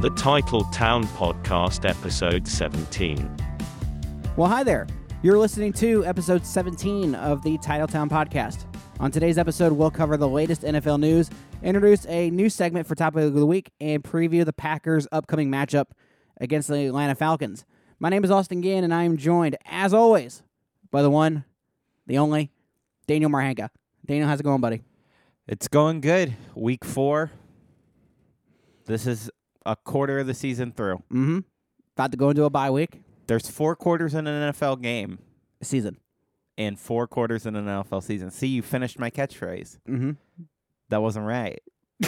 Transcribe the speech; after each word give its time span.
The 0.00 0.10
Title 0.10 0.62
Town 0.66 1.02
Podcast, 1.08 1.84
Episode 1.84 2.46
17. 2.46 3.36
Well, 4.36 4.48
hi 4.48 4.62
there. 4.62 4.86
You're 5.24 5.40
listening 5.40 5.72
to 5.72 6.06
episode 6.06 6.46
17 6.46 7.16
of 7.16 7.42
the 7.42 7.58
Titletown 7.58 8.08
podcast. 8.08 8.64
On 9.00 9.10
today's 9.10 9.38
episode, 9.38 9.72
we'll 9.72 9.90
cover 9.90 10.16
the 10.16 10.28
latest 10.28 10.62
NFL 10.62 11.00
news, 11.00 11.28
introduce 11.64 12.06
a 12.06 12.30
new 12.30 12.48
segment 12.48 12.86
for 12.86 12.94
Topic 12.94 13.24
of 13.24 13.34
the 13.34 13.44
Week, 13.44 13.72
and 13.80 14.04
preview 14.04 14.44
the 14.44 14.52
Packers' 14.52 15.08
upcoming 15.10 15.50
matchup 15.50 15.86
against 16.40 16.68
the 16.68 16.86
Atlanta 16.86 17.16
Falcons. 17.16 17.64
My 17.98 18.08
name 18.08 18.22
is 18.22 18.30
Austin 18.30 18.60
Gann, 18.60 18.84
and 18.84 18.94
I 18.94 19.02
am 19.02 19.16
joined, 19.16 19.56
as 19.66 19.92
always, 19.92 20.44
by 20.92 21.02
the 21.02 21.10
one, 21.10 21.44
the 22.06 22.18
only, 22.18 22.52
Daniel 23.08 23.32
Marhanka. 23.32 23.70
Daniel, 24.06 24.28
how's 24.28 24.38
it 24.38 24.44
going, 24.44 24.60
buddy? 24.60 24.80
It's 25.48 25.66
going 25.66 26.00
good. 26.00 26.36
Week 26.54 26.84
four. 26.84 27.32
This 28.86 29.04
is 29.08 29.28
a 29.68 29.76
quarter 29.76 30.18
of 30.20 30.26
the 30.26 30.34
season 30.34 30.72
through. 30.72 30.96
Mm-hmm. 31.12 31.38
About 31.96 32.10
to 32.12 32.16
go 32.16 32.30
into 32.30 32.44
a 32.44 32.50
bye 32.50 32.70
week 32.70 33.00
There's 33.26 33.48
four 33.50 33.76
quarters 33.76 34.14
in 34.14 34.26
an 34.26 34.52
NFL 34.52 34.80
game 34.82 35.18
season. 35.62 35.98
and 36.56 36.78
four 36.78 37.06
quarters 37.06 37.44
in 37.46 37.54
an 37.56 37.66
NFL 37.66 38.02
season. 38.02 38.30
See, 38.30 38.46
you 38.48 38.62
finished 38.62 38.98
my 38.98 39.10
catchphrase. 39.10 39.78
Mm-hmm. 39.88 40.12
That 40.90 41.02
wasn't 41.02 41.26
right. 41.26 41.60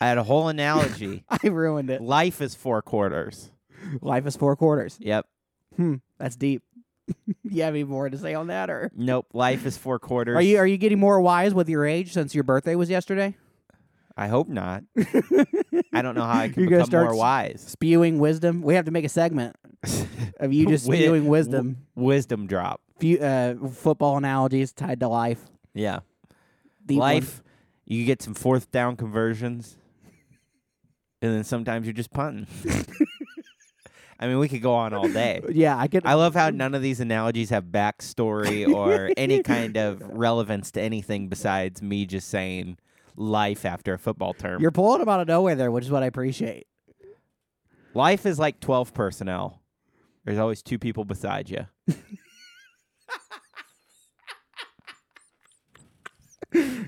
I 0.00 0.08
had 0.08 0.18
a 0.18 0.22
whole 0.24 0.48
analogy. 0.48 1.24
I 1.28 1.46
ruined 1.48 1.90
it. 1.90 2.00
Life 2.02 2.40
is 2.40 2.54
four 2.54 2.82
quarters. 2.82 3.50
Life 4.00 4.26
is 4.26 4.36
four 4.36 4.56
quarters. 4.56 4.96
Yep. 5.00 5.26
Hmm. 5.76 5.94
That's 6.18 6.36
deep. 6.36 6.62
you 7.44 7.62
have 7.62 7.74
any 7.74 7.84
more 7.84 8.08
to 8.10 8.18
say 8.18 8.34
on 8.34 8.48
that, 8.48 8.68
or 8.70 8.90
Nope. 8.96 9.26
Life 9.32 9.64
is 9.66 9.76
four 9.76 9.98
quarters. 9.98 10.36
are 10.36 10.42
you 10.42 10.58
are 10.58 10.66
you 10.66 10.76
getting 10.76 10.98
more 10.98 11.20
wise 11.20 11.54
with 11.54 11.68
your 11.68 11.84
age 11.86 12.12
since 12.12 12.34
your 12.34 12.44
birthday 12.44 12.74
was 12.74 12.90
yesterday? 12.90 13.36
I 14.16 14.28
hope 14.28 14.48
not. 14.48 14.82
I 15.92 16.00
don't 16.02 16.14
know 16.14 16.24
how 16.24 16.38
I 16.40 16.48
can 16.48 16.62
You're 16.62 16.70
gonna 16.70 16.84
become 16.84 17.00
more 17.04 17.10
start 17.10 17.10
s- 17.10 17.16
wise. 17.16 17.64
Spewing 17.68 18.18
wisdom. 18.18 18.62
We 18.62 18.74
have 18.74 18.86
to 18.86 18.90
make 18.90 19.04
a 19.04 19.08
segment 19.10 19.56
of 20.40 20.52
you 20.52 20.66
just 20.66 20.86
Wi- 20.86 21.04
spewing 21.04 21.26
wisdom. 21.26 21.78
Wisdom 21.94 22.46
drop. 22.46 22.80
Few, 22.98 23.18
uh, 23.18 23.56
football 23.68 24.16
analogies 24.16 24.72
tied 24.72 25.00
to 25.00 25.08
life. 25.08 25.40
Yeah. 25.74 26.00
Deep 26.86 26.98
Life, 26.98 27.42
you 27.84 28.04
get 28.06 28.22
some 28.22 28.32
fourth 28.32 28.70
down 28.70 28.96
conversions, 28.96 29.76
and 31.20 31.34
then 31.34 31.42
sometimes 31.44 31.84
you're 31.84 31.92
just 31.92 32.12
punting. 32.12 32.46
I 34.18 34.28
mean, 34.28 34.38
we 34.38 34.48
could 34.48 34.62
go 34.62 34.72
on 34.74 34.94
all 34.94 35.08
day. 35.08 35.42
Yeah, 35.50 35.76
I 35.76 35.88
could. 35.88 36.06
I 36.06 36.14
love 36.14 36.34
how 36.34 36.48
none 36.50 36.74
of 36.74 36.80
these 36.80 37.00
analogies 37.00 37.50
have 37.50 37.64
backstory 37.64 38.72
or 38.72 39.10
any 39.16 39.42
kind 39.42 39.76
of 39.76 40.00
relevance 40.00 40.70
to 40.72 40.80
anything 40.80 41.28
besides 41.28 41.82
me 41.82 42.06
just 42.06 42.28
saying 42.28 42.78
life 43.16 43.64
after 43.64 43.94
a 43.94 43.98
football 43.98 44.34
term. 44.34 44.60
You're 44.60 44.70
pulling 44.70 45.00
them 45.00 45.08
out 45.08 45.20
of 45.20 45.28
nowhere 45.28 45.54
there, 45.54 45.70
which 45.70 45.84
is 45.84 45.90
what 45.90 46.02
I 46.02 46.06
appreciate. 46.06 46.66
life 47.94 48.26
is 48.26 48.38
like 48.38 48.60
12 48.60 48.94
personnel. 48.94 49.62
There's 50.24 50.38
always 50.38 50.62
two 50.62 50.78
people 50.78 51.04
beside 51.04 51.48
you. 51.50 51.66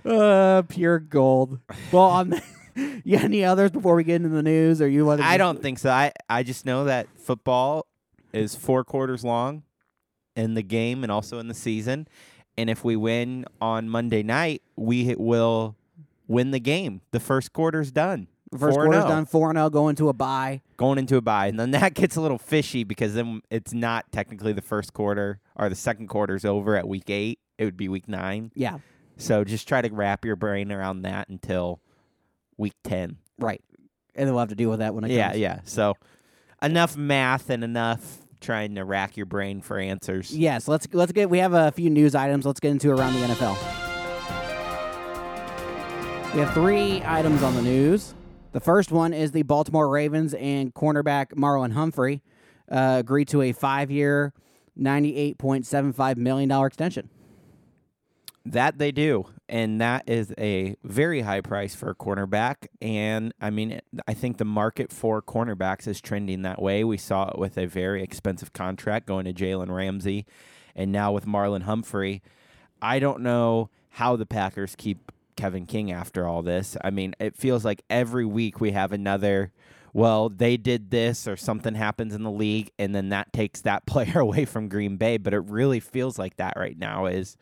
Uh, 0.04 0.62
pure 0.62 0.98
gold. 0.98 1.58
Well, 1.92 2.04
on 2.04 2.40
you 3.04 3.16
got 3.16 3.24
any 3.24 3.44
others 3.44 3.70
before 3.70 3.94
we 3.94 4.04
get 4.04 4.16
into 4.16 4.28
the 4.28 4.42
news, 4.42 4.80
or 4.80 4.88
you 4.88 5.04
want? 5.04 5.20
I 5.20 5.36
don't 5.36 5.60
think 5.60 5.78
so. 5.78 5.90
I, 5.90 6.12
I 6.28 6.42
just 6.42 6.64
know 6.64 6.84
that 6.84 7.08
football 7.18 7.86
is 8.32 8.54
four 8.54 8.84
quarters 8.84 9.24
long 9.24 9.64
in 10.36 10.54
the 10.54 10.62
game 10.62 11.02
and 11.02 11.12
also 11.12 11.38
in 11.38 11.48
the 11.48 11.54
season. 11.54 12.06
And 12.56 12.70
if 12.70 12.84
we 12.84 12.96
win 12.96 13.44
on 13.60 13.88
Monday 13.88 14.22
night, 14.22 14.62
we 14.76 15.14
will 15.16 15.76
win 16.28 16.52
the 16.52 16.60
game. 16.60 17.00
The 17.10 17.18
first 17.20 17.52
quarter's 17.52 17.90
done. 17.90 18.28
First 18.56 18.78
4-0. 18.78 18.84
quarter's 18.84 19.04
oh. 19.04 19.08
done. 19.08 19.26
Four 19.26 19.50
and 19.50 19.58
zero, 19.58 19.68
going 19.68 19.96
to 19.96 20.08
a 20.08 20.12
bye. 20.12 20.62
Going 20.76 20.98
into 20.98 21.16
a 21.16 21.20
bye. 21.20 21.48
And 21.48 21.58
then 21.58 21.70
that 21.72 21.94
gets 21.94 22.16
a 22.16 22.20
little 22.20 22.38
fishy 22.38 22.84
because 22.84 23.14
then 23.14 23.42
it's 23.50 23.72
not 23.74 24.10
technically 24.12 24.52
the 24.52 24.62
first 24.62 24.92
quarter 24.94 25.40
or 25.56 25.68
the 25.68 25.74
second 25.74 26.06
quarter's 26.08 26.44
over 26.44 26.76
at 26.76 26.86
week 26.88 27.10
eight. 27.10 27.40
It 27.58 27.64
would 27.64 27.76
be 27.76 27.88
week 27.88 28.08
nine. 28.08 28.52
Yeah, 28.54 28.78
So 29.16 29.42
just 29.44 29.66
try 29.66 29.82
to 29.82 29.92
wrap 29.92 30.24
your 30.24 30.36
brain 30.36 30.70
around 30.70 31.02
that 31.02 31.28
until 31.28 31.80
week 32.56 32.74
10. 32.84 33.16
right. 33.38 33.60
And 34.14 34.26
then 34.26 34.34
we'll 34.34 34.40
have 34.40 34.48
to 34.48 34.54
deal 34.56 34.70
with 34.70 34.78
that 34.80 34.94
when 34.94 35.04
it 35.04 35.10
Yeah, 35.12 35.28
comes. 35.28 35.38
yeah. 35.40 35.60
So 35.64 35.94
enough 36.62 36.96
math 36.96 37.50
and 37.50 37.62
enough 37.62 38.18
trying 38.40 38.74
to 38.76 38.84
rack 38.84 39.16
your 39.16 39.26
brain 39.26 39.60
for 39.60 39.78
answers. 39.78 40.36
Yes, 40.36 40.66
let's 40.66 40.88
let's 40.92 41.12
get. 41.12 41.30
We 41.30 41.38
have 41.38 41.52
a 41.52 41.70
few 41.70 41.88
news 41.90 42.14
items. 42.16 42.44
Let's 42.46 42.58
get 42.60 42.70
into 42.72 42.90
around 42.90 43.12
the 43.14 43.20
NFL. 43.20 43.87
We 46.34 46.40
have 46.40 46.52
three 46.52 47.02
items 47.04 47.42
on 47.42 47.54
the 47.56 47.62
news. 47.62 48.14
The 48.52 48.60
first 48.60 48.92
one 48.92 49.12
is 49.12 49.32
the 49.32 49.42
Baltimore 49.42 49.88
Ravens 49.88 50.34
and 50.34 50.72
cornerback 50.74 51.32
Marlon 51.32 51.72
Humphrey 51.72 52.22
uh, 52.70 52.96
agreed 53.00 53.28
to 53.28 53.42
a 53.42 53.52
five-year, 53.52 54.34
ninety-eight 54.76 55.38
point 55.38 55.66
seven 55.66 55.92
five 55.92 56.16
million 56.18 56.48
dollar 56.48 56.66
extension. 56.66 57.08
That 58.44 58.78
they 58.78 58.92
do. 58.92 59.26
And 59.48 59.80
that 59.80 60.04
is 60.06 60.32
a 60.38 60.76
very 60.84 61.22
high 61.22 61.40
price 61.40 61.74
for 61.74 61.90
a 61.90 61.94
cornerback. 61.94 62.66
And 62.82 63.32
I 63.40 63.48
mean, 63.48 63.80
I 64.06 64.12
think 64.12 64.36
the 64.36 64.44
market 64.44 64.92
for 64.92 65.22
cornerbacks 65.22 65.88
is 65.88 66.00
trending 66.00 66.42
that 66.42 66.60
way. 66.60 66.84
We 66.84 66.98
saw 66.98 67.30
it 67.30 67.38
with 67.38 67.56
a 67.56 67.66
very 67.66 68.02
expensive 68.02 68.52
contract 68.52 69.06
going 69.06 69.24
to 69.24 69.32
Jalen 69.32 69.74
Ramsey 69.74 70.26
and 70.76 70.92
now 70.92 71.10
with 71.10 71.24
Marlon 71.26 71.62
Humphrey. 71.62 72.22
I 72.82 72.98
don't 72.98 73.22
know 73.22 73.70
how 73.92 74.14
the 74.16 74.26
Packers 74.26 74.76
keep 74.76 75.10
Kevin 75.38 75.66
King 75.66 75.92
after 75.92 76.26
all 76.26 76.42
this. 76.42 76.76
I 76.82 76.90
mean, 76.90 77.14
it 77.20 77.36
feels 77.36 77.64
like 77.64 77.82
every 77.88 78.26
week 78.26 78.60
we 78.60 78.72
have 78.72 78.92
another. 78.92 79.52
Well, 79.94 80.28
they 80.28 80.56
did 80.56 80.90
this 80.90 81.26
or 81.26 81.36
something 81.36 81.74
happens 81.74 82.14
in 82.14 82.24
the 82.24 82.30
league, 82.30 82.72
and 82.78 82.94
then 82.94 83.08
that 83.10 83.32
takes 83.32 83.62
that 83.62 83.86
player 83.86 84.18
away 84.18 84.44
from 84.44 84.68
Green 84.68 84.96
Bay. 84.96 85.16
But 85.16 85.32
it 85.32 85.44
really 85.44 85.80
feels 85.80 86.18
like 86.18 86.36
that 86.36 86.54
right 86.56 86.76
now. 86.76 87.06
Is 87.06 87.36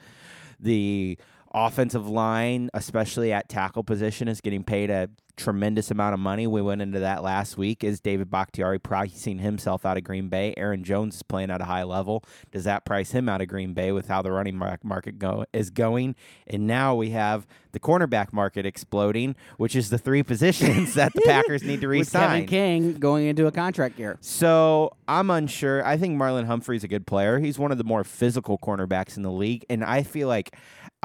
the 0.61 1.19
offensive 1.57 2.07
line, 2.07 2.69
especially 2.75 3.33
at 3.33 3.49
tackle 3.49 3.83
position, 3.83 4.29
is 4.29 4.43
getting 4.43 4.63
paid 4.63 4.91
a 4.91 5.09
tremendous 5.37 5.91
amount 5.91 6.15
of 6.15 6.21
money. 6.21 6.47
We 6.47 6.63
went 6.63 6.83
into 6.83 6.99
that 7.01 7.23
last 7.23 7.57
week. 7.57 7.85
Is 7.85 8.01
David 8.01 8.31
Bakhtiari 8.31 8.79
pricing 8.79 9.39
himself 9.39 9.85
out 9.85 9.97
of 9.97 10.05
Green 10.05 10.29
Bay? 10.29 10.55
Aaron 10.57 10.83
Jones 10.85 11.17
is 11.17 11.23
playing 11.23 11.51
at 11.51 11.61
a 11.61 11.65
high 11.65 11.83
level. 11.83 12.25
Does 12.51 12.65
that 12.65 12.85
price 12.85 13.11
him 13.11 13.29
out 13.29 13.41
of 13.41 13.49
Green 13.49 13.75
Bay 13.75 13.93
with 13.93 14.09
how 14.09 14.23
the 14.23 14.33
running 14.33 14.57
market 14.57 15.19
go 15.19 15.45
is 15.53 15.71
going? 15.71 16.15
And 16.47 16.67
now 16.67 16.95
we 16.95 17.11
have 17.11 17.47
the 17.73 17.81
cornerback 17.81 18.33
market 18.33 18.65
exploding, 18.65 19.37
which 19.59 19.77
is 19.77 19.91
the 19.91 19.99
three 19.99 20.23
positions 20.23 20.95
that 20.95 21.13
the 21.13 21.23
Packers 21.23 21.63
need 21.63 21.81
to 21.83 21.87
With 21.97 22.11
Kevin 22.11 22.41
re-sign. 22.41 22.47
King 22.47 22.95
going 22.95 23.27
into 23.27 23.47
a 23.47 23.53
contract 23.53 23.99
year. 23.99 24.17
So 24.21 24.93
I'm 25.07 25.31
unsure. 25.31 25.85
I 25.85 25.97
think 25.97 26.19
Marlon 26.19 26.47
Humphrey's 26.47 26.85
a 26.85 26.89
good 26.89 27.07
player. 27.07 27.39
He's 27.39 27.59
one 27.59 27.73
of 27.73 27.79
the 27.79 27.85
more 27.85 28.05
physical 28.05 28.59
cornerbacks 28.59 29.17
in 29.17 29.23
the 29.23 29.31
league, 29.31 29.65
and 29.69 29.85
I 29.85 30.03
feel 30.03 30.29
like 30.29 30.57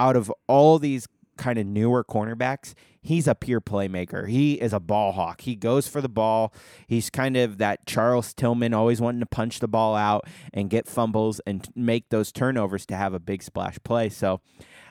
out 0.01 0.15
of 0.15 0.33
all 0.47 0.79
these 0.79 1.07
kind 1.37 1.59
of 1.59 1.65
newer 1.67 2.03
cornerbacks, 2.03 2.73
he's 3.01 3.27
a 3.27 3.35
pure 3.35 3.61
playmaker. 3.61 4.27
He 4.27 4.53
is 4.55 4.73
a 4.73 4.79
ball 4.79 5.11
hawk. 5.11 5.41
He 5.41 5.55
goes 5.55 5.87
for 5.87 6.01
the 6.01 6.09
ball. 6.09 6.53
He's 6.87 7.11
kind 7.11 7.37
of 7.37 7.59
that 7.59 7.85
Charles 7.85 8.33
Tillman, 8.33 8.73
always 8.73 8.99
wanting 8.99 9.19
to 9.19 9.27
punch 9.27 9.59
the 9.59 9.67
ball 9.67 9.95
out 9.95 10.27
and 10.53 10.71
get 10.71 10.87
fumbles 10.87 11.39
and 11.45 11.67
make 11.75 12.09
those 12.09 12.31
turnovers 12.31 12.87
to 12.87 12.95
have 12.95 13.13
a 13.13 13.19
big 13.19 13.43
splash 13.43 13.77
play. 13.83 14.09
So. 14.09 14.41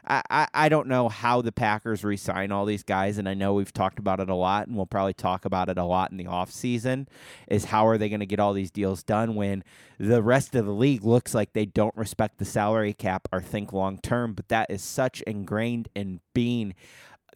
I, 0.07 0.23
I, 0.31 0.49
I 0.55 0.69
don't 0.69 0.89
know 0.89 1.09
how 1.09 1.43
the 1.43 1.53
Packers 1.53 2.05
re-sign 2.05 2.53
all 2.53 2.65
these 2.65 2.83
guys, 2.83 3.19
and 3.19 3.29
I 3.29 3.35
know 3.35 3.55
we've 3.55 3.73
talked 3.73 3.99
about 3.99 4.21
it 4.21 4.29
a 4.29 4.35
lot, 4.35 4.67
and 4.67 4.77
we'll 4.77 4.87
probably 4.87 5.15
talk 5.15 5.45
about 5.45 5.69
it 5.69 5.79
a 5.79 5.85
lot 5.85 6.11
in 6.11 6.17
the 6.17 6.25
offseason, 6.25 7.07
is 7.49 7.67
how 7.67 7.87
are 7.87 7.99
they 7.99 8.09
going 8.09 8.21
to 8.21 8.27
get 8.27 8.41
all 8.41 8.53
these 8.53 8.71
deals 8.71 9.03
done 9.03 9.35
when 9.35 9.63
the 9.99 10.23
rest 10.23 10.55
of 10.55 10.67
the 10.67 10.73
league 10.73 11.05
looks 11.05 11.35
like 11.35 11.53
they 11.53 11.67
don't 11.67 11.97
respect 11.97 12.39
the 12.39 12.45
salary 12.45 12.93
cap 12.93 13.29
or 13.33 13.41
think 13.41 13.73
long 13.73 13.99
term, 13.99 14.33
but 14.35 14.49
that 14.49 14.71
is 14.71 14.83
such 14.83 15.21
ingrained 15.23 15.89
in 15.95 16.21
being 16.35 16.75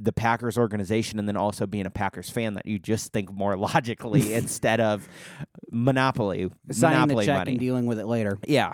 the 0.00 0.12
Packers 0.12 0.58
organization 0.58 1.18
and 1.20 1.28
then 1.28 1.36
also 1.36 1.66
being 1.66 1.86
a 1.86 1.90
Packers 1.90 2.28
fan 2.28 2.54
that 2.54 2.66
you 2.66 2.78
just 2.80 3.12
think 3.12 3.32
more 3.32 3.56
logically 3.58 4.32
instead 4.34 4.80
of 4.80 5.08
monopoly 5.70 6.50
Signing 6.70 6.98
monopoly 7.00 7.26
the 7.26 7.32
check 7.32 7.38
money. 7.38 7.50
and 7.52 7.60
dealing 7.60 7.86
with 7.86 7.98
it 7.98 8.06
later. 8.06 8.38
yeah. 8.46 8.72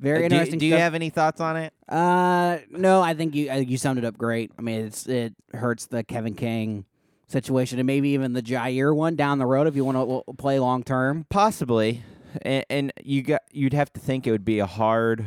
Very 0.00 0.24
Uh, 0.24 0.28
do, 0.28 0.34
interesting. 0.36 0.58
do 0.58 0.66
you 0.66 0.72
stuff. 0.72 0.80
have 0.80 0.94
any 0.94 1.10
thoughts 1.10 1.40
on 1.40 1.56
it? 1.56 1.72
Uh, 1.88 2.58
no, 2.70 3.02
I 3.02 3.14
think 3.14 3.34
you 3.34 3.50
I 3.50 3.54
think 3.56 3.68
you 3.70 3.76
summed 3.76 3.98
it 3.98 4.04
up 4.04 4.16
great. 4.16 4.50
I 4.58 4.62
mean, 4.62 4.86
it's 4.86 5.06
it 5.06 5.34
hurts 5.52 5.86
the 5.86 6.02
Kevin 6.02 6.34
King 6.34 6.86
situation 7.28 7.78
and 7.78 7.86
maybe 7.86 8.08
even 8.10 8.32
the 8.32 8.42
Jaire 8.42 8.94
one 8.96 9.14
down 9.14 9.38
the 9.38 9.46
road 9.46 9.66
if 9.66 9.76
you 9.76 9.84
want 9.84 9.96
to 10.26 10.32
play 10.34 10.58
long 10.58 10.82
term. 10.82 11.26
Possibly, 11.28 12.02
and, 12.42 12.64
and 12.70 12.92
you 13.04 13.22
got 13.22 13.42
you'd 13.52 13.74
have 13.74 13.92
to 13.92 14.00
think 14.00 14.26
it 14.26 14.30
would 14.32 14.44
be 14.44 14.58
a 14.58 14.66
hard, 14.66 15.26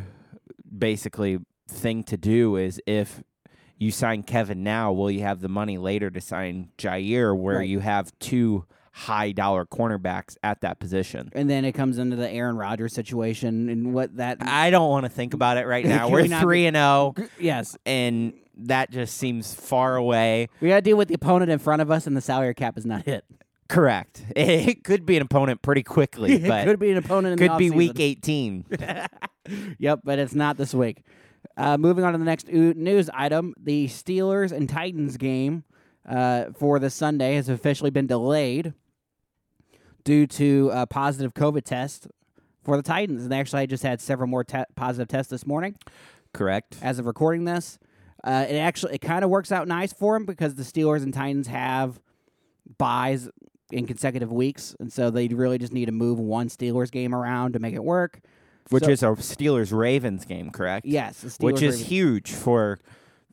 basically 0.77 1.39
thing 1.67 2.03
to 2.03 2.17
do 2.17 2.55
is 2.55 2.81
if 2.85 3.23
you 3.77 3.91
sign 3.91 4.23
Kevin 4.23 4.63
now, 4.63 4.91
will 4.91 5.11
you 5.11 5.21
have 5.21 5.41
the 5.41 5.49
money 5.49 5.77
later 5.77 6.09
to 6.09 6.21
sign 6.21 6.69
Jaire, 6.77 7.37
where 7.37 7.57
Right. 7.57 7.69
you 7.69 7.79
have 7.79 8.11
two 8.19 8.65
high 8.95 9.31
dollar 9.31 9.66
cornerbacks 9.66 10.38
at 10.44 10.62
that 10.62 10.80
position? 10.80 11.30
And 11.34 11.50
then 11.50 11.66
it 11.66 11.74
comes 11.74 11.98
into 11.98 12.16
the 12.16 12.30
Aaron 12.30 12.56
Rodgers 12.56 12.94
situation 12.94 13.68
and 13.69 13.94
what 13.94 14.16
that. 14.18 14.38
I 14.42 14.69
don't 14.69 14.90
want 14.90 15.06
to 15.06 15.10
think 15.10 15.34
about 15.34 15.57
it 15.57 15.66
right 15.68 15.86
now. 15.95 16.07
We're 16.10 16.24
we 16.24 16.30
three 16.30 16.66
and 16.66 16.75
zero, 16.75 17.16
yes, 17.40 17.75
and 17.86 18.34
that 18.57 18.92
just 18.92 19.18
seems 19.18 19.54
far 19.54 19.95
away. 19.95 20.48
we 20.62 20.69
got 20.69 20.75
to 20.75 20.81
deal 20.81 20.98
with 20.98 21.07
the 21.07 21.16
opponent 21.16 21.51
in 21.51 21.60
front 21.60 21.81
of 21.81 21.92
us, 21.92 22.07
and 22.07 22.16
the 22.16 22.22
salary 22.22 22.54
cap 22.54 22.78
is 22.78 22.86
not 22.86 23.04
hit. 23.04 23.25
Correct. 23.68 24.24
It 24.36 24.84
could 24.84 25.06
be 25.06 25.16
an 25.18 25.24
opponent 25.24 25.62
pretty 25.63 25.84
quickly, 25.84 26.34
it 26.36 26.48
but 26.48 26.66
could 26.66 26.80
be 26.80 26.92
an 26.92 26.98
opponent 26.98 27.42
in 27.42 27.48
could 27.48 27.57
be 27.57 27.72
week 27.72 28.00
18. 28.00 28.66
Yep, 29.80 30.01
but 30.04 30.19
it's 30.19 30.36
not 30.36 30.57
this 30.57 30.74
week. 30.74 31.04
Uh, 31.57 31.78
moving 31.78 32.04
on 32.04 32.13
to 32.13 32.19
the 32.19 32.25
next 32.25 32.48
news 32.48 33.10
item: 33.13 33.54
the 33.60 33.88
Steelers 33.88 34.51
and 34.51 34.69
Titans 34.69 35.18
game 35.18 35.63
uh, 36.07 36.45
for 36.57 36.80
the 36.80 36.90
Sunday 36.90 37.36
has 37.36 37.50
officially 37.50 37.90
been 37.90 38.07
delayed 38.07 38.74
due 40.03 40.27
to 40.27 40.69
a 40.73 40.85
positive 40.88 41.33
COVID 41.33 41.63
test 41.63 42.07
for 42.63 42.77
the 42.77 42.83
Titans. 42.83 43.23
And 43.23 43.33
actually, 43.33 43.61
I 43.61 43.65
just 43.65 43.83
had 43.83 44.01
several 44.01 44.27
more 44.27 44.44
te- 44.44 44.63
positive 44.75 45.07
tests 45.07 45.29
this 45.29 45.45
morning 45.45 45.75
Correct. 46.33 46.77
as 46.81 47.00
of 47.00 47.05
recording 47.05 47.45
this. 47.45 47.79
Uh, 48.23 48.45
it 48.50 48.55
actually 48.55 48.95
it 48.95 49.00
kind 49.01 49.23
of 49.23 49.29
works 49.29 49.51
out 49.51 49.67
nice 49.67 49.91
for 49.91 50.13
them 50.15 50.25
because 50.25 50.55
the 50.55 50.63
Steelers 50.63 51.03
and 51.03 51.13
Titans 51.13 51.47
have 51.47 52.00
byes 52.77 53.29
in 53.71 53.85
consecutive 53.88 54.31
weeks, 54.31 54.75
and 54.79 54.91
so 54.94 55.09
they 55.09 55.27
really 55.27 55.57
just 55.57 55.73
need 55.73 55.85
to 55.85 55.91
move 55.91 56.19
one 56.19 56.47
Steelers 56.47 56.91
game 56.91 57.13
around 57.13 57.53
to 57.53 57.59
make 57.59 57.73
it 57.73 57.83
work. 57.83 58.21
Which 58.69 58.85
So- 58.85 58.91
is 58.91 59.03
a 59.03 59.07
Steelers 59.07 59.77
Ravens 59.77 60.23
game, 60.25 60.51
correct? 60.51 60.85
Yes, 60.85 61.38
Which 61.39 61.57
is 61.57 61.61
Ravens. 61.73 61.81
huge 61.88 62.31
for 62.31 62.79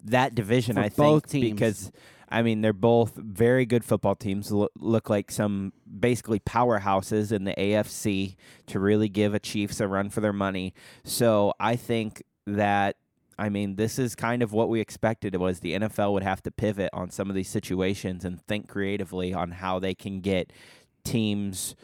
that 0.04 0.34
division, 0.34 0.74
For 0.74 0.80
I 0.82 0.88
think. 0.88 1.30
Because, 1.30 1.92
I 2.30 2.42
mean, 2.42 2.60
they're 2.60 2.72
both 2.72 3.16
very 3.16 3.66
good 3.66 3.84
football 3.84 4.14
teams, 4.14 4.52
look, 4.52 4.70
look 4.76 5.10
like 5.10 5.30
some 5.30 5.72
basically 5.98 6.38
powerhouses 6.38 7.32
in 7.32 7.44
the 7.44 7.54
AFC 7.54 8.36
to 8.66 8.78
really 8.78 9.08
give 9.08 9.34
a 9.34 9.40
Chiefs 9.40 9.80
a 9.80 9.88
run 9.88 10.10
for 10.10 10.20
their 10.20 10.32
money. 10.32 10.74
So 11.04 11.54
I 11.58 11.76
think 11.76 12.22
that. 12.46 12.96
I 13.38 13.48
mean, 13.48 13.76
this 13.76 13.98
is 13.98 14.14
kind 14.14 14.42
of 14.42 14.52
what 14.52 14.68
we 14.68 14.80
expected. 14.80 15.34
Was 15.34 15.60
the 15.60 15.72
NFL 15.72 16.12
would 16.12 16.22
have 16.22 16.42
to 16.42 16.50
pivot 16.50 16.90
on 16.92 17.08
some 17.08 17.30
of 17.30 17.34
these 17.34 17.48
situations 17.48 18.22
and 18.22 18.38
think 18.42 18.68
creatively 18.68 19.32
on 19.32 19.52
how 19.52 19.78
they 19.78 19.94
can 19.94 20.20
get 20.20 20.52
teams 21.04 21.74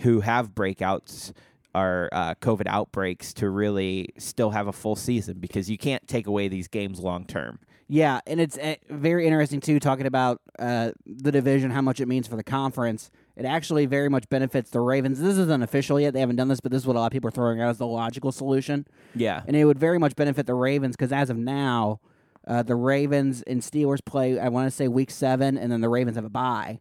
who 0.00 0.20
have 0.20 0.54
breakouts 0.54 1.34
or 1.74 2.08
uh, 2.12 2.34
COVID 2.36 2.66
outbreaks 2.66 3.34
to 3.34 3.50
really 3.50 4.08
still 4.16 4.50
have 4.50 4.68
a 4.68 4.72
full 4.72 4.96
season 4.96 5.38
because 5.40 5.68
you 5.68 5.76
can't 5.76 6.06
take 6.06 6.26
away 6.26 6.48
these 6.48 6.68
games 6.68 7.00
long 7.00 7.26
term. 7.26 7.58
Yeah, 7.88 8.20
and 8.26 8.40
it's 8.40 8.56
uh, 8.56 8.76
very 8.88 9.26
interesting 9.26 9.60
too, 9.60 9.78
talking 9.78 10.06
about 10.06 10.40
uh, 10.58 10.92
the 11.06 11.30
division, 11.30 11.70
how 11.70 11.82
much 11.82 12.00
it 12.00 12.08
means 12.08 12.26
for 12.26 12.36
the 12.36 12.42
conference. 12.44 13.10
It 13.36 13.44
actually 13.44 13.84
very 13.86 14.08
much 14.08 14.28
benefits 14.28 14.70
the 14.70 14.80
Ravens. 14.80 15.20
This 15.20 15.36
isn't 15.36 15.62
official 15.62 16.00
yet; 16.00 16.14
they 16.14 16.20
haven't 16.20 16.36
done 16.36 16.48
this, 16.48 16.60
but 16.60 16.72
this 16.72 16.82
is 16.82 16.86
what 16.86 16.96
a 16.96 17.00
lot 17.00 17.06
of 17.06 17.12
people 17.12 17.28
are 17.28 17.32
throwing 17.32 17.60
out 17.60 17.68
as 17.68 17.78
the 17.78 17.86
logical 17.86 18.32
solution, 18.32 18.86
Yeah. 19.14 19.42
and 19.46 19.54
it 19.56 19.64
would 19.66 19.78
very 19.78 19.98
much 19.98 20.16
benefit 20.16 20.46
the 20.46 20.54
Ravens 20.54 20.96
because 20.96 21.12
as 21.12 21.28
of 21.30 21.36
now, 21.36 22.00
uh, 22.46 22.62
the 22.62 22.74
Ravens 22.76 23.42
and 23.42 23.60
Steelers 23.60 24.04
play. 24.04 24.38
I 24.38 24.48
want 24.48 24.66
to 24.66 24.70
say 24.70 24.88
week 24.88 25.10
seven, 25.10 25.58
and 25.58 25.70
then 25.70 25.80
the 25.80 25.88
Ravens 25.90 26.16
have 26.16 26.24
a 26.24 26.30
bye. 26.30 26.80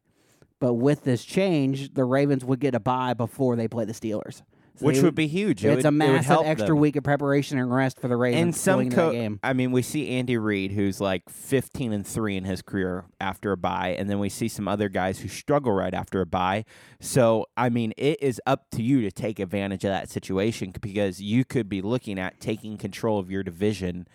But 0.59 0.75
with 0.75 1.03
this 1.03 1.25
change, 1.25 1.93
the 1.95 2.05
Ravens 2.05 2.45
would 2.45 2.61
get 2.61 2.73
a 2.75 2.79
bye 2.79 3.13
before 3.13 3.57
they 3.57 3.67
play 3.67 3.83
the 3.83 3.91
Steelers, 3.93 4.41
So 4.75 4.87
Which 4.87 4.97
they 4.97 5.03
would 5.03 5.13
be 5.13 5.27
huge. 5.27 5.63
It 5.63 5.67
It's 5.69 5.75
would- 5.77 5.85
a 5.85 5.87
it 5.89 5.91
would 5.91 5.97
massive 6.13 6.25
help 6.25 6.47
extra 6.47 6.69
them. 6.69 6.79
week 6.79 6.95
of 6.95 7.03
preparation 7.03 7.59
and 7.59 7.71
rest 7.71 7.99
for 7.99 8.07
the 8.07 8.17
Ravens. 8.17 8.41
And 8.41 8.55
some 8.55 8.73
going 8.77 8.85
into 8.87 8.95
that 8.95 9.01
co- 9.03 9.11
game. 9.11 9.39
I 9.43 9.53
mean, 9.53 9.71
we 9.71 9.83
see 9.83 10.09
Andy 10.09 10.35
Reid, 10.35 10.71
who's 10.71 10.99
like 10.99 11.29
15 11.29 11.93
and 11.93 12.05
three 12.07 12.35
in 12.37 12.43
his 12.43 12.63
career 12.63 13.05
after 13.21 13.51
a 13.51 13.57
bye, 13.57 13.95
and 13.99 14.09
then 14.09 14.17
we 14.17 14.29
see 14.29 14.47
some 14.47 14.67
other 14.67 14.89
guys 14.89 15.19
who 15.19 15.27
struggle 15.27 15.73
right 15.73 15.93
after 15.93 16.21
a 16.21 16.25
bye. 16.25 16.65
So, 16.99 17.45
I 17.55 17.69
mean, 17.69 17.93
it 17.97 18.17
is 18.21 18.41
up 18.47 18.71
to 18.71 18.81
you 18.81 19.01
to 19.01 19.11
take 19.11 19.37
advantage 19.39 19.83
of 19.83 19.89
that 19.91 20.09
situation 20.09 20.73
because 20.81 21.21
you 21.21 21.45
could 21.45 21.69
be 21.69 21.81
looking 21.83 22.17
at 22.17 22.39
taking 22.39 22.77
control 22.77 23.19
of 23.19 23.29
your 23.29 23.43
division 23.43 24.07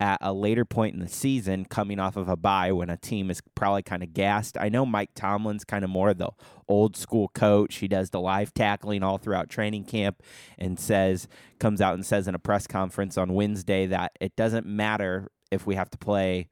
at 0.00 0.18
a 0.20 0.32
later 0.32 0.64
point 0.64 0.94
in 0.94 1.00
the 1.00 1.06
season, 1.08 1.64
coming 1.64 2.00
off 2.00 2.16
of 2.16 2.28
a 2.28 2.36
bye 2.36 2.72
when 2.72 2.90
a 2.90 2.96
team 2.96 3.30
is 3.30 3.40
probably 3.54 3.82
kind 3.84 4.02
of 4.02 4.12
gassed. 4.12 4.56
I 4.58 4.68
know 4.68 4.84
Mike 4.84 5.10
Tomlin's 5.14 5.64
kind 5.64 5.84
of 5.84 5.90
more 5.90 6.12
the 6.12 6.30
old 6.72 6.96
school 6.96 7.28
coach. 7.28 7.76
He 7.76 7.88
does 7.88 8.10
the 8.10 8.20
live 8.20 8.54
tackling 8.54 9.02
all 9.02 9.18
throughout 9.18 9.48
training 9.50 9.84
camp 9.84 10.22
and 10.58 10.80
says 10.80 11.28
comes 11.58 11.80
out 11.80 11.94
and 11.94 12.04
says 12.04 12.26
in 12.26 12.34
a 12.34 12.38
press 12.38 12.66
conference 12.66 13.18
on 13.18 13.34
Wednesday 13.34 13.86
that 13.86 14.12
it 14.20 14.34
doesn't 14.36 14.66
matter 14.66 15.28
if 15.50 15.66
we 15.66 15.74
have 15.74 15.90
to 15.90 15.98
play 15.98 16.48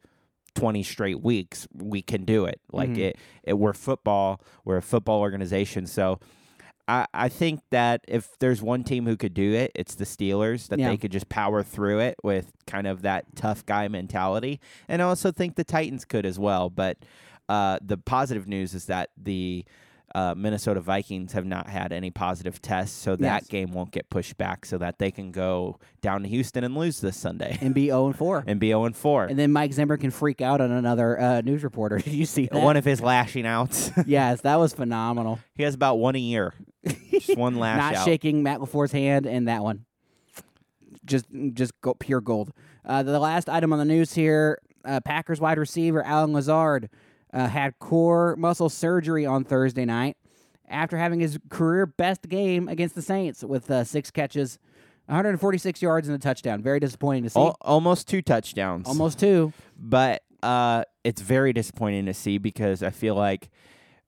20 0.57 0.83
straight 0.83 1.23
weeks, 1.23 1.67
we 1.73 2.03
can 2.03 2.25
do 2.25 2.45
it. 2.45 2.61
Like 2.73 2.91
Mhm. 2.91 2.99
it, 2.99 3.17
it 3.45 3.55
we're 3.55 3.73
football, 3.73 4.41
we're 4.65 4.77
a 4.77 4.83
football 4.83 5.21
organization. 5.21 5.87
So 5.87 6.19
I, 6.89 7.07
I 7.15 7.29
think 7.29 7.61
that 7.71 8.01
if 8.09 8.37
there's 8.41 8.61
one 8.61 8.83
team 8.85 9.07
who 9.07 9.17
could 9.17 9.33
do 9.33 9.53
it, 9.55 9.71
it's 9.77 9.95
the 9.95 10.05
Steelers, 10.05 10.67
that 10.69 10.79
Yeah. 10.81 10.89
they 10.89 10.97
could 10.97 11.13
just 11.13 11.29
power 11.29 11.63
through 11.63 12.01
it 12.01 12.17
with 12.25 12.53
kind 12.67 12.87
of 12.89 13.03
that 13.03 13.25
tough 13.37 13.65
guy 13.65 13.87
mentality. 13.89 14.61
And 14.89 15.01
I 15.01 15.05
also 15.07 15.31
think 15.31 15.55
the 15.55 15.65
Titans 15.65 16.05
could 16.05 16.27
as 16.27 16.39
well. 16.39 16.69
But 16.69 16.99
uh, 17.49 17.79
the 17.81 17.97
positive 17.97 18.47
news 18.49 18.75
is 18.75 18.87
that 18.87 19.11
the 19.17 19.65
uh, 20.15 20.35
Minnesota 20.37 20.81
Vikings 20.81 21.33
have 21.33 21.45
not 21.47 21.69
had 21.69 21.93
any 21.93 22.11
positive 22.11 22.61
tests, 22.61 22.97
so 22.97 23.17
that 23.17 23.43
Yes. 23.43 23.47
game 23.49 23.73
won't 23.73 23.91
get 23.93 24.11
pushed 24.11 24.37
back 24.37 24.67
so 24.67 24.77
that 24.79 24.99
they 24.99 25.11
can 25.11 25.31
go 25.31 25.79
down 26.01 26.23
to 26.23 26.29
Houston 26.29 26.65
and 26.65 26.75
lose 26.77 27.01
this 27.01 27.17
Sunday 27.17 27.59
and 27.61 27.75
be 27.75 27.87
zero 27.87 28.07
and 28.07 28.17
four. 28.17 28.43
and 28.47 28.59
be 28.59 28.69
0 28.69 28.85
and 28.87 28.97
4. 28.97 29.25
And 29.27 29.39
then 29.39 29.53
Mike 29.53 29.73
Zimmer 29.73 29.97
can 29.97 30.11
freak 30.11 30.41
out 30.41 30.61
on 30.61 30.71
another 30.73 31.21
uh, 31.21 31.41
news 31.43 31.63
reporter. 31.63 31.99
Did 32.05 32.13
you 32.15 32.27
see 32.27 32.47
that? 32.47 32.61
One 32.61 32.77
of 32.77 32.85
his 32.85 33.01
lashing 33.01 33.47
outs. 33.47 33.91
yes, 34.07 34.41
that 34.41 34.57
was 34.57 34.73
phenomenal. 34.73 35.39
he 35.55 35.63
has 35.63 35.75
about 35.75 35.97
one 35.99 36.17
a 36.17 36.19
year. 36.19 36.55
Just 37.11 37.37
one 37.37 37.57
lash 37.57 37.79
Not 37.79 37.95
out. 37.97 38.05
shaking 38.05 38.43
Matt 38.43 38.61
LaFleur's 38.61 38.93
hand, 38.93 39.27
and 39.27 39.47
that 39.49 39.63
one, 39.63 39.85
just 41.05 41.27
just 41.55 41.79
go, 41.81 41.95
pure 41.95 42.21
gold. 42.21 42.53
Uh, 42.85 43.03
the 43.03 43.19
last 43.19 43.49
item 43.49 43.73
on 43.73 43.79
the 43.79 43.85
news 43.85 44.15
here: 44.15 44.59
uh, 44.85 45.01
Packers 45.01 45.41
wide 45.41 45.59
receiver 45.59 46.03
Allen 46.05 46.33
Lazard 46.33 46.89
uh, 47.33 47.47
had 47.49 47.79
core 47.79 48.37
muscle 48.37 48.69
surgery 48.69 49.25
on 49.27 49.45
Thursday 49.45 49.85
night 49.85 50.17
after 50.69 50.97
having 50.97 51.21
his 51.21 51.39
career 51.49 51.87
best 51.87 52.29
game 52.29 52.69
against 52.69 52.95
the 52.95 53.03
Saints 53.03 53.43
with 53.43 53.71
uh, 53.71 53.85
six 53.85 54.11
catches, 54.11 54.59
146 55.07 55.83
yards 55.83 56.09
and 56.09 56.15
a 56.15 56.19
touchdown. 56.19 56.63
Very 56.63 56.81
disappointing 56.81 57.25
to 57.25 57.31
see. 57.31 57.41
Al- 57.41 57.57
almost 57.61 58.09
two 58.09 58.23
touchdowns. 58.23 58.87
Almost 58.87 59.19
two. 59.19 59.53
but 59.77 60.23
uh, 60.43 60.85
it's 61.05 61.21
very 61.21 61.53
disappointing 61.53 62.07
to 62.07 62.15
see 62.15 62.39
because 62.39 62.83
I 62.83 62.91
feel 62.91 63.15
like 63.15 63.51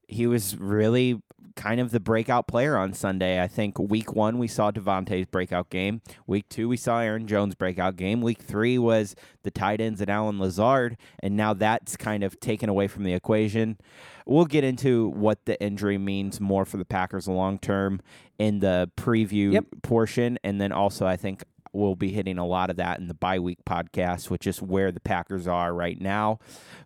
he 0.09 0.27
was 0.27 0.57
really 0.57 1.23
kind 1.55 1.81
of 1.81 1.91
the 1.91 2.01
breakout 2.01 2.47
player 2.49 2.79
on 2.79 2.95
Sunday. 2.95 3.43
I 3.43 3.47
think 3.47 3.79
week 3.79 4.15
one 4.15 4.39
we 4.39 4.49
saw 4.49 4.71
Davante's 4.71 5.27
breakout 5.27 5.69
game. 5.69 6.01
Week 6.27 6.49
two 6.49 6.67
we 6.69 6.79
saw 6.79 7.01
Aaron 7.01 7.27
Jones' 7.27 7.55
breakout 7.55 7.97
game. 7.97 8.23
Week 8.23 8.41
three 8.41 8.79
was 8.79 9.15
the 9.43 9.51
tight 9.51 9.81
ends 9.81 10.01
and 10.01 10.09
Allen 10.11 10.39
Lazard, 10.39 10.97
and 11.23 11.37
now 11.37 11.53
that's 11.53 11.97
kind 11.97 12.25
of 12.25 12.41
taken 12.41 12.71
away 12.71 12.89
from 12.89 13.05
the 13.05 13.13
equation. 13.13 13.77
We'll 14.25 14.47
get 14.47 14.65
into 14.65 15.09
what 15.09 15.45
the 15.45 15.61
injury 15.63 15.99
means 15.99 16.41
more 16.41 16.65
for 16.65 16.79
the 16.79 16.85
Packers 16.87 17.29
long 17.29 17.59
term 17.59 18.01
in 18.39 18.61
the 18.61 18.91
preview 18.97 19.53
Yep. 19.53 19.67
portion, 19.83 20.39
and 20.43 20.59
then 20.61 20.73
also 20.73 21.07
I 21.07 21.17
think 21.17 21.45
we'll 21.75 21.97
be 21.97 22.13
hitting 22.13 22.39
a 22.39 22.47
lot 22.47 22.71
of 22.71 22.77
that 22.77 22.99
in 22.99 23.09
the 23.09 23.15
bye 23.15 23.39
week 23.39 23.59
podcast, 23.67 24.31
which 24.31 24.47
is 24.47 24.63
where 24.63 24.91
the 24.93 25.01
Packers 25.01 25.47
are 25.47 25.75
right 25.75 26.01
now. 26.01 26.39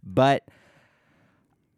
But 0.02 0.42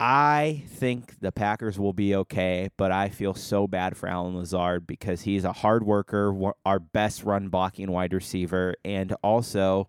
I 0.01 0.63
think 0.69 1.19
the 1.21 1.33
Packers 1.33 1.79
will 1.79 1.93
be 1.93 2.15
okay, 2.15 2.69
but 2.77 2.93
I 2.93 3.09
feel 3.09 3.35
so 3.35 3.67
bad 3.67 3.97
for 3.97 4.09
Allen 4.09 4.37
Lazard 4.37 4.87
because 4.87 5.23
he's 5.23 5.45
a 5.45 5.53
hard 5.53 5.85
worker, 5.85 6.33
our 6.65 6.79
best 6.79 7.25
run 7.25 7.49
blocking 7.49 7.91
wide 7.91 8.13
receiver, 8.13 8.77
and 8.85 9.13
also 9.25 9.89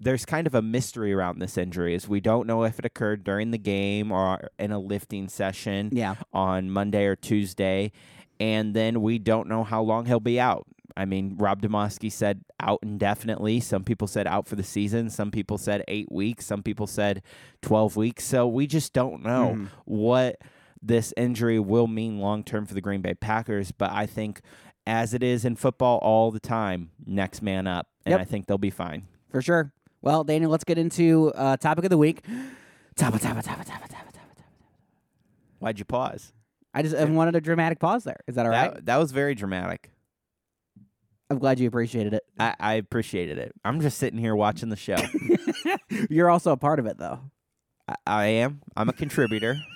there's 0.00 0.24
kind 0.24 0.46
of 0.46 0.54
a 0.54 0.62
mystery 0.62 1.12
around 1.12 1.40
this 1.40 1.58
injury 1.58 1.92
is 1.92 2.06
we 2.08 2.20
don't 2.20 2.46
know 2.46 2.62
if 2.62 2.78
it 2.78 2.84
occurred 2.84 3.24
during 3.24 3.50
the 3.50 3.58
game 3.58 4.12
or 4.12 4.48
in 4.56 4.70
a 4.70 4.78
lifting 4.78 5.28
session 5.28 5.90
Yeah. 5.92 6.14
on 6.32 6.70
Monday 6.70 7.06
or 7.06 7.16
Tuesday, 7.16 7.90
and 8.38 8.74
then 8.74 9.02
we 9.02 9.18
don't 9.18 9.48
know 9.48 9.64
how 9.64 9.82
long 9.82 10.06
he'll 10.06 10.20
be 10.20 10.38
out. 10.38 10.68
I 10.96 11.04
mean, 11.04 11.36
Rob 11.38 11.60
Demovsky 11.62 12.10
said 12.10 12.44
out 12.60 12.80
indefinitely. 12.82 13.60
Some 13.60 13.84
people 13.84 14.06
said 14.08 14.26
out 14.26 14.48
for 14.48 14.56
the 14.56 14.62
season. 14.62 15.10
Some 15.10 15.30
people 15.30 15.58
said 15.58 15.84
eight 15.88 16.10
weeks. 16.10 16.46
Some 16.46 16.62
people 16.62 16.86
said 16.86 17.22
12 17.62 17.96
weeks. 17.96 18.24
So 18.24 18.48
we 18.48 18.66
just 18.66 18.92
don't 18.92 19.22
know 19.22 19.54
Mhm. 19.56 19.68
what 19.84 20.36
this 20.82 21.12
injury 21.16 21.58
will 21.60 21.86
mean 21.86 22.18
long 22.20 22.42
term 22.42 22.64
for 22.66 22.74
the 22.74 22.80
Green 22.80 23.00
Bay 23.02 23.14
Packers. 23.14 23.70
But 23.72 23.90
I 23.92 24.06
think, 24.06 24.40
as 24.86 25.12
it 25.14 25.22
is 25.22 25.44
in 25.44 25.56
football 25.56 25.98
all 25.98 26.30
the 26.30 26.40
time, 26.40 26.90
next 27.06 27.42
man 27.42 27.66
up. 27.66 27.88
And 28.06 28.12
Yep. 28.12 28.20
I 28.20 28.24
think 28.24 28.46
they'll 28.46 28.58
be 28.58 28.70
fine. 28.70 29.06
For 29.28 29.42
sure. 29.42 29.72
Well, 30.00 30.24
Daniel, 30.24 30.50
let's 30.50 30.64
get 30.64 30.78
into 30.78 31.32
uh, 31.34 31.56
topic 31.58 31.84
of 31.84 31.90
the 31.90 31.98
week. 31.98 32.24
Why'd 35.58 35.78
you 35.78 35.84
pause? 35.84 36.32
I 36.72 36.82
just 36.82 36.94
I 36.94 37.04
wanted 37.04 37.34
a 37.34 37.40
dramatic 37.40 37.80
pause 37.80 38.04
there. 38.04 38.20
Is 38.26 38.36
that 38.36 38.46
all 38.46 38.52
right? 38.52 38.74
That, 38.74 38.86
that 38.86 38.96
was 38.98 39.10
very 39.12 39.34
dramatic. 39.34 39.90
I'm 41.30 41.38
glad 41.38 41.60
you 41.60 41.68
appreciated 41.68 42.14
it. 42.14 42.24
I, 42.38 42.54
I 42.58 42.74
appreciated 42.74 43.38
it. 43.38 43.52
I'm 43.64 43.80
just 43.80 43.98
sitting 43.98 44.18
here 44.18 44.34
watching 44.34 44.70
the 44.70 44.76
show. 44.76 44.96
You're 46.10 46.30
also 46.30 46.52
a 46.52 46.56
part 46.56 46.78
of 46.78 46.86
it, 46.86 46.98
though. 46.98 47.20
I, 47.86 47.94
I 48.06 48.26
am. 48.26 48.62
I'm 48.76 48.88
a 48.88 48.92
contributor. 48.94 49.56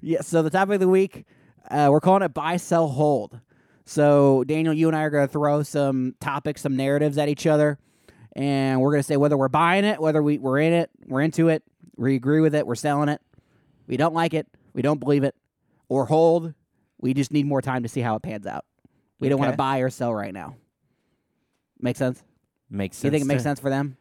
Yeah. 0.00 0.20
So 0.20 0.42
the 0.42 0.48
topic 0.50 0.74
of 0.74 0.80
the 0.80 0.88
week, 0.88 1.26
uh, 1.68 1.88
we're 1.90 2.00
calling 2.00 2.22
it 2.22 2.32
buy, 2.32 2.56
sell, 2.56 2.86
hold. 2.86 3.40
So 3.84 4.44
Daniel, 4.44 4.72
you 4.72 4.86
and 4.86 4.96
I 4.96 5.02
are 5.02 5.10
going 5.10 5.26
to 5.26 5.32
throw 5.32 5.64
some 5.64 6.14
topics, 6.20 6.62
some 6.62 6.76
narratives 6.76 7.18
at 7.18 7.28
each 7.28 7.48
other, 7.48 7.76
and 8.36 8.80
we're 8.80 8.92
going 8.92 9.00
to 9.00 9.06
say 9.06 9.16
whether 9.16 9.36
we're 9.36 9.48
buying 9.48 9.84
it, 9.84 10.00
whether 10.00 10.22
we, 10.22 10.38
we're 10.38 10.60
in 10.60 10.72
it, 10.72 10.90
we're 11.06 11.20
into 11.20 11.48
it, 11.48 11.64
we 11.96 12.14
agree 12.14 12.40
with 12.40 12.54
it, 12.54 12.64
we're 12.64 12.76
selling 12.76 13.08
it, 13.08 13.20
we 13.88 13.96
don't 13.96 14.14
like 14.14 14.34
it, 14.34 14.46
we 14.72 14.82
don't 14.82 15.00
believe 15.00 15.24
it, 15.24 15.34
or 15.88 16.06
hold. 16.06 16.54
We 16.98 17.12
just 17.12 17.32
need 17.32 17.44
more 17.44 17.60
time 17.60 17.82
to 17.82 17.88
see 17.88 18.00
how 18.00 18.14
it 18.14 18.22
pans 18.22 18.46
out. 18.46 18.64
We 19.18 19.28
don't 19.28 19.40
want 19.40 19.52
to 19.52 19.56
buy 19.56 19.78
or 19.78 19.90
sell 19.90 20.14
right 20.14 20.32
now. 20.32 20.54
Make 21.80 21.96
sense? 21.96 22.22
Makes 22.70 22.96
Do 22.96 23.00
sense. 23.00 23.04
you 23.04 23.10
think 23.12 23.22
it 23.22 23.26
makes 23.28 23.40
to- 23.42 23.48
sense 23.48 23.60
for 23.60 23.70
them? 23.70 23.96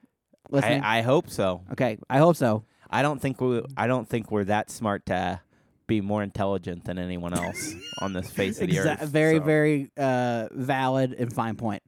Listening. 0.50 0.82
I, 0.84 1.00
I 1.00 1.02
hope 1.02 1.30
so. 1.30 1.62
okay, 1.72 1.98
I 2.10 2.20
hope 2.20 2.36
so. 2.36 2.64
I 2.90 3.02
don't 3.02 3.20
think 3.22 3.42
we. 3.42 3.64
I 3.76 3.88
don't 3.88 4.08
think 4.08 4.32
we're 4.32 4.44
that 4.46 4.70
smart 4.70 5.08
to 5.08 5.42
be 5.88 6.02
more 6.02 6.22
intelligent 6.24 6.86
than 6.86 6.98
anyone 7.00 7.34
else 7.34 7.74
on 8.02 8.14
this 8.14 8.30
face 8.30 8.62
of 8.62 8.68
the 8.70 8.76
Exa- 8.76 9.02
earth. 9.02 9.10
very, 9.10 9.38
so. 9.38 9.44
very 9.44 9.92
uh, 9.98 10.48
valid 10.52 11.14
and 11.14 11.34
fine 11.34 11.56
point. 11.56 11.82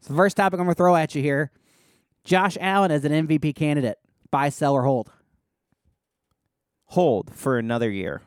So 0.00 0.12
the 0.12 0.16
first 0.16 0.36
topic 0.36 0.58
I'm 0.60 0.66
going 0.66 0.74
to 0.74 0.78
throw 0.78 0.94
at 0.94 1.14
you 1.14 1.22
here: 1.22 1.50
Josh 2.24 2.58
Allen 2.60 2.90
as 2.90 3.04
an 3.06 3.26
MVP 3.26 3.54
candidate. 3.54 3.98
Buy, 4.30 4.50
sell, 4.50 4.74
or 4.74 4.82
hold. 4.84 5.10
hold 6.86 7.34
for 7.34 7.58
another 7.58 7.90
year. 7.90 8.22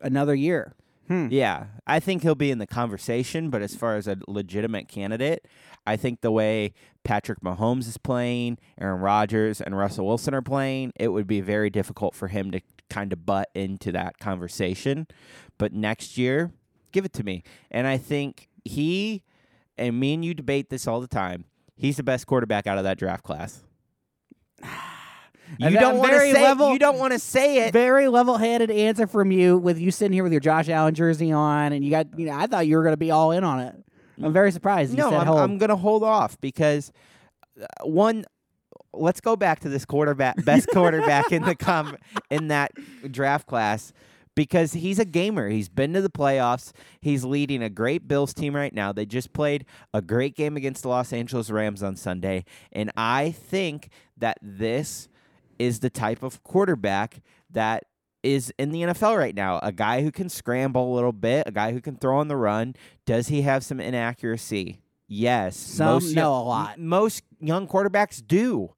Another 0.00 0.34
year. 0.34 0.74
Hmm. 1.12 1.28
Yeah, 1.30 1.66
I 1.86 2.00
think 2.00 2.22
he'll 2.22 2.34
be 2.34 2.50
in 2.50 2.56
the 2.56 2.66
conversation, 2.66 3.50
but 3.50 3.60
as 3.60 3.74
far 3.74 3.96
as 3.96 4.08
a 4.08 4.16
legitimate 4.26 4.88
candidate, 4.88 5.46
I 5.86 5.94
think 5.94 6.22
the 6.22 6.30
way 6.30 6.72
Patrick 7.04 7.42
Mahomes 7.42 7.86
is 7.86 7.98
playing, 7.98 8.56
Aaron 8.80 9.02
Rodgers 9.02 9.60
and 9.60 9.76
Russell 9.76 10.06
Wilson 10.06 10.32
are 10.32 10.40
playing, 10.40 10.94
it 10.98 11.08
would 11.08 11.26
be 11.26 11.42
very 11.42 11.68
difficult 11.68 12.14
for 12.14 12.28
him 12.28 12.50
to 12.52 12.62
kind 12.88 13.12
of 13.12 13.26
butt 13.26 13.50
into 13.54 13.92
that 13.92 14.20
conversation. 14.20 15.06
But 15.58 15.74
next 15.74 16.16
year, 16.16 16.50
give 16.92 17.04
it 17.04 17.12
to 17.12 17.24
me. 17.24 17.42
And 17.70 17.86
I 17.86 17.98
think 17.98 18.48
he 18.64 19.22
and 19.76 20.00
me 20.00 20.14
and 20.14 20.24
you 20.24 20.32
debate 20.32 20.70
this 20.70 20.86
all 20.86 21.02
the 21.02 21.06
time. 21.06 21.44
He's 21.76 21.98
the 21.98 22.02
best 22.02 22.26
quarterback 22.26 22.66
out 22.66 22.78
of 22.78 22.84
that 22.84 22.96
draft 22.96 23.22
class. 23.22 23.62
You 25.58 25.70
don't 25.70 25.98
want 25.98 26.12
to 26.12 26.18
say 26.18 26.42
level- 26.42 26.72
you 26.72 26.78
don't 26.78 26.98
want 26.98 27.12
to 27.12 27.18
say 27.18 27.66
it. 27.66 27.72
Very 27.72 28.08
level-headed 28.08 28.70
answer 28.70 29.06
from 29.06 29.30
you, 29.30 29.58
with 29.58 29.78
you 29.78 29.90
sitting 29.90 30.12
here 30.12 30.22
with 30.22 30.32
your 30.32 30.40
Josh 30.40 30.68
Allen 30.68 30.94
jersey 30.94 31.32
on, 31.32 31.72
and 31.72 31.84
you 31.84 31.90
got. 31.90 32.18
You 32.18 32.26
know, 32.26 32.32
I 32.34 32.46
thought 32.46 32.66
you 32.66 32.76
were 32.76 32.82
going 32.82 32.94
to 32.94 32.98
be 32.98 33.10
all 33.10 33.32
in 33.32 33.44
on 33.44 33.60
it. 33.60 33.74
I'm 34.22 34.32
very 34.32 34.52
surprised. 34.52 34.92
You 34.92 34.98
no, 34.98 35.14
I'm. 35.14 35.28
I'm 35.28 35.58
going 35.58 35.70
to 35.70 35.76
hold 35.76 36.02
off 36.02 36.40
because 36.40 36.92
uh, 37.60 37.66
one. 37.84 38.24
Let's 38.94 39.22
go 39.22 39.36
back 39.36 39.60
to 39.60 39.70
this 39.70 39.86
quarterback, 39.86 40.44
best 40.44 40.68
quarterback 40.68 41.32
in 41.32 41.42
the 41.44 41.54
com 41.54 41.96
in 42.30 42.48
that 42.48 42.72
draft 43.10 43.46
class, 43.46 43.94
because 44.34 44.74
he's 44.74 44.98
a 44.98 45.06
gamer. 45.06 45.48
He's 45.48 45.70
been 45.70 45.94
to 45.94 46.02
the 46.02 46.10
playoffs. 46.10 46.72
He's 47.00 47.24
leading 47.24 47.62
a 47.62 47.70
great 47.70 48.06
Bills 48.06 48.34
team 48.34 48.54
right 48.54 48.74
now. 48.74 48.92
They 48.92 49.06
just 49.06 49.32
played 49.32 49.64
a 49.94 50.02
great 50.02 50.36
game 50.36 50.58
against 50.58 50.82
the 50.82 50.90
Los 50.90 51.10
Angeles 51.10 51.48
Rams 51.48 51.82
on 51.82 51.96
Sunday, 51.96 52.44
and 52.70 52.90
I 52.94 53.30
think 53.30 53.88
that 54.18 54.36
this 54.42 55.08
is 55.62 55.78
the 55.78 55.90
type 55.90 56.22
of 56.24 56.42
quarterback 56.42 57.22
that 57.50 57.84
is 58.24 58.52
in 58.58 58.72
the 58.72 58.82
NFL 58.82 59.16
right 59.16 59.34
now. 59.34 59.60
A 59.62 59.70
guy 59.72 60.02
who 60.02 60.10
can 60.10 60.28
scramble 60.28 60.92
a 60.92 60.94
little 60.94 61.12
bit, 61.12 61.44
a 61.46 61.52
guy 61.52 61.72
who 61.72 61.80
can 61.80 61.96
throw 61.96 62.18
on 62.18 62.26
the 62.28 62.36
run. 62.36 62.74
Does 63.06 63.28
he 63.28 63.42
have 63.42 63.64
some 63.64 63.78
inaccuracy? 63.80 64.80
Yes. 65.06 65.56
Some 65.56 65.86
most 65.86 66.14
know 66.14 66.32
young- 66.32 66.42
a 66.42 66.48
lot. 66.48 66.78
Most 66.80 67.22
young 67.40 67.68
quarterbacks 67.68 68.20
do. 68.26 68.74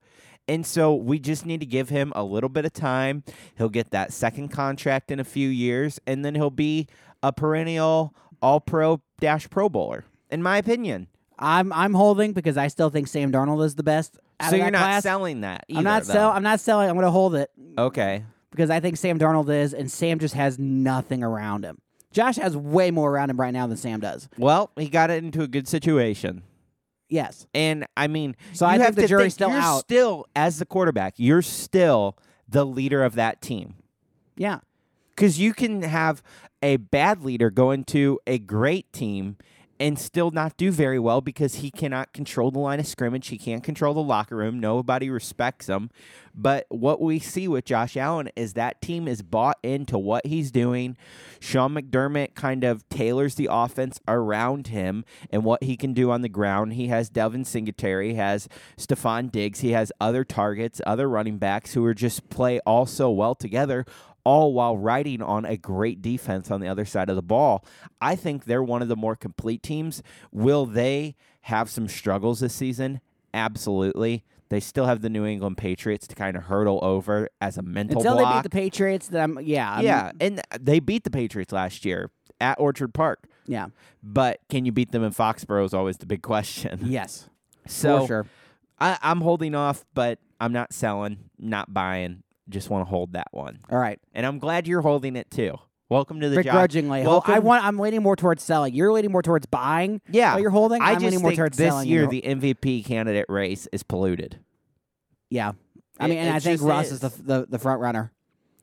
And 0.47 0.67
so 0.67 0.95
we 0.95 1.19
just 1.19 1.47
need 1.47 1.61
to 1.61 1.67
give 1.67 1.89
him 1.89 2.13
a 2.15 2.23
little 2.23 2.51
bit 2.51 2.67
of 2.67 2.73
time. 2.75 3.25
He'll 3.57 3.71
get 3.71 3.91
that 3.93 4.13
second 4.13 4.49
contract 4.49 5.11
in 5.11 5.19
a 5.19 5.25
few 5.25 5.49
years, 5.49 5.99
and 6.07 6.23
then 6.23 6.35
he'll 6.35 6.51
be 6.51 6.87
a 7.23 7.33
perennial 7.33 8.15
all 8.43 8.61
pro 8.61 9.01
dash 9.21 9.49
pro 9.49 9.71
bowler, 9.71 10.05
in 10.31 10.43
my 10.43 10.59
opinion. 10.59 11.09
I'm 11.39 11.73
I'm 11.73 11.95
holding 11.95 12.33
because 12.35 12.59
I 12.59 12.69
still 12.69 12.91
think 12.91 13.09
Sam 13.09 13.33
Darnold 13.33 13.65
is 13.65 13.75
the 13.75 13.83
best. 13.83 14.19
Out 14.41 14.51
so 14.51 14.57
you're 14.57 14.71
not 14.71 14.79
class. 14.79 15.03
selling 15.03 15.43
that 15.43 15.65
either. 15.69 15.79
I'm 15.79 15.85
not 15.85 16.05
sell. 16.07 16.31
I'm 16.31 16.43
not 16.43 16.61
selling. 16.61 16.89
I'm 16.89 16.97
going 16.97 17.05
to 17.07 17.11
hold 17.11 17.35
it 17.35 17.51
Okay. 17.79 18.25
because 18.51 18.71
I 18.71 18.81
think 18.81 18.97
Sam 18.97 19.19
Darnold 19.19 19.49
is, 19.49 19.75
and 19.75 19.91
Sam 19.91 20.19
just 20.19 20.35
has 20.35 20.59
nothing 20.59 21.23
around 21.23 21.65
him. 21.65 21.79
Josh 22.13 22.37
has 22.37 22.57
way 22.57 22.91
more 22.91 23.11
around 23.11 23.31
him 23.31 23.41
right 23.41 23.53
now 23.53 23.67
than 23.67 23.77
Sam 23.77 24.01
does. 24.01 24.29
Well, 24.39 24.71
he 24.77 24.89
got 24.89 25.11
it 25.11 25.23
into 25.25 25.43
a 25.43 25.49
good 25.49 25.67
situation. 25.69 26.43
Yes. 27.09 27.47
And 27.55 27.87
I 27.97 28.07
mean, 28.09 28.35
So 28.53 28.67
I 28.67 28.73
think 28.75 28.85
have 28.87 28.95
the 28.97 29.07
jury's 29.09 29.35
still 29.35 29.51
you're 29.51 29.59
out. 29.59 29.81
Still, 29.81 30.27
as 30.35 30.59
the 30.59 30.67
quarterback, 30.67 31.15
you're 31.17 31.43
still 31.43 32.17
the 32.49 32.65
leader 32.65 33.03
of 33.05 33.15
that 33.17 33.41
team. 33.41 33.75
Yeah. 34.37 34.61
Because 35.11 35.39
you 35.39 35.53
can 35.55 35.83
have 35.83 36.23
a 36.63 36.77
bad 36.77 37.23
leader 37.25 37.51
go 37.51 37.71
into 37.71 38.19
a 38.27 38.39
great 38.39 38.93
team 38.93 39.37
and 39.81 39.99
still 39.99 40.31
not 40.31 40.57
do 40.57 40.71
very 40.71 40.99
well 40.99 41.21
because 41.21 41.57
he 41.57 41.71
cannot 41.71 42.13
control 42.13 42.51
the 42.51 42.59
line 42.59 42.81
of 42.81 42.87
scrimmage. 42.87 43.29
He 43.29 43.39
can't 43.39 43.65
control 43.65 43.95
the 43.95 44.03
locker 44.03 44.37
room. 44.37 44.61
Nobody 44.61 45.11
respects 45.11 45.69
him. 45.69 45.91
But 46.35 46.67
what 46.69 47.01
we 47.01 47.19
see 47.19 47.47
with 47.47 47.65
Josh 47.65 47.97
Allen 47.97 48.29
is 48.35 48.55
that 48.55 48.81
team 48.81 49.07
is 49.07 49.23
bought 49.23 49.59
into 49.63 49.99
what 49.99 50.27
he's 50.27 50.51
doing. 50.51 50.97
Sean 51.39 51.75
McDermott 51.75 52.35
kind 52.35 52.65
of 52.65 52.89
tailors 52.89 53.37
the 53.37 53.49
offense 53.51 54.01
around 54.09 54.69
him 54.69 55.05
and 55.31 55.45
what 55.45 55.63
he 55.63 55.77
can 55.77 55.93
do 55.93 56.11
on 56.11 56.23
the 56.23 56.29
ground. 56.29 56.73
He 56.75 56.89
has 56.89 57.09
Devin 57.09 57.45
Singletary, 57.45 58.11
he 58.11 58.15
has 58.15 58.49
Stefon 58.77 59.31
Diggs, 59.31 59.61
he 59.61 59.71
has 59.71 59.93
other 60.01 60.25
targets, 60.25 60.81
other 60.87 61.09
running 61.09 61.39
backs 61.39 61.75
who 61.75 61.85
are 61.85 61.95
just 61.95 62.29
play 62.31 62.61
all 62.61 62.87
so 62.87 63.11
well 63.11 63.35
together 63.35 63.85
all 64.25 64.53
while 64.53 64.77
riding 64.77 65.23
on 65.23 65.45
a 65.45 65.57
great 65.57 66.01
defense 66.03 66.51
on 66.51 66.61
the 66.61 66.69
other 66.69 66.85
side 66.85 67.09
of 67.11 67.17
the 67.17 67.23
ball. 67.23 67.65
I 68.01 68.17
think 68.17 68.45
they're 68.45 68.63
one 68.63 68.83
of 68.83 68.89
the 68.89 68.97
more 68.97 69.17
complete 69.17 69.63
teams. 69.63 70.03
Will 70.33 70.67
they 70.67 71.15
have 71.43 71.69
some 71.71 71.89
struggles 71.89 72.41
this 72.41 72.55
season? 72.55 73.01
Absolutely. 73.35 74.25
They 74.49 74.61
still 74.61 74.87
have 74.87 75.03
the 75.03 75.11
New 75.11 75.25
England 75.25 75.57
Patriots 75.59 76.07
to 76.07 76.15
kind 76.15 76.37
of 76.37 76.45
hurdle 76.45 76.79
over 76.83 77.29
as 77.41 77.59
a 77.59 77.63
mental 77.63 77.99
Until 77.99 78.17
block. 78.19 78.33
they 78.33 78.39
beat 78.39 78.43
the 78.45 78.51
Patriots, 78.51 79.09
then 79.09 79.21
I'm 79.23 79.45
yeah. 79.45 79.73
I'm- 79.73 79.85
yeah, 79.85 80.13
and 80.21 80.41
they 80.61 80.81
beat 80.81 81.05
the 81.05 81.11
Patriots 81.11 81.53
last 81.53 81.85
year 81.85 82.11
at 82.41 82.59
Orchard 82.61 82.95
Park. 82.95 83.27
Yeah. 83.47 83.67
But 84.03 84.41
can 84.49 84.65
you 84.65 84.73
beat 84.73 84.93
them 84.93 85.03
in 85.03 85.13
Foxborough 85.13 85.65
is 85.65 85.75
always 85.75 85.99
the 85.99 86.07
big 86.07 86.23
question. 86.23 86.81
Yes. 86.87 87.29
So 87.67 88.01
for 88.03 88.07
sure. 88.07 88.27
I, 88.79 88.99
I'm 89.03 89.23
holding 89.23 89.55
off, 89.55 89.85
but 89.95 90.19
I'm 90.41 90.53
not 90.53 90.73
selling, 90.73 91.31
not 91.39 91.73
buying. 91.73 92.23
Just 92.49 92.69
want 92.71 92.85
to 92.87 92.91
hold 92.91 93.13
that 93.15 93.29
one. 93.33 93.61
All 93.71 93.79
right. 93.79 93.99
And 94.13 94.27
I'm 94.27 94.39
glad 94.39 94.67
you're 94.67 94.83
holding 94.83 95.17
it 95.17 95.31
too. 95.31 95.57
Welcome 95.89 96.21
to 96.21 96.29
the 96.29 96.37
job. 96.37 96.45
Begrudgingly. 96.45 97.03
Hol- 97.03 97.23
I 97.27 97.39
want. 97.39 97.65
I'm 97.65 97.79
leaning 97.79 98.03
more 98.03 98.17
towards 98.17 98.43
selling. 98.43 98.75
You're 98.75 98.93
leaning 98.93 99.13
more 99.13 99.23
towards 99.23 99.47
buying. 99.47 100.01
Yeah. 100.11 100.39
You're 100.39 100.51
holding. 100.51 100.81
I 100.83 100.87
I'm 100.89 100.95
just 100.95 101.05
leaning 101.05 101.21
more 101.23 101.31
think 101.31 101.39
towards 101.39 101.57
this 101.59 101.69
selling. 101.69 101.89
year 101.89 102.07
the 102.07 102.23
MVP 102.23 102.85
candidate 102.85 103.27
race 103.29 103.69
is 103.73 103.83
polluted. 103.83 104.41
yeah. 105.31 105.53
I 106.01 106.07
It- 106.07 106.09
mean, 106.09 106.19
and 106.19 106.29
it 106.29 106.35
I 106.35 106.41
think 106.41 106.55
just 106.59 106.65
Russ 106.69 106.91
is, 106.91 107.05
is. 107.05 107.13
the, 107.19 107.47
the 107.49 107.59
front 107.59 107.81
runner. 107.81 108.13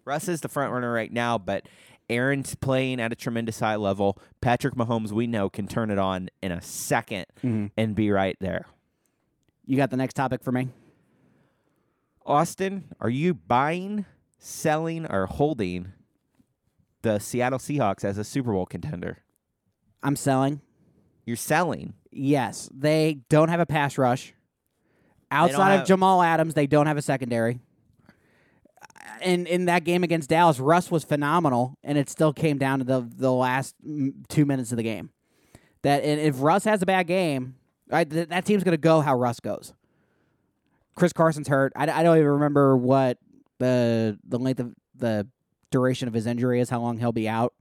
Russ 0.03 0.27
is 0.27 0.41
the 0.41 0.49
front 0.49 0.73
runner 0.73 0.91
right 0.91 1.11
now, 1.11 1.37
but 1.37 1.65
Aaron's 2.09 2.55
playing 2.55 2.99
at 2.99 3.13
a 3.13 3.15
tremendous 3.15 3.59
high 3.61 3.77
level. 3.77 4.17
Patrick 4.41 4.75
Mahomes, 4.75 5.11
we 5.13 5.27
know, 5.27 5.49
can 5.49 5.65
turn 5.67 5.89
it 5.91 5.97
on 5.97 6.27
in 6.43 6.51
a 6.51 6.57
2nd 6.59 7.23
Mhm. 7.41 7.71
and 7.77 7.95
be 7.95 8.11
right 8.11 8.35
there. 8.41 8.65
You 9.65 9.77
got 9.77 9.91
the 9.91 9.95
next 9.97 10.15
topic 10.15 10.43
for 10.43 10.51
me? 10.51 10.69
Austin, 12.25 12.93
are 12.99 13.09
you 13.09 13.33
buying, 13.33 14.05
selling, 14.37 15.05
or 15.05 15.25
holding 15.25 15.93
the 17.01 17.19
Seattle 17.19 17.59
Seahawks 17.59 18.03
as 18.03 18.17
a 18.17 18.23
Super 18.23 18.51
Bowl 18.51 18.65
contender? 18.65 19.19
I'm 20.03 20.15
selling. 20.15 20.61
You're 21.25 21.35
selling. 21.35 21.93
Yes, 22.11 22.69
they 22.73 23.19
don't 23.29 23.49
have 23.49 23.59
a 23.59 23.65
pass 23.65 23.97
rush. 23.97 24.33
Outside 25.29 25.75
of 25.75 25.87
Jamal 25.87 26.21
Adams, 26.21 26.53
they 26.53 26.67
don't 26.67 26.87
have 26.87 26.97
a 26.97 27.01
secondary. 27.01 27.59
And 29.21 29.47
in 29.47 29.65
that 29.65 29.83
game 29.83 30.03
against 30.03 30.29
Dallas, 30.29 30.59
Russ 30.59 30.91
was 30.91 31.03
phenomenal, 31.03 31.77
and 31.83 31.97
it 31.97 32.09
still 32.09 32.33
came 32.33 32.57
down 32.57 32.79
to 32.79 32.85
the 32.85 33.07
the 33.15 33.31
last 33.31 33.75
mm, 33.85 34.13
two 34.27 34.45
minutes 34.45 34.71
of 34.71 34.77
the 34.77 34.83
game. 34.83 35.11
That 35.83 36.03
and 36.03 36.19
if 36.19 36.41
Russ 36.41 36.65
has 36.65 36.81
a 36.81 36.85
bad 36.85 37.07
game, 37.07 37.55
right, 37.89 38.09
th- 38.09 38.29
that 38.29 38.45
team's 38.45 38.63
going 38.63 38.73
to 38.73 38.81
go 38.81 39.01
how 39.01 39.15
Russ 39.15 39.39
goes. 39.39 39.73
Chris 40.95 41.13
Carson's 41.13 41.47
hurt. 41.47 41.73
I, 41.75 41.83
I 41.89 42.03
don't 42.03 42.17
even 42.17 42.29
remember 42.29 42.75
what 42.77 43.17
the 43.59 44.17
the 44.27 44.37
length 44.39 44.59
of 44.59 44.73
the 44.95 45.27
duration 45.71 46.07
of 46.07 46.13
his 46.13 46.25
injury 46.27 46.59
is, 46.59 46.69
how 46.69 46.79
long 46.81 46.97
he'll 46.97 47.11
be 47.11 47.29
out. 47.29 47.53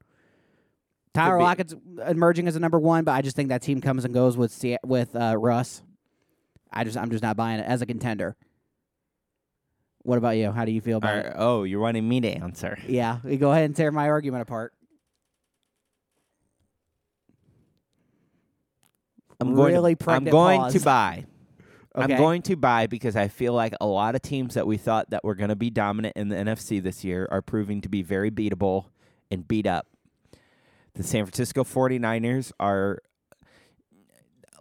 Tyler 1.14 1.38
be. 1.38 1.42
Lockett's 1.44 1.74
emerging 2.06 2.46
as 2.48 2.56
a 2.56 2.60
number 2.60 2.78
one, 2.78 3.04
but 3.04 3.12
I 3.12 3.22
just 3.22 3.34
think 3.36 3.48
that 3.48 3.62
team 3.62 3.80
comes 3.80 4.04
and 4.04 4.12
goes 4.14 4.36
with 4.36 4.64
with 4.84 5.14
uh, 5.16 5.36
Russ. 5.38 5.82
I 6.72 6.84
just 6.84 6.96
I'm 6.96 7.10
just 7.10 7.22
not 7.22 7.36
buying 7.36 7.60
it 7.60 7.66
as 7.66 7.82
a 7.82 7.86
contender. 7.86 8.36
What 10.02 10.18
about 10.18 10.30
you? 10.36 10.50
How 10.50 10.64
do 10.64 10.72
you 10.72 10.80
feel 10.80 10.96
about 10.98 11.14
Or- 11.16 11.20
it? 11.20 11.32
oh, 11.36 11.62
you're 11.64 11.80
wanting 11.80 12.08
me 12.08 12.20
to 12.22 12.28
answer. 12.28 12.78
Yeah, 12.88 13.18
go 13.38 13.50
ahead 13.52 13.64
and 13.64 13.76
tear 13.76 13.90
my 13.92 14.08
argument 14.08 14.42
apart. 14.42 14.72
I'm 19.40 19.54
going 19.54 19.72
Really 19.72 19.96
to, 19.96 20.10
I'm 20.10 20.24
going 20.24 20.60
pause. 20.60 20.72
to 20.74 20.80
buy. 20.80 21.24
Okay. 22.00 22.14
I'm 22.14 22.18
going 22.18 22.42
to 22.42 22.56
buy 22.56 22.86
because 22.86 23.16
I 23.16 23.28
feel 23.28 23.52
like 23.52 23.74
a 23.80 23.86
lot 23.86 24.14
of 24.14 24.22
teams 24.22 24.54
that 24.54 24.66
we 24.66 24.76
thought 24.76 25.10
that 25.10 25.24
were 25.24 25.34
going 25.34 25.50
to 25.50 25.56
be 25.56 25.70
dominant 25.70 26.16
in 26.16 26.28
the 26.28 26.36
NFC 26.36 26.82
this 26.82 27.04
year 27.04 27.28
are 27.30 27.42
proving 27.42 27.80
to 27.82 27.88
be 27.88 28.02
very 28.02 28.30
beatable 28.30 28.86
and 29.30 29.46
beat 29.46 29.66
up. 29.66 29.86
The 30.94 31.02
San 31.02 31.24
Francisco 31.24 31.64
49ers 31.64 32.52
are 32.58 33.00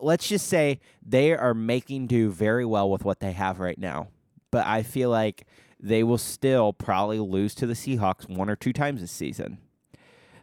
let's 0.01 0.27
just 0.27 0.47
say 0.47 0.79
they 1.05 1.33
are 1.33 1.53
making 1.53 2.07
do 2.07 2.29
very 2.29 2.65
well 2.65 2.89
with 2.89 3.03
what 3.03 3.19
they 3.19 3.33
have 3.33 3.59
right 3.59 3.77
now. 3.77 4.07
But 4.51 4.65
I 4.65 4.83
feel 4.83 5.09
like 5.09 5.45
they 5.79 6.03
will 6.03 6.17
still 6.17 6.73
probably 6.73 7.19
lose 7.19 7.55
to 7.55 7.67
the 7.67 7.73
Seahawks 7.73 8.29
one 8.29 8.49
or 8.49 8.55
two 8.55 8.73
times 8.73 9.01
this 9.01 9.11
season. 9.11 9.59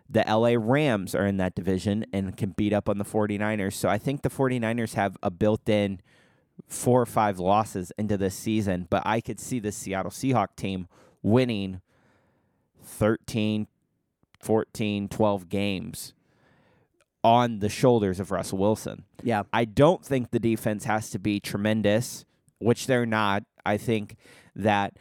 The 0.08 0.24
LA 0.26 0.54
Rams 0.56 1.14
are 1.14 1.26
in 1.26 1.36
that 1.38 1.54
division 1.54 2.06
and 2.12 2.36
can 2.36 2.50
beat 2.50 2.72
up 2.72 2.88
on 2.88 2.98
the 2.98 3.04
49ers. 3.04 3.72
So 3.72 3.88
I 3.88 3.98
think 3.98 4.22
the 4.22 4.30
49ers 4.30 4.94
have 4.94 5.16
a 5.22 5.30
built 5.30 5.68
in 5.68 6.00
four 6.68 7.00
or 7.00 7.06
five 7.06 7.38
losses 7.38 7.92
into 7.98 8.16
this 8.16 8.34
season, 8.34 8.86
but 8.90 9.02
I 9.04 9.20
could 9.20 9.38
see 9.40 9.58
the 9.58 9.72
Seattle 9.72 10.10
Seahawk 10.10 10.56
team 10.56 10.88
winning 11.22 11.80
13, 12.82 13.66
14, 14.40 15.08
12 15.08 15.48
games 15.48 16.14
on 17.22 17.58
the 17.58 17.68
shoulders 17.68 18.20
of 18.20 18.30
Russell 18.30 18.58
Wilson. 18.58 19.04
Yeah. 19.22 19.42
I 19.52 19.64
don't 19.64 20.04
think 20.04 20.30
the 20.30 20.38
defense 20.38 20.84
has 20.84 21.10
to 21.10 21.18
be 21.18 21.40
tremendous, 21.40 22.24
which 22.58 22.86
they're 22.86 23.06
not. 23.06 23.42
I 23.64 23.76
think 23.76 24.16
that 24.54 24.96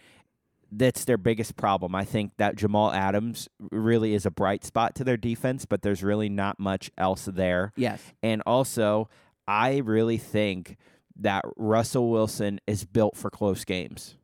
that's 0.71 1.05
their 1.05 1.17
biggest 1.17 1.55
problem. 1.55 1.95
I 1.95 2.03
think 2.03 2.31
that 2.37 2.55
Jamal 2.55 2.91
Adams 2.91 3.47
really 3.71 4.13
is 4.13 4.25
a 4.25 4.31
bright 4.31 4.65
spot 4.65 4.95
to 4.95 5.03
their 5.03 5.17
defense, 5.17 5.65
but 5.65 5.83
there's 5.83 6.03
really 6.03 6.29
not 6.29 6.59
much 6.59 6.89
else 6.97 7.25
there. 7.25 7.71
Yes. 7.75 8.01
And 8.23 8.41
also, 8.45 9.07
I 9.47 9.77
really 9.77 10.17
think 10.17 10.77
that 11.17 11.45
Russell 11.55 12.09
Wilson 12.09 12.59
is 12.67 12.85
built 12.85 13.15
for 13.15 13.29
close 13.29 13.63
games. 13.65 14.15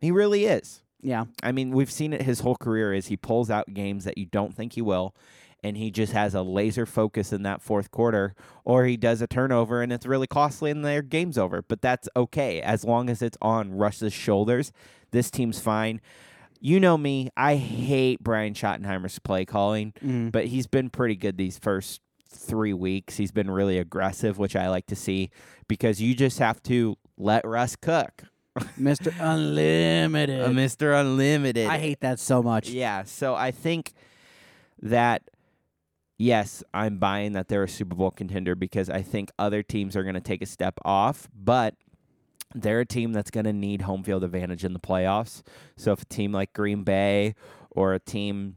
He 0.00 0.10
really 0.10 0.44
is. 0.44 0.82
Yeah. 1.00 1.26
I 1.42 1.52
mean, 1.52 1.70
we've 1.70 1.90
seen 1.90 2.12
it 2.12 2.22
his 2.22 2.40
whole 2.40 2.56
career 2.56 2.92
is 2.92 3.06
he 3.06 3.16
pulls 3.16 3.50
out 3.50 3.72
games 3.72 4.04
that 4.04 4.18
you 4.18 4.26
don't 4.26 4.54
think 4.54 4.72
he 4.74 4.82
will 4.82 5.14
and 5.62 5.76
he 5.76 5.90
just 5.90 6.12
has 6.12 6.34
a 6.34 6.42
laser 6.42 6.84
focus 6.84 7.32
in 7.32 7.42
that 7.44 7.62
fourth 7.62 7.90
quarter 7.90 8.34
or 8.64 8.84
he 8.84 8.96
does 8.96 9.22
a 9.22 9.26
turnover 9.26 9.82
and 9.82 9.92
it's 9.92 10.04
really 10.06 10.26
costly 10.26 10.70
and 10.70 10.84
their 10.84 11.02
game's 11.02 11.38
over. 11.38 11.62
But 11.62 11.80
that's 11.80 12.08
okay 12.16 12.60
as 12.60 12.84
long 12.84 13.08
as 13.08 13.22
it's 13.22 13.38
on 13.40 13.72
Russ's 13.76 14.12
shoulders. 14.12 14.72
This 15.12 15.30
team's 15.30 15.60
fine. 15.60 16.00
You 16.60 16.80
know 16.80 16.96
me, 16.98 17.30
I 17.36 17.56
hate 17.56 18.22
Brian 18.24 18.54
Schottenheimer's 18.54 19.18
play 19.18 19.44
calling, 19.44 19.92
Mm. 20.04 20.32
but 20.32 20.46
he's 20.46 20.66
been 20.66 20.90
pretty 20.90 21.14
good 21.14 21.36
these 21.36 21.58
first 21.58 22.00
3 22.28 22.72
weeks. 22.72 23.16
He's 23.16 23.32
been 23.32 23.50
really 23.50 23.78
aggressive, 23.78 24.38
which 24.38 24.56
I 24.56 24.68
like 24.68 24.86
to 24.86 24.96
see 24.96 25.30
because 25.68 26.00
you 26.00 26.14
just 26.14 26.38
have 26.38 26.62
to 26.64 26.96
let 27.16 27.46
Russ 27.46 27.76
cook. 27.76 28.24
Mr. 28.80 29.14
Unlimited. 29.18 30.42
Uh, 30.42 30.48
Mr. 30.48 30.98
Unlimited. 30.98 31.66
I 31.66 31.78
hate 31.78 32.00
that 32.00 32.18
so 32.18 32.42
much. 32.42 32.70
Yeah, 32.70 33.04
so 33.04 33.34
I 33.34 33.50
think 33.50 33.92
that 34.82 35.22
yes, 36.18 36.62
I'm 36.72 36.98
buying 36.98 37.32
that 37.32 37.48
they're 37.48 37.64
a 37.64 37.68
Super 37.68 37.94
Bowl 37.94 38.10
contender 38.10 38.54
because 38.54 38.88
I 38.88 39.02
think 39.02 39.30
other 39.38 39.62
teams 39.62 39.96
are 39.96 40.02
going 40.02 40.14
to 40.14 40.20
take 40.20 40.42
a 40.42 40.46
step 40.46 40.78
off, 40.84 41.28
but 41.34 41.74
they're 42.54 42.80
a 42.80 42.86
team 42.86 43.12
that's 43.12 43.30
going 43.30 43.44
to 43.44 43.52
need 43.52 43.82
home 43.82 44.02
field 44.02 44.24
advantage 44.24 44.64
in 44.64 44.72
the 44.72 44.80
playoffs. 44.80 45.42
So 45.76 45.92
if 45.92 46.02
a 46.02 46.06
team 46.06 46.32
like 46.32 46.52
Green 46.52 46.84
Bay 46.84 47.34
or 47.70 47.92
a 47.92 47.98
team 47.98 48.56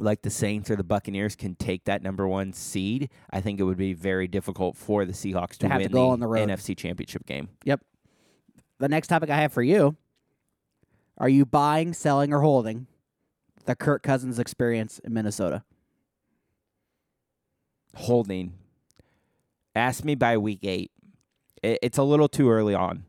like 0.00 0.22
the 0.22 0.30
Saints 0.30 0.70
or 0.70 0.76
the 0.76 0.84
Buccaneers 0.84 1.36
can 1.36 1.54
take 1.54 1.84
that 1.84 2.02
number 2.02 2.26
one 2.26 2.52
seed, 2.52 3.10
I 3.30 3.40
think 3.40 3.60
it 3.60 3.64
would 3.64 3.76
be 3.78 3.92
very 3.92 4.28
difficult 4.28 4.76
for 4.76 5.04
the 5.04 5.12
Seahawks 5.12 5.50
to, 5.52 5.58
To 5.60 5.68
have 5.68 5.82
to 5.82 5.88
go 5.88 6.06
the, 6.06 6.08
on 6.12 6.20
the 6.20 6.26
road. 6.26 6.48
NFC 6.48 6.76
Championship 6.76 7.26
game. 7.26 7.48
Yep. 7.64 7.80
The 8.78 8.88
next 8.88 9.08
topic 9.08 9.30
I 9.30 9.36
have 9.40 9.52
for 9.52 9.62
you 9.62 9.96
are 11.18 11.28
you 11.28 11.44
buying, 11.44 11.92
selling, 11.94 12.32
or 12.32 12.40
holding 12.40 12.86
the 13.64 13.74
Kirk 13.74 14.02
Cousins 14.02 14.38
experience 14.38 14.98
in 15.00 15.12
Minnesota? 15.12 15.64
holding. 17.94 18.52
Ask 19.74 20.04
me 20.04 20.14
by 20.14 20.36
week 20.38 20.60
eight. 20.62 20.90
It's 21.62 21.98
a 21.98 22.02
little 22.02 22.28
too 22.28 22.48
early 22.50 22.74
on 22.74 23.04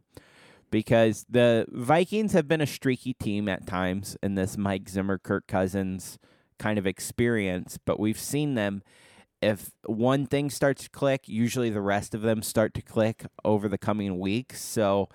because 0.71 1.25
the 1.29 1.65
Vikings 1.69 2.33
have 2.33 2.47
been 2.47 2.61
a 2.61 2.65
streaky 2.67 3.13
team 3.13 3.47
at 3.47 3.67
times 3.67 4.17
in 4.23 4.35
this 4.35 4.57
Mike 4.57 4.89
Zimmer, 4.89 5.17
Kirk 5.19 5.47
Cousins 5.47 6.17
kind 6.59 6.77
of 6.77 6.85
experience, 6.85 7.79
but 7.83 7.99
we've 7.99 8.19
seen 8.19 8.55
them. 8.55 8.83
If 9.41 9.71
one 9.85 10.25
thing 10.25 10.49
starts 10.49 10.83
to 10.83 10.89
click, 10.89 11.27
usually 11.27 11.69
the 11.69 11.81
rest 11.81 12.13
of 12.13 12.21
them 12.21 12.41
start 12.41 12.73
to 12.75 12.81
click 12.81 13.25
over 13.45 13.67
the 13.69 13.77
coming 13.77 14.19
weeks. 14.19 14.61
So 14.61 15.09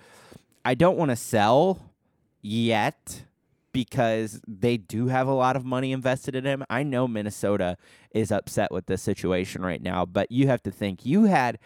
I 0.65 0.75
don't 0.75 0.97
want 0.97 1.11
to 1.11 1.17
sell 1.17 1.93
yet 2.41 3.25
because 3.73 4.41
they 4.47 4.77
do 4.77 5.09
have 5.09 5.29
a 5.29 5.35
lot 5.35 5.57
of 5.57 5.65
money 5.65 5.93
invested 5.93 6.35
in 6.35 6.45
him. 6.45 6.65
I 6.71 6.85
know 6.85 7.07
Minnesota 7.07 7.77
is 8.13 8.33
upset 8.33 8.73
with 8.73 8.87
this 8.87 9.03
situation 9.03 9.63
right 9.63 9.83
now, 9.83 10.07
but 10.07 10.31
you 10.31 10.47
have 10.47 10.63
to 10.63 10.71
think 10.71 11.05
you 11.05 11.25
had 11.25 11.59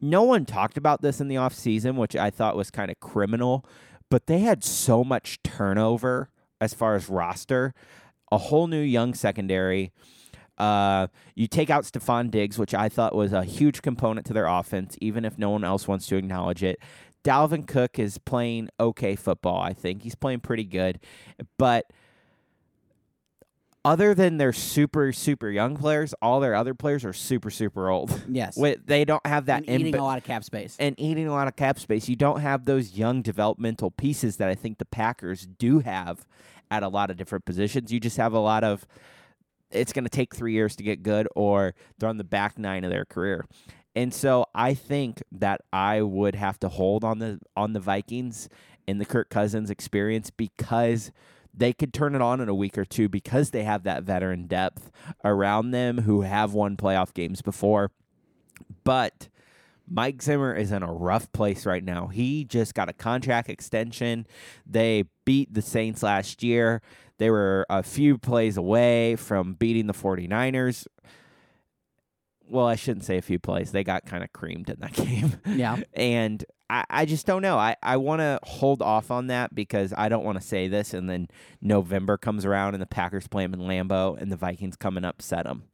no 0.00 0.22
one 0.22 0.46
talked 0.46 0.78
about 0.78 1.02
this 1.02 1.20
in 1.20 1.28
the 1.28 1.34
offseason, 1.36 1.96
which 1.96 2.16
I 2.16 2.30
thought 2.30 2.56
was 2.56 2.70
kind 2.70 2.90
of 2.90 2.98
criminal, 2.98 3.66
but 4.08 4.26
they 4.26 4.38
had 4.40 4.64
so 4.64 5.04
much 5.04 5.42
turnover 5.42 6.30
as 6.60 6.74
far 6.74 6.94
as 6.94 7.08
roster, 7.08 7.74
a 8.32 8.38
whole 8.38 8.66
new 8.66 8.80
young 8.80 9.14
secondary. 9.14 9.92
Uh, 10.58 11.06
you 11.34 11.46
take 11.46 11.70
out 11.70 11.84
Stefon 11.84 12.30
Diggs, 12.30 12.58
which 12.58 12.74
I 12.74 12.88
thought 12.88 13.14
was 13.14 13.32
a 13.32 13.44
huge 13.44 13.80
component 13.80 14.26
to 14.26 14.32
their 14.32 14.46
offense, 14.46 14.96
even 15.00 15.24
if 15.24 15.38
no 15.38 15.50
one 15.50 15.64
else 15.64 15.88
wants 15.88 16.06
to 16.08 16.16
acknowledge 16.16 16.62
it. 16.62 16.78
Dalvin 17.24 17.66
Cook 17.66 17.98
is 17.98 18.18
playing 18.18 18.68
okay 18.78 19.16
football. 19.16 19.60
I 19.60 19.72
think 19.72 20.02
he's 20.02 20.14
playing 20.14 20.40
pretty 20.40 20.64
good, 20.64 21.00
but 21.58 21.90
other 23.84 24.14
than 24.14 24.36
their 24.36 24.52
super 24.52 25.12
super 25.12 25.48
young 25.48 25.76
players, 25.76 26.14
all 26.20 26.40
their 26.40 26.54
other 26.54 26.74
players 26.74 27.04
are 27.04 27.12
super 27.12 27.50
super 27.50 27.88
old. 27.88 28.22
Yes. 28.28 28.56
Wait, 28.56 28.86
they 28.86 29.04
don't 29.04 29.24
have 29.26 29.46
that 29.46 29.64
and 29.66 29.80
eating 29.80 29.96
a 29.96 30.04
lot 30.04 30.18
of 30.18 30.24
cap 30.24 30.44
space. 30.44 30.76
and 30.78 30.94
eating 30.98 31.26
a 31.26 31.32
lot 31.32 31.48
of 31.48 31.56
cap 31.56 31.78
space. 31.78 32.08
You 32.08 32.16
don't 32.16 32.40
have 32.40 32.64
those 32.64 32.92
young 32.92 33.22
developmental 33.22 33.90
pieces 33.90 34.36
that 34.36 34.48
I 34.48 34.54
think 34.54 34.78
the 34.78 34.84
Packers 34.84 35.46
do 35.46 35.80
have 35.80 36.26
at 36.70 36.82
a 36.82 36.88
lot 36.88 37.10
of 37.10 37.16
different 37.16 37.44
positions. 37.44 37.92
You 37.92 38.00
just 38.00 38.16
have 38.16 38.32
a 38.32 38.38
lot 38.38 38.64
of 38.64 38.86
it's 39.70 39.92
going 39.92 40.04
to 40.04 40.10
take 40.10 40.34
3 40.34 40.52
years 40.52 40.74
to 40.76 40.82
get 40.82 41.02
good 41.02 41.28
or 41.36 41.74
they're 41.98 42.08
on 42.08 42.18
the 42.18 42.24
back 42.24 42.58
nine 42.58 42.84
of 42.84 42.90
their 42.90 43.04
career. 43.04 43.46
And 43.94 44.12
so 44.14 44.46
I 44.54 44.74
think 44.74 45.22
that 45.32 45.62
I 45.72 46.02
would 46.02 46.34
have 46.34 46.58
to 46.60 46.68
hold 46.68 47.04
on 47.04 47.18
the 47.18 47.40
on 47.56 47.72
the 47.72 47.80
Vikings 47.80 48.48
in 48.86 48.98
the 48.98 49.04
Kirk 49.04 49.30
Cousins 49.30 49.70
experience 49.70 50.30
because 50.30 51.12
they 51.52 51.72
could 51.72 51.92
turn 51.92 52.14
it 52.14 52.22
on 52.22 52.40
in 52.40 52.48
a 52.48 52.54
week 52.54 52.78
or 52.78 52.84
two 52.84 53.08
because 53.08 53.50
they 53.50 53.64
have 53.64 53.82
that 53.82 54.04
veteran 54.04 54.46
depth 54.46 54.90
around 55.24 55.72
them 55.72 55.98
who 55.98 56.22
have 56.22 56.54
won 56.54 56.76
playoff 56.76 57.12
games 57.12 57.42
before. 57.42 57.90
But 58.84 59.28
Mike 59.90 60.22
Zimmer 60.22 60.54
is 60.54 60.70
in 60.70 60.82
a 60.84 60.92
rough 60.92 61.30
place 61.32 61.66
right 61.66 61.82
now. 61.82 62.06
He 62.06 62.44
just 62.44 62.74
got 62.74 62.88
a 62.88 62.92
contract 62.92 63.48
extension. 63.50 64.26
They 64.64 65.04
beat 65.24 65.52
the 65.52 65.62
Saints 65.62 66.02
last 66.02 66.42
year. 66.42 66.80
They 67.18 67.28
were 67.28 67.66
a 67.68 67.82
few 67.82 68.16
plays 68.16 68.56
away 68.56 69.16
from 69.16 69.54
beating 69.54 69.88
the 69.88 69.92
49ers. 69.92 70.86
Well, 72.48 72.66
I 72.66 72.76
shouldn't 72.76 73.04
say 73.04 73.18
a 73.18 73.22
few 73.22 73.38
plays. 73.38 73.72
They 73.72 73.84
got 73.84 74.06
kind 74.06 74.24
of 74.24 74.32
creamed 74.32 74.70
in 74.70 74.76
that 74.80 74.92
game. 74.94 75.40
yeah. 75.46 75.76
And 75.92 76.44
I, 76.70 76.84
I 76.88 77.04
just 77.04 77.26
don't 77.26 77.42
know. 77.42 77.58
I, 77.58 77.76
I 77.82 77.96
want 77.96 78.20
to 78.20 78.38
hold 78.44 78.82
off 78.82 79.10
on 79.10 79.26
that 79.26 79.54
because 79.54 79.92
I 79.96 80.08
don't 80.08 80.24
want 80.24 80.40
to 80.40 80.46
say 80.46 80.68
this 80.68 80.94
and 80.94 81.10
then 81.10 81.28
November 81.60 82.16
comes 82.16 82.44
around 82.44 82.74
and 82.74 82.82
the 82.82 82.86
Packers 82.86 83.26
play 83.26 83.44
them 83.44 83.54
in 83.54 83.60
Lambeau 83.66 84.20
and 84.20 84.30
the 84.30 84.36
Vikings 84.36 84.76
come 84.76 84.96
and 84.96 85.04
upset 85.04 85.44
them. 85.44 85.64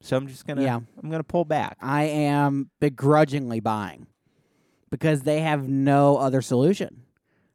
So 0.00 0.16
I'm 0.16 0.26
just 0.28 0.46
gonna 0.46 0.62
Yeah. 0.62 0.76
I'm 1.02 1.10
gonna 1.10 1.24
pull 1.24 1.44
back. 1.44 1.76
I 1.80 2.04
am 2.04 2.70
begrudgingly 2.80 3.60
buying 3.60 4.06
because 4.90 5.22
they 5.22 5.40
have 5.40 5.68
no 5.68 6.16
other 6.18 6.42
solution 6.42 7.02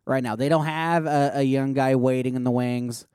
right 0.06 0.24
now. 0.24 0.36
They 0.36 0.50
don't 0.50 0.66
have 0.66 1.06
a, 1.06 1.32
a 1.36 1.44
young 1.44 1.74
guy 1.74 1.96
waiting 1.96 2.36
in 2.36 2.44
the 2.44 2.52
wings 2.52 3.08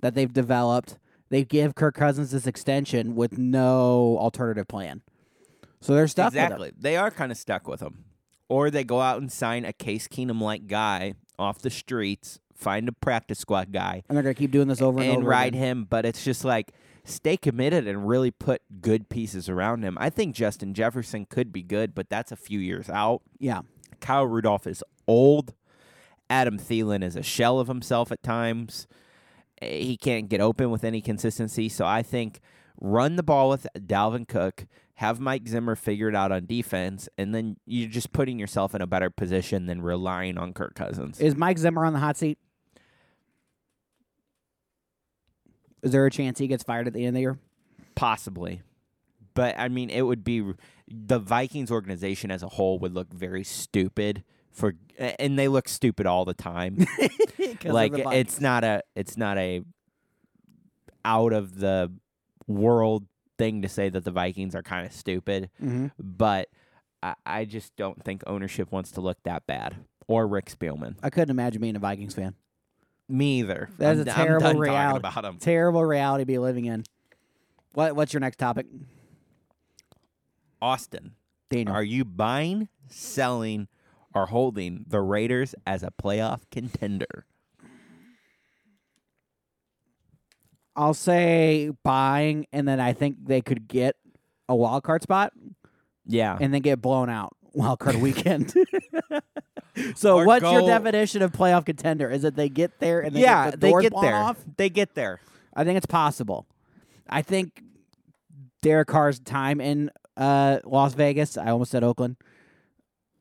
that 0.00 0.14
they've 0.14 0.32
developed. 0.32 0.98
They 1.28 1.44
give 1.44 1.74
Kirk 1.76 1.94
Cousins 1.94 2.32
this 2.32 2.46
extension 2.46 3.14
with 3.14 3.38
no 3.38 4.16
alternative 4.18 4.66
plan. 4.66 5.02
So 5.80 5.94
they're 5.94 6.08
stuck 6.08 6.32
with 6.32 6.42
exactly. 6.42 6.72
They 6.76 6.96
are 6.96 7.10
kind 7.10 7.30
of 7.30 7.38
stuck 7.38 7.68
with 7.68 7.80
him, 7.80 8.04
or 8.48 8.70
they 8.70 8.82
go 8.84 9.00
out 9.00 9.20
and 9.20 9.30
sign 9.30 9.64
a 9.64 9.72
Case 9.72 10.08
Keenum 10.08 10.40
like 10.40 10.66
guy 10.66 11.14
off 11.38 11.60
the 11.62 11.70
streets, 11.70 12.40
find 12.54 12.88
a 12.88 12.92
practice 12.92 13.38
squad 13.38 13.72
guy, 13.72 14.02
And 14.08 14.16
they're 14.16 14.22
going 14.24 14.34
to 14.34 14.38
keep 14.38 14.50
doing 14.50 14.68
this 14.68 14.82
over 14.82 14.98
and, 14.98 15.04
and 15.06 15.10
over 15.12 15.20
And 15.20 15.28
ride 15.28 15.54
again. 15.54 15.62
him. 15.62 15.84
But 15.84 16.04
it's 16.04 16.22
just 16.24 16.44
like 16.44 16.72
stay 17.04 17.36
committed 17.36 17.86
and 17.86 18.06
really 18.08 18.30
put 18.30 18.62
good 18.80 19.08
pieces 19.08 19.48
around 19.48 19.82
him. 19.82 19.96
I 20.00 20.10
think 20.10 20.34
Justin 20.34 20.74
Jefferson 20.74 21.26
could 21.26 21.52
be 21.52 21.62
good, 21.62 21.94
but 21.94 22.08
that's 22.08 22.32
a 22.32 22.36
few 22.36 22.58
years 22.60 22.88
out. 22.88 23.22
Yeah. 23.38 23.62
Kyle 24.00 24.26
Rudolph 24.26 24.66
is 24.66 24.82
old. 25.06 25.54
Adam 26.28 26.58
Thielen 26.58 27.02
is 27.02 27.16
a 27.16 27.22
shell 27.22 27.58
of 27.58 27.68
himself 27.68 28.12
at 28.12 28.22
times. 28.22 28.86
Eh, 29.60 29.78
He 29.78 29.96
can't 29.96 30.28
get 30.28 30.40
open 30.40 30.70
with 30.70 30.84
any 30.84 31.00
consistency. 31.00 31.68
So 31.68 31.84
I 31.84 32.02
think 32.02 32.40
run 32.80 33.16
the 33.16 33.22
ball 33.22 33.48
with 33.50 33.66
Dalvin 33.76 34.26
Cook, 34.28 34.66
have 34.94 35.18
Mike 35.20 35.48
Zimmer 35.48 35.74
figure 35.76 36.08
it 36.08 36.14
out 36.14 36.30
on 36.32 36.46
defense, 36.46 37.08
and 37.18 37.34
then 37.34 37.56
you're 37.66 37.88
just 37.88 38.12
putting 38.12 38.38
yourself 38.38 38.74
in 38.74 38.80
a 38.82 38.86
better 38.86 39.10
position 39.10 39.66
than 39.66 39.82
relying 39.82 40.38
on 40.38 40.52
Kirk 40.52 40.74
Cousins. 40.74 41.20
Is 41.20 41.34
Mike 41.36 41.58
Zimmer 41.58 41.84
on 41.84 41.92
the 41.94 41.98
hot 41.98 42.16
seat? 42.16 42.38
Is 45.82 45.92
there 45.92 46.04
a 46.06 46.10
chance 46.10 46.38
he 46.38 46.46
gets 46.46 46.62
fired 46.62 46.86
at 46.86 46.92
the 46.92 47.00
end 47.00 47.08
of 47.08 47.14
the 47.14 47.20
year? 47.20 47.38
Possibly. 47.94 48.62
But 49.34 49.58
I 49.58 49.68
mean, 49.68 49.90
it 49.90 50.02
would 50.02 50.24
be 50.24 50.44
the 50.88 51.18
Vikings 51.18 51.70
organization 51.70 52.30
as 52.30 52.42
a 52.42 52.48
whole 52.48 52.78
would 52.80 52.92
look 52.94 53.12
very 53.12 53.44
stupid 53.44 54.24
for, 54.50 54.74
and 54.98 55.38
they 55.38 55.48
look 55.48 55.68
stupid 55.68 56.06
all 56.06 56.24
the 56.24 56.34
time. 56.34 56.86
like 57.64 57.92
the 57.92 58.10
it's 58.12 58.40
not 58.40 58.64
a 58.64 58.82
it's 58.96 59.16
not 59.16 59.38
a 59.38 59.62
out 61.04 61.32
of 61.32 61.58
the 61.60 61.92
world 62.46 63.06
thing 63.38 63.62
to 63.62 63.68
say 63.68 63.88
that 63.88 64.04
the 64.04 64.10
Vikings 64.10 64.54
are 64.54 64.62
kind 64.62 64.86
of 64.86 64.92
stupid, 64.92 65.48
Mm-hmm. 65.62 65.86
but 65.98 66.48
I, 67.02 67.14
I 67.24 67.44
just 67.46 67.74
don't 67.76 68.02
think 68.04 68.22
ownership 68.26 68.70
wants 68.72 68.90
to 68.92 69.00
look 69.00 69.22
that 69.22 69.46
bad. 69.46 69.76
Or 70.08 70.26
Rick 70.26 70.46
Spielman. 70.46 70.96
I 71.04 71.08
couldn't 71.10 71.30
imagine 71.30 71.62
being 71.62 71.76
a 71.76 71.78
Vikings 71.78 72.14
fan. 72.14 72.34
Me 73.10 73.40
either. 73.40 73.68
That 73.78 73.96
is 73.96 74.00
I'm, 74.02 74.08
a 74.08 74.12
terrible 74.14 74.40
done 74.40 74.54
talking 74.56 74.60
reality. 74.60 75.38
Terrible 75.40 75.84
reality 75.84 76.22
to 76.22 76.26
be 76.26 76.38
living 76.38 76.64
in. 76.66 76.84
What 77.74 77.96
What's 77.96 78.12
your 78.12 78.20
next 78.20 78.36
topic, 78.38 78.66
Austin, 80.62 81.12
Daniel? 81.50 81.74
are 81.74 81.82
you 81.82 82.04
buying, 82.04 82.68
selling, 82.88 83.68
or 84.14 84.26
holding 84.26 84.84
the 84.88 85.00
Raiders 85.00 85.54
as 85.66 85.82
a 85.82 85.90
playoff 86.02 86.40
contender? 86.50 87.26
I'll 90.76 90.94
say 90.94 91.70
buying, 91.82 92.46
and 92.52 92.66
then 92.66 92.80
I 92.80 92.92
think 92.92 93.16
they 93.26 93.40
could 93.40 93.68
get 93.68 93.96
a 94.48 94.54
wild 94.56 94.82
card 94.82 95.02
spot 95.02 95.32
Yeah. 96.06 96.38
and 96.40 96.54
then 96.54 96.62
get 96.62 96.80
blown 96.80 97.10
out 97.10 97.36
wild 97.52 97.80
card 97.80 97.96
weekend. 97.96 98.54
so, 99.94 100.24
what's 100.24 100.42
your 100.42 100.62
definition 100.62 101.22
of 101.22 101.32
playoff 101.32 101.64
contender? 101.64 102.10
Is 102.10 102.24
it 102.24 102.36
they 102.36 102.48
get 102.48 102.78
there 102.80 103.00
and 103.00 103.14
they 103.14 103.20
yeah, 103.22 103.50
get 103.50 103.52
the 103.52 103.56
they 103.58 103.82
get 103.82 103.92
blown 103.92 104.04
there. 104.04 104.14
off? 104.14 104.36
They 104.56 104.68
get 104.68 104.94
there. 104.94 105.20
I 105.54 105.64
think 105.64 105.76
it's 105.76 105.86
possible. 105.86 106.46
I 107.08 107.22
think 107.22 107.62
Derek 108.62 108.88
Carr's 108.88 109.18
time 109.18 109.60
in 109.60 109.90
uh, 110.16 110.58
Las 110.64 110.94
Vegas, 110.94 111.36
I 111.36 111.50
almost 111.50 111.70
said 111.70 111.82
Oakland. 111.84 112.16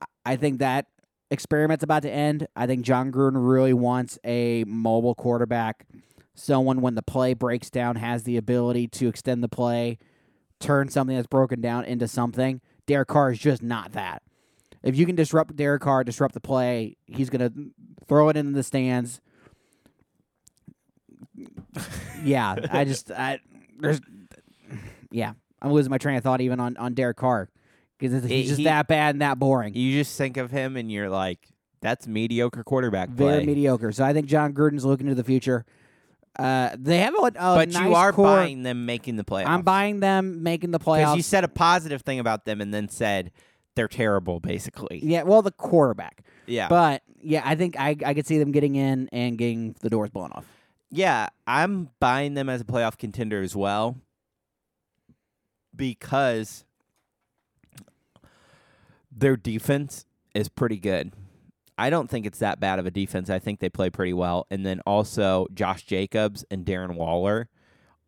I- 0.01 0.05
I 0.25 0.35
think 0.35 0.59
that 0.59 0.85
experiment's 1.31 1.83
about 1.83 2.03
to 2.03 2.11
end. 2.11 2.47
I 2.55 2.67
think 2.67 2.83
Jon 2.85 3.11
Gruden 3.11 3.49
really 3.49 3.73
wants 3.73 4.19
a 4.23 4.63
mobile 4.65 5.15
quarterback, 5.15 5.87
someone 6.35 6.81
when 6.81 6.95
the 6.95 7.01
play 7.01 7.33
breaks 7.33 7.69
down 7.69 7.95
has 7.95 8.23
the 8.23 8.37
ability 8.37 8.87
to 8.89 9.07
extend 9.07 9.43
the 9.43 9.49
play, 9.49 9.97
turn 10.59 10.89
something 10.89 11.15
that's 11.15 11.27
broken 11.27 11.61
down 11.61 11.85
into 11.85 12.07
something. 12.07 12.61
Derek 12.85 13.07
Carr 13.07 13.31
is 13.31 13.39
just 13.39 13.63
not 13.63 13.93
that. 13.93 14.21
If 14.83 14.95
you 14.97 15.05
can 15.05 15.15
disrupt 15.15 15.55
Derek 15.55 15.81
Carr, 15.81 16.03
disrupt 16.03 16.33
the 16.33 16.39
play, 16.39 16.95
he's 17.05 17.29
going 17.29 17.41
to 17.51 17.71
throw 18.07 18.29
it 18.29 18.37
into 18.37 18.53
the 18.53 18.63
stands. 18.63 19.19
yeah, 22.23 22.55
I 22.71 22.85
just 22.85 23.11
I 23.11 23.39
there's 23.79 23.99
yeah, 25.11 25.33
I'm 25.61 25.71
losing 25.71 25.89
my 25.89 25.97
train 25.97 26.17
of 26.17 26.23
thought 26.23 26.41
even 26.41 26.59
on 26.59 26.77
on 26.77 26.93
Derek 26.93 27.17
Carr 27.17 27.49
because 27.97 28.23
he's 28.23 28.29
He- 28.29 28.43
just 28.43 28.57
he- 28.59 28.63
that 28.65 28.87
bad 28.87 29.15
and 29.15 29.21
that 29.21 29.39
boring. 29.39 29.73
You 29.75 29.97
just 29.97 30.17
think 30.17 30.37
of 30.37 30.51
him 30.51 30.75
and 30.77 30.91
you're 30.91 31.09
like, 31.09 31.47
that's 31.81 32.07
mediocre 32.07 32.63
quarterback 32.63 33.09
Very 33.09 33.45
mediocre. 33.45 33.91
So 33.91 34.03
I 34.03 34.13
think 34.13 34.27
Jon 34.27 34.53
Gruden's 34.53 34.85
looking 34.85 35.07
to 35.07 35.15
the 35.15 35.23
future. 35.23 35.65
Uh, 36.37 36.69
they 36.77 36.99
have 36.99 37.13
a, 37.15 37.17
a 37.27 37.31
but 37.31 37.69
nice 37.69 37.83
you 37.85 37.95
are 37.95 38.13
core. 38.13 38.25
buying 38.25 38.63
them 38.63 38.85
making 38.85 39.17
the 39.17 39.25
playoffs. 39.25 39.47
I'm 39.47 39.61
buying 39.63 39.99
them 39.99 40.41
making 40.43 40.71
the 40.71 40.79
because 40.79 40.99
playoffs. 40.99 41.15
you 41.17 41.21
said 41.21 41.43
a 41.43 41.49
positive 41.49 42.01
thing 42.03 42.19
about 42.19 42.45
them 42.45 42.61
and 42.61 42.73
then 42.73 42.87
said 42.87 43.31
they're 43.79 43.87
terrible, 43.87 44.41
basically. 44.41 44.99
yeah, 45.01 45.23
well, 45.23 45.41
the 45.41 45.51
quarterback. 45.51 46.23
Yeah, 46.45 46.67
But 46.67 47.01
yeah, 47.21 47.41
I 47.45 47.55
think 47.55 47.79
I 47.79 47.95
I 48.05 48.13
could 48.13 48.27
see 48.27 48.37
them 48.39 48.51
getting 48.51 48.75
in 48.75 49.07
and 49.13 49.37
getting 49.37 49.75
the 49.79 49.89
doors 49.89 50.09
blown 50.09 50.31
off. 50.33 50.45
yeah, 50.91 51.29
I'm 51.47 51.89
buying 51.99 52.33
them 52.33 52.49
as 52.49 52.59
a 52.61 52.65
playoff 52.65 52.97
contender 52.97 53.41
as 53.41 53.55
well 53.55 53.95
because 55.75 56.65
their 59.11 59.37
defense 59.37 60.05
is 60.33 60.49
pretty 60.49 60.77
good. 60.77 61.13
I 61.77 61.89
don't 61.89 62.09
think 62.09 62.25
it's 62.25 62.39
that 62.39 62.59
bad 62.59 62.79
of 62.79 62.85
a 62.85 62.91
defense. 62.91 63.29
I 63.29 63.39
think 63.39 63.59
they 63.59 63.69
play 63.69 63.89
pretty 63.89 64.13
well. 64.13 64.45
And 64.51 64.65
then 64.65 64.81
also 64.85 65.47
Josh 65.53 65.83
Jacobs 65.83 66.43
and 66.51 66.65
Darren 66.65 66.95
Waller 66.95 67.47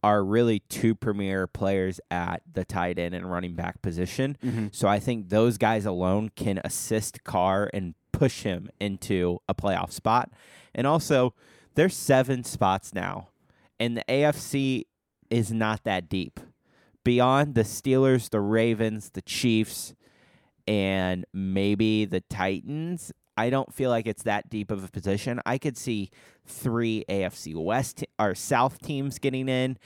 are 0.04 0.24
really 0.24 0.60
two 0.60 0.96
premier 0.96 1.48
players 1.48 2.00
at 2.10 2.42
the 2.52 2.66
tight 2.66 2.98
end 2.98 3.14
and 3.14 3.32
running 3.32 3.54
back 3.54 3.82
position. 3.82 4.38
Mm-hmm. 4.44 4.68
So 4.72 4.88
I 4.88 5.00
think 5.00 5.30
those 5.30 5.58
guys 5.58 5.86
alone 5.86 6.30
can 6.36 6.60
assist 6.64 7.24
Carr 7.24 7.70
and 7.74 7.94
push 8.12 8.44
him 8.44 8.70
into 8.80 9.40
a 9.48 9.54
playoff 9.54 9.92
spot. 9.92 10.32
And 10.74 10.88
also, 10.88 11.34
there's 11.76 11.96
seven 11.96 12.44
spots 12.44 12.94
now, 12.94 13.30
and 13.80 13.96
the 13.98 14.04
AFC 14.08 14.86
is 15.30 15.52
not 15.52 15.84
that 15.84 16.10
deep. 16.10 16.40
Beyond 17.04 17.56
the 17.56 17.64
Steelers, 17.64 18.30
the 18.30 18.42
Ravens, 18.42 19.12
the 19.12 19.22
Chiefs, 19.22 19.96
and 20.68 21.26
maybe 21.34 22.06
the 22.06 22.22
Titans, 22.22 23.12
I 23.38 23.50
don't 23.50 23.74
feel 23.74 23.90
like 23.90 24.08
it's 24.08 24.24
that 24.24 24.50
deep 24.50 24.72
of 24.72 24.84
a 24.84 24.88
position. 24.88 25.40
I 25.46 25.58
could 25.58 25.78
see 25.78 26.10
three 26.46 27.06
AFC 27.10 27.56
West 27.56 28.04
or 28.20 28.36
South 28.36 28.80
teams 28.82 29.20
getting 29.20 29.48
in. 29.50 29.78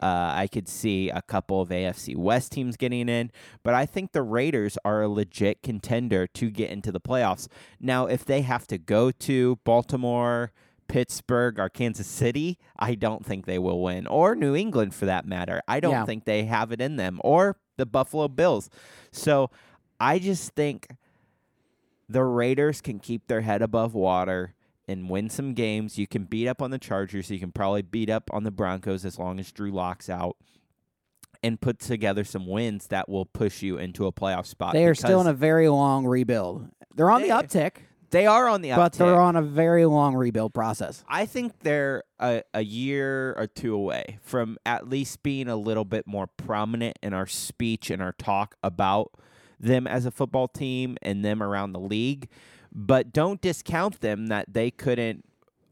Uh, 0.00 0.32
I 0.34 0.48
could 0.52 0.68
see 0.68 1.08
a 1.08 1.22
couple 1.22 1.60
of 1.60 1.68
AFC 1.70 2.16
West 2.16 2.52
teams 2.52 2.76
getting 2.76 3.08
in, 3.08 3.30
but 3.62 3.74
I 3.74 3.86
think 3.86 4.12
the 4.12 4.22
Raiders 4.22 4.76
are 4.84 5.02
a 5.02 5.08
legit 5.08 5.62
contender 5.62 6.26
to 6.26 6.50
get 6.50 6.70
into 6.70 6.90
the 6.92 7.00
playoffs. 7.00 7.46
Now, 7.80 8.06
if 8.06 8.24
they 8.24 8.42
have 8.42 8.66
to 8.66 8.76
go 8.76 9.10
to 9.12 9.56
Baltimore, 9.64 10.50
Pittsburgh, 10.88 11.58
or 11.58 11.68
Kansas 11.70 12.06
City, 12.08 12.58
I 12.78 12.96
don't 12.96 13.24
think 13.24 13.46
they 13.46 13.58
will 13.58 13.82
win, 13.82 14.06
or 14.06 14.34
New 14.34 14.54
England 14.54 14.94
for 14.94 15.06
that 15.06 15.26
matter. 15.26 15.62
I 15.66 15.80
don't 15.80 15.92
Yeah. 15.92 16.04
think 16.04 16.24
they 16.24 16.44
have 16.44 16.72
it 16.72 16.80
in 16.80 16.96
them, 16.96 17.20
or 17.24 17.56
the 17.78 17.86
Buffalo 17.86 18.28
Bills. 18.28 18.68
So 19.10 19.50
I 19.98 20.18
just 20.18 20.50
think 20.52 20.88
the 22.08 22.22
Raiders 22.24 22.80
can 22.80 22.98
keep 22.98 23.26
their 23.26 23.40
head 23.42 23.62
above 23.62 23.94
water 23.94 24.54
and 24.86 25.08
win 25.08 25.30
some 25.30 25.54
games. 25.54 25.98
You 25.98 26.06
can 26.06 26.24
beat 26.24 26.46
up 26.46 26.60
on 26.60 26.70
the 26.70 26.78
Chargers. 26.78 27.30
You 27.30 27.38
can 27.38 27.52
probably 27.52 27.82
beat 27.82 28.10
up 28.10 28.30
on 28.32 28.44
the 28.44 28.50
Broncos 28.50 29.04
as 29.04 29.18
long 29.18 29.38
as 29.40 29.50
Drew 29.50 29.70
Lock's 29.70 30.10
out 30.10 30.36
and 31.42 31.60
put 31.60 31.78
together 31.78 32.24
some 32.24 32.46
wins 32.46 32.86
that 32.88 33.08
will 33.08 33.26
push 33.26 33.62
you 33.62 33.78
into 33.78 34.06
a 34.06 34.12
playoff 34.12 34.46
spot. 34.46 34.72
They 34.72 34.86
are 34.86 34.94
still 34.94 35.20
in 35.20 35.26
a 35.26 35.32
very 35.34 35.68
long 35.68 36.06
rebuild. 36.06 36.68
They're 36.94 37.10
on 37.10 37.22
the 37.22 37.28
uptick, 37.28 37.76
they 38.10 38.26
are 38.26 38.48
on 38.48 38.62
the 38.62 38.70
uptick. 38.70 38.76
but 38.76 38.92
they're 38.92 39.20
on 39.20 39.36
a 39.36 39.42
very 39.42 39.84
long 39.84 40.14
rebuild 40.14 40.54
process. 40.54 41.02
I 41.08 41.26
think 41.26 41.58
they're 41.60 42.04
a, 42.20 42.42
a 42.54 42.62
year 42.62 43.34
or 43.34 43.46
two 43.46 43.74
away 43.74 44.18
from 44.22 44.56
at 44.64 44.88
least 44.88 45.22
being 45.22 45.48
a 45.48 45.56
little 45.56 45.84
bit 45.84 46.06
more 46.06 46.28
prominent 46.28 46.98
in 47.02 47.12
our 47.12 47.26
speech 47.26 47.90
and 47.90 48.00
our 48.00 48.12
talk 48.12 48.54
about 48.62 49.10
them 49.58 49.86
as 49.86 50.06
a 50.06 50.10
football 50.10 50.48
team 50.48 50.96
and 51.02 51.24
them 51.24 51.42
around 51.42 51.72
the 51.72 51.80
league. 51.80 52.28
But 52.72 53.12
don't 53.12 53.40
discount 53.40 54.00
them 54.00 54.26
that 54.26 54.52
they 54.52 54.70
couldn't 54.70 55.24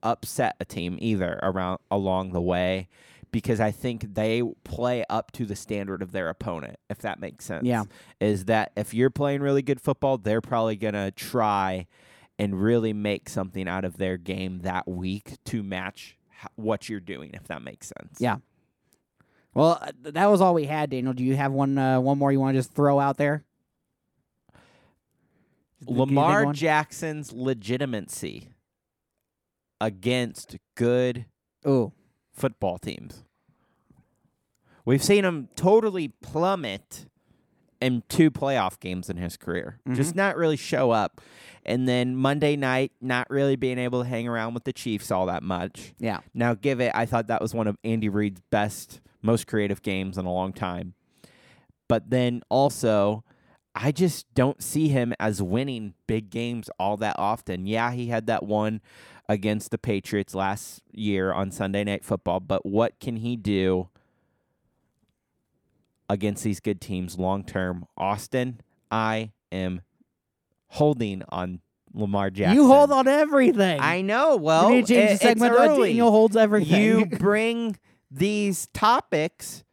upset 0.02 0.56
a 0.60 0.64
team 0.64 0.98
either 1.00 1.38
around 1.42 1.78
along 1.90 2.32
the 2.32 2.40
way 2.40 2.88
because 3.32 3.60
I 3.60 3.70
think 3.70 4.14
they 4.14 4.42
play 4.62 5.04
up 5.08 5.32
to 5.32 5.46
the 5.46 5.56
standard 5.56 6.02
of 6.02 6.12
their 6.12 6.28
opponent, 6.28 6.78
if 6.90 6.98
that 6.98 7.18
makes 7.18 7.46
sense. 7.46 7.64
Yeah. 7.64 7.84
Is 8.20 8.44
that 8.44 8.72
if 8.76 8.92
you're 8.92 9.10
playing 9.10 9.40
really 9.40 9.62
good 9.62 9.80
football, 9.80 10.18
they're 10.18 10.42
probably 10.42 10.76
gonna 10.76 11.10
try 11.10 11.86
and 12.38 12.60
really 12.62 12.92
make 12.92 13.28
something 13.28 13.66
out 13.68 13.84
of 13.84 13.96
their 13.96 14.16
game 14.16 14.60
that 14.60 14.86
week 14.86 15.38
to 15.46 15.62
match 15.62 16.18
what 16.56 16.88
you're 16.88 17.00
doing, 17.00 17.30
if 17.34 17.44
that 17.48 17.62
makes 17.62 17.88
sense. 17.88 18.18
Yeah. 18.18 18.36
Well, 19.54 19.78
uh, 19.80 19.92
that 20.02 20.26
was 20.26 20.40
all 20.40 20.54
we 20.54 20.64
had, 20.64 20.90
Daniel. 20.90 21.12
Do 21.12 21.24
you 21.24 21.36
have 21.36 21.52
one 21.52 21.76
uh, 21.78 22.00
one 22.00 22.18
more 22.18 22.32
you 22.32 22.40
want 22.40 22.54
to 22.54 22.58
just 22.58 22.72
throw 22.72 23.00
out 23.00 23.16
there? 23.16 23.44
Can 24.52 24.58
you 24.58 24.58
think 24.58 24.60
of 25.62 25.71
Lamar? 25.86 26.52
Jackson's 26.52 27.32
legitimacy 27.32 28.48
against 29.80 30.56
good 30.76 31.26
Ooh, 31.66 31.92
football 32.32 32.78
teams. 32.78 33.24
We've 34.84 35.02
seen 35.02 35.24
him 35.24 35.48
totally 35.54 36.08
plummet 36.08 37.06
in 37.80 38.02
two 38.08 38.30
playoff 38.30 38.78
games 38.78 39.10
in 39.10 39.16
his 39.16 39.36
career. 39.36 39.80
Just 39.92 40.14
not 40.14 40.36
really 40.36 40.56
show 40.56 40.90
up. 40.92 41.20
And 41.64 41.88
then 41.88 42.16
Monday 42.16 42.56
night, 42.56 42.92
not 43.00 43.28
really 43.30 43.56
being 43.56 43.78
able 43.78 44.02
to 44.02 44.08
hang 44.08 44.26
around 44.26 44.54
with 44.54 44.64
the 44.64 44.72
Chiefs 44.72 45.10
all 45.10 45.26
that 45.26 45.42
much. 45.42 45.94
yeah. 45.98 46.20
Now, 46.34 46.54
give 46.54 46.80
it, 46.80 46.92
I 46.94 47.06
thought 47.06 47.28
that 47.28 47.40
was 47.40 47.54
one 47.54 47.66
of 47.66 47.76
Andy 47.84 48.08
Reid's 48.08 48.40
best, 48.50 49.00
most 49.20 49.46
creative 49.46 49.82
games 49.82 50.18
in 50.18 50.26
a 50.26 50.32
long 50.32 50.52
time. 50.52 50.94
But 51.88 52.10
then 52.10 52.42
also, 52.48 53.24
I 53.74 53.90
just 53.92 54.32
don't 54.35 54.62
see 54.62 54.88
him 54.88 55.14
as 55.18 55.40
winning 55.42 55.94
big 56.06 56.28
games 56.30 56.68
all 56.78 56.96
that 56.98 57.16
often. 57.18 57.66
Yeah, 57.66 57.92
he 57.92 58.08
had 58.08 58.26
that 58.26 58.42
one 58.42 58.80
against 59.28 59.70
the 59.70 59.78
Patriots 59.78 60.35
last 60.35 60.82
year 60.92 61.32
on 61.32 61.50
Sunday 61.50 61.82
Night 61.85 62.04
Football, 62.04 62.40
but 62.40 62.66
what 62.66 63.00
can 63.00 63.16
he 63.16 63.35
do 63.37 63.88
against 66.08 66.44
these 66.44 66.61
good 66.61 66.80
teams 66.80 67.18
long 67.18 67.44
term? 67.44 67.87
Austin, 67.96 68.61
I 68.90 69.32
am 69.50 69.82
holding 70.68 71.22
on 71.30 71.61
Lamar 71.94 72.30
Jackson. 72.30 72.56
You 72.56 72.66
hold 72.66 72.90
on 72.92 73.08
everything. 73.08 73.80
I 73.80 74.00
know. 74.02 74.37
Well, 74.37 74.68
we 74.68 74.76
need 74.76 74.87
to 74.87 74.94
change 74.94 75.11
it- 75.11 75.12
it's 75.14 75.22
segment. 75.22 75.52
to 75.54 75.58
early. 75.58 75.88
Daniel 75.90 76.11
holds 76.11 76.37
everything. 76.37 76.82
You 76.82 77.06
bring 77.18 77.76
these 78.11 78.66
topics, 78.74 79.64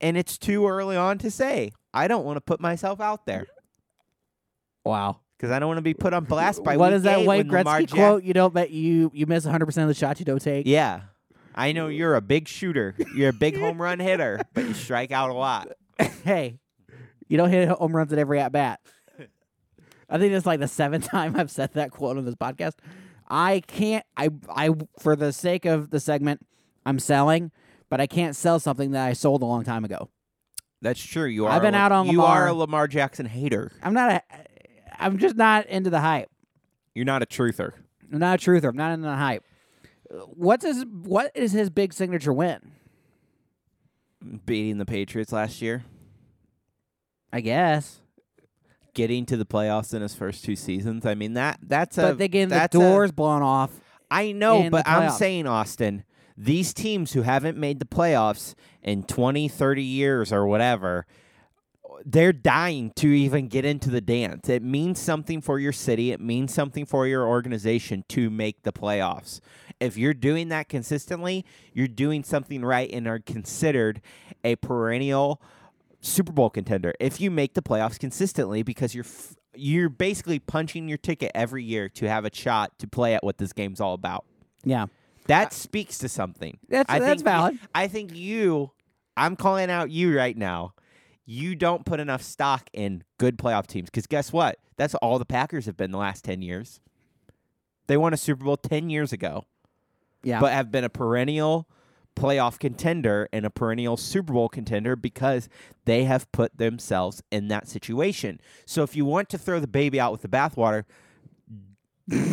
and 0.00 0.16
it's 0.16 0.38
too 0.38 0.66
early 0.68 0.96
on 0.96 1.18
to 1.18 1.30
say. 1.30 1.72
I 1.92 2.08
don't 2.08 2.24
want 2.24 2.36
to 2.36 2.40
put 2.40 2.60
myself 2.60 3.00
out 3.00 3.26
there 3.26 3.46
wow. 4.84 5.20
because 5.36 5.50
I 5.50 5.58
don't 5.58 5.68
want 5.68 5.78
to 5.78 5.82
be 5.82 5.94
put 5.94 6.12
on 6.12 6.24
blast 6.24 6.62
by 6.62 6.76
what 6.76 6.90
week 6.90 6.96
is 6.96 7.02
that 7.04 7.20
eight 7.20 7.26
Wayne 7.26 7.48
when 7.48 7.58
Lamar 7.64 7.80
Gretzky 7.80 7.86
Jack- 7.86 7.96
quote? 7.96 8.22
You 8.24 8.34
don't 8.34 8.54
bet 8.54 8.70
you 8.70 9.10
you 9.14 9.26
miss 9.26 9.44
100 9.44 9.66
percent 9.66 9.82
of 9.82 9.88
the 9.88 9.94
shots 9.98 10.20
you 10.20 10.26
don't 10.26 10.42
take. 10.42 10.66
Yeah, 10.66 11.02
I 11.54 11.72
know 11.72 11.88
you're 11.88 12.14
a 12.14 12.20
big 12.20 12.48
shooter. 12.48 12.94
You're 13.14 13.30
a 13.30 13.34
big 13.34 13.56
home 13.60 13.80
run 13.80 13.98
hitter, 13.98 14.40
but 14.54 14.64
you 14.64 14.74
strike 14.74 15.10
out 15.10 15.30
a 15.30 15.34
lot. 15.34 15.68
hey, 16.24 16.58
you 17.28 17.36
don't 17.36 17.50
hit 17.50 17.68
home 17.68 17.96
runs 17.96 18.12
at 18.12 18.18
every 18.18 18.40
at 18.40 18.52
bat. 18.52 18.80
I 20.10 20.18
think 20.18 20.32
it's 20.32 20.46
like 20.46 20.60
the 20.60 20.68
seventh 20.68 21.06
time 21.10 21.36
I've 21.36 21.50
said 21.50 21.72
that 21.74 21.90
quote 21.90 22.16
on 22.16 22.24
this 22.24 22.34
podcast. 22.34 22.74
I 23.28 23.62
can't. 23.66 24.04
I 24.16 24.30
I 24.48 24.70
for 24.98 25.16
the 25.16 25.32
sake 25.32 25.64
of 25.64 25.90
the 25.90 26.00
segment, 26.00 26.46
I'm 26.86 26.98
selling, 26.98 27.50
but 27.90 28.00
I 28.00 28.06
can't 28.06 28.34
sell 28.34 28.58
something 28.60 28.92
that 28.92 29.06
I 29.06 29.12
sold 29.12 29.42
a 29.42 29.46
long 29.46 29.64
time 29.64 29.84
ago. 29.84 30.10
That's 30.80 31.02
true. 31.02 31.26
You 31.26 31.46
are. 31.46 31.50
I've 31.50 31.62
been 31.62 31.74
a, 31.74 31.78
out 31.78 31.92
on 31.92 32.08
You 32.08 32.22
are 32.22 32.48
a 32.48 32.52
Lamar 32.52 32.86
Jackson 32.86 33.26
hater. 33.26 33.72
I'm 33.82 33.94
not 33.94 34.12
a. 34.12 34.22
I'm 34.98 35.18
just 35.18 35.36
not 35.36 35.66
into 35.66 35.90
the 35.90 36.00
hype. 36.00 36.30
You're 36.94 37.04
not 37.04 37.22
a 37.22 37.26
truther. 37.26 37.72
I'm 38.12 38.18
not 38.18 38.42
a 38.42 38.50
truther. 38.50 38.68
I'm 38.68 38.76
not 38.76 38.92
into 38.92 39.08
the 39.08 39.16
hype. 39.16 39.44
What's 40.10 40.64
his? 40.64 40.84
What 40.84 41.32
is 41.34 41.52
his 41.52 41.70
big 41.70 41.92
signature 41.92 42.32
win? 42.32 42.72
Beating 44.46 44.78
the 44.78 44.86
Patriots 44.86 45.32
last 45.32 45.62
year, 45.62 45.84
I 47.32 47.40
guess, 47.40 48.00
getting 48.94 49.26
to 49.26 49.36
the 49.36 49.46
playoffs 49.46 49.94
in 49.94 50.02
his 50.02 50.14
first 50.14 50.44
two 50.44 50.56
seasons. 50.56 51.06
I 51.06 51.14
mean 51.14 51.34
that 51.34 51.60
that's 51.62 51.98
a. 51.98 52.02
but 52.02 52.18
they 52.18 52.28
getting 52.28 52.48
the 52.48 52.56
that's 52.56 52.74
a- 52.74 52.78
doors 52.78 53.12
blown 53.12 53.42
off. 53.42 53.70
I 54.10 54.32
know, 54.32 54.70
but 54.70 54.88
I'm 54.88 55.10
saying, 55.10 55.46
Austin, 55.46 56.02
these 56.38 56.72
teams 56.72 57.12
who 57.12 57.22
haven't 57.22 57.58
made 57.58 57.80
the 57.80 57.84
playoffs 57.84 58.54
in 58.82 59.02
20, 59.02 59.48
30 59.48 59.82
years 59.82 60.32
or 60.32 60.46
whatever, 60.46 61.04
they're 62.04 62.32
dying 62.32 62.92
to 62.94 63.08
even 63.08 63.48
get 63.48 63.64
into 63.64 63.90
the 63.90 64.00
dance. 64.00 64.48
It 64.48 64.62
means 64.62 65.00
something 65.00 65.40
for 65.40 65.58
your 65.58 65.72
city, 65.72 66.12
it 66.12 66.20
means 66.20 66.54
something 66.54 66.86
for 66.86 67.08
your 67.08 67.26
organization 67.26 68.04
to 68.10 68.30
make 68.30 68.62
the 68.62 68.72
playoffs. 68.72 69.40
If 69.80 69.96
you're 69.96 70.14
doing 70.14 70.48
that 70.48 70.68
consistently, 70.68 71.44
you're 71.72 71.88
doing 71.88 72.22
something 72.22 72.64
right 72.64 72.88
and 72.92 73.08
are 73.08 73.18
considered 73.18 74.00
a 74.44 74.54
perennial 74.56 75.42
Super 76.00 76.32
Bowl 76.32 76.50
contender. 76.50 76.94
If 77.00 77.20
you 77.20 77.32
make 77.32 77.54
the 77.54 77.62
playoffs 77.62 77.98
consistently 77.98 78.62
because 78.62 78.94
you're 78.94 79.04
f- 79.04 79.34
you're 79.54 79.88
basically 79.88 80.38
punching 80.38 80.88
your 80.88 80.98
ticket 80.98 81.32
every 81.34 81.64
year 81.64 81.88
to 81.88 82.08
have 82.08 82.24
a 82.24 82.32
shot 82.32 82.78
to 82.78 82.86
play 82.86 83.14
at 83.14 83.24
what 83.24 83.38
this 83.38 83.52
game's 83.52 83.80
all 83.80 83.94
about. 83.94 84.24
Yeah, 84.62 84.86
That 85.28 85.52
speaks 85.52 85.98
to 85.98 86.08
something. 86.08 86.58
that's 86.68 86.90
I 86.90 86.98
that's 86.98 87.22
think 87.22 87.24
valid. 87.24 87.58
I 87.74 87.86
think 87.86 88.14
you, 88.14 88.72
I'm 89.16 89.36
calling 89.36 89.70
out 89.70 89.90
you 89.90 90.16
right 90.16 90.36
now. 90.36 90.74
You 91.24 91.54
don't 91.54 91.84
put 91.84 92.00
enough 92.00 92.22
stock 92.22 92.68
in 92.72 93.04
good 93.18 93.36
playoff 93.38 93.66
teams 93.66 93.90
because 93.90 94.06
guess 94.06 94.32
what? 94.32 94.58
That's 94.76 94.94
all 94.96 95.18
the 95.18 95.26
Packers 95.26 95.66
have 95.66 95.76
been 95.76 95.90
the 95.90 95.98
last 95.98 96.24
10 96.24 96.40
years. 96.40 96.80
They 97.86 97.96
won 97.96 98.14
a 98.14 98.16
Super 98.16 98.44
Bowl 98.44 98.56
10 98.56 98.90
years 98.90 99.12
ago, 99.12 99.44
Yeah, 100.22 100.40
but 100.40 100.52
have 100.52 100.70
been 100.70 100.84
a 100.84 100.88
perennial 100.88 101.68
playoff 102.16 102.58
contender 102.58 103.28
and 103.32 103.46
a 103.46 103.50
perennial 103.50 103.96
Super 103.96 104.32
Bowl 104.32 104.48
contender 104.48 104.96
because 104.96 105.48
they 105.84 106.04
have 106.04 106.30
put 106.32 106.56
themselves 106.56 107.22
in 107.30 107.48
that 107.48 107.68
situation. 107.68 108.40
So 108.66 108.82
if 108.82 108.96
you 108.96 109.04
want 109.04 109.28
to 109.30 109.38
throw 109.38 109.60
the 109.60 109.68
baby 109.68 110.00
out 110.00 110.12
with 110.12 110.22
the 110.22 110.28
bathwater, 110.28 110.84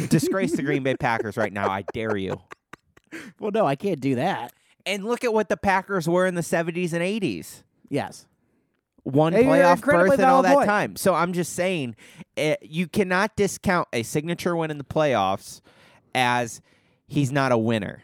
disgrace 0.09 0.53
the 0.53 0.63
Green 0.63 0.83
Bay 0.83 0.95
Packers 0.95 1.37
right 1.37 1.53
now. 1.53 1.69
I 1.69 1.83
dare 1.93 2.17
you. 2.17 2.41
well, 3.39 3.51
no, 3.51 3.65
I 3.65 3.75
can't 3.75 3.99
do 3.99 4.15
that. 4.15 4.53
And 4.85 5.03
look 5.05 5.23
at 5.23 5.33
what 5.33 5.49
the 5.49 5.57
Packers 5.57 6.07
were 6.07 6.25
in 6.27 6.35
the 6.35 6.41
70s 6.41 6.93
and 6.93 7.01
80s. 7.01 7.63
Yes. 7.89 8.27
One 9.03 9.33
you're 9.33 9.43
playoff 9.43 9.83
berth 9.83 10.13
and 10.13 10.23
all 10.23 10.41
that 10.43 10.55
point. 10.55 10.67
time. 10.67 10.95
So 10.95 11.13
I'm 11.13 11.33
just 11.33 11.53
saying, 11.53 11.95
eh, 12.37 12.55
you 12.61 12.87
cannot 12.87 13.35
discount 13.35 13.87
a 13.93 14.01
signature 14.03 14.55
win 14.55 14.71
in 14.71 14.77
the 14.79 14.83
playoffs 14.83 15.61
as 16.15 16.61
he's 17.07 17.31
not 17.31 17.51
a 17.51 17.57
winner. 17.57 18.01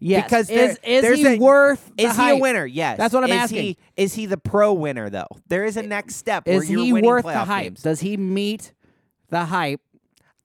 Yes. 0.00 0.24
Because 0.24 0.50
is 0.50 0.56
there- 0.56 0.76
is 0.92 1.02
there's 1.02 1.18
he 1.18 1.26
a- 1.34 1.38
worth? 1.38 1.90
the 1.96 2.04
Is 2.04 2.16
he 2.16 2.30
a 2.30 2.36
winner? 2.36 2.64
Yes. 2.66 2.98
That's 2.98 3.12
what 3.12 3.24
I'm 3.24 3.30
is 3.30 3.36
asking. 3.36 3.62
He, 3.62 3.78
is 3.96 4.14
he 4.14 4.26
the 4.26 4.38
pro 4.38 4.72
winner 4.72 5.10
though? 5.10 5.26
There 5.48 5.64
is 5.64 5.76
a 5.76 5.82
next 5.82 6.16
step 6.16 6.46
where 6.46 6.56
Is 6.62 6.68
he 6.68 6.92
worth 6.92 7.24
the 7.24 7.32
hype? 7.44 7.64
games. 7.64 7.82
Does 7.82 8.00
he 8.00 8.16
meet 8.16 8.72
the 9.30 9.44
hype? 9.46 9.80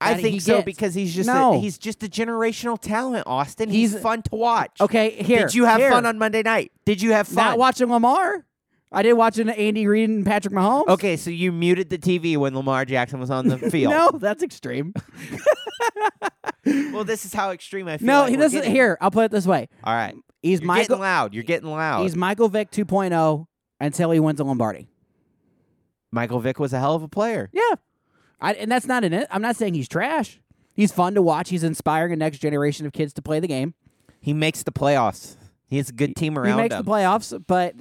I 0.00 0.14
think 0.14 0.40
so 0.42 0.56
gets? 0.56 0.64
because 0.66 0.94
he's 0.94 1.14
just 1.14 1.26
No. 1.28 1.54
a, 1.54 1.58
he's 1.58 1.78
just 1.78 2.02
a 2.02 2.08
generational 2.08 2.78
talent, 2.78 3.24
Austin. 3.26 3.70
He's, 3.70 3.92
He's- 3.92 4.02
fun 4.02 4.22
to 4.22 4.34
watch. 4.36 4.80
Okay, 4.80 5.10
here. 5.22 5.46
Did 5.46 5.54
you 5.54 5.64
have 5.64 5.80
here. 5.80 5.90
fun 5.90 6.04
on 6.04 6.18
Monday 6.18 6.42
night? 6.42 6.72
Did 6.84 7.00
you 7.00 7.12
have 7.12 7.26
fun? 7.26 7.36
Not 7.36 7.58
watching 7.58 7.88
Lamar. 7.88 8.44
I 8.92 9.02
did 9.02 9.14
watching 9.14 9.48
Andy 9.48 9.86
Reid 9.86 10.08
and 10.10 10.24
Patrick 10.26 10.54
Mahomes. 10.54 10.86
Okay, 10.88 11.16
so 11.16 11.30
you 11.30 11.50
muted 11.52 11.90
the 11.90 11.98
TV 11.98 12.36
when 12.36 12.54
Lamar 12.54 12.84
Jackson 12.84 13.18
was 13.18 13.30
on 13.30 13.48
the 13.48 13.58
field. 13.70 13.92
No, 13.92 14.10
that's 14.12 14.42
extreme. 14.42 14.92
Well, 16.66 17.04
this 17.04 17.24
is 17.24 17.34
how 17.34 17.50
extreme 17.50 17.88
I 17.88 17.98
feel. 17.98 18.06
no, 18.06 18.20
like 18.22 18.30
he 18.30 18.36
doesn't. 18.36 18.58
getting. 18.60 18.74
Here, 18.74 18.96
I'll 19.00 19.10
put 19.10 19.24
it 19.26 19.30
this 19.30 19.46
way. 19.46 19.68
All 19.82 19.94
right. 19.94 20.14
He's 20.42 20.60
You're 20.60 20.66
Michael. 20.66 20.88
getting 20.96 21.00
loud. 21.02 21.34
You're 21.34 21.42
getting 21.42 21.68
loud. 21.70 22.02
He's 22.02 22.14
Michael 22.16 22.48
Vick 22.48 22.70
2.0 22.70 23.46
until 23.80 24.10
he 24.10 24.20
wins 24.20 24.40
a 24.40 24.44
Lombardi. 24.44 24.88
Michael 26.12 26.40
Vick 26.40 26.58
was 26.58 26.72
a 26.72 26.78
hell 26.78 26.94
of 26.94 27.02
a 27.02 27.08
player. 27.08 27.50
Yeah, 27.52 27.74
I, 28.44 28.52
and 28.52 28.70
that's 28.70 28.86
not 28.86 29.04
in 29.04 29.12
it. 29.12 29.26
I'm 29.30 29.42
not 29.42 29.56
saying 29.56 29.74
he's 29.74 29.88
trash. 29.88 30.40
He's 30.74 30.92
fun 30.92 31.14
to 31.14 31.22
watch. 31.22 31.48
He's 31.48 31.64
inspiring 31.64 32.12
a 32.12 32.16
next 32.16 32.38
generation 32.38 32.84
of 32.86 32.92
kids 32.92 33.12
to 33.14 33.22
play 33.22 33.40
the 33.40 33.46
game. 33.46 33.74
He 34.20 34.32
makes 34.32 34.62
the 34.62 34.72
playoffs. 34.72 35.36
He 35.66 35.78
has 35.78 35.88
a 35.88 35.92
good 35.92 36.14
team 36.16 36.38
around 36.38 36.46
him. 36.52 36.56
He 36.56 36.62
makes 36.62 36.74
him. 36.74 36.84
the 36.84 36.90
playoffs, 36.90 37.44
but 37.46 37.74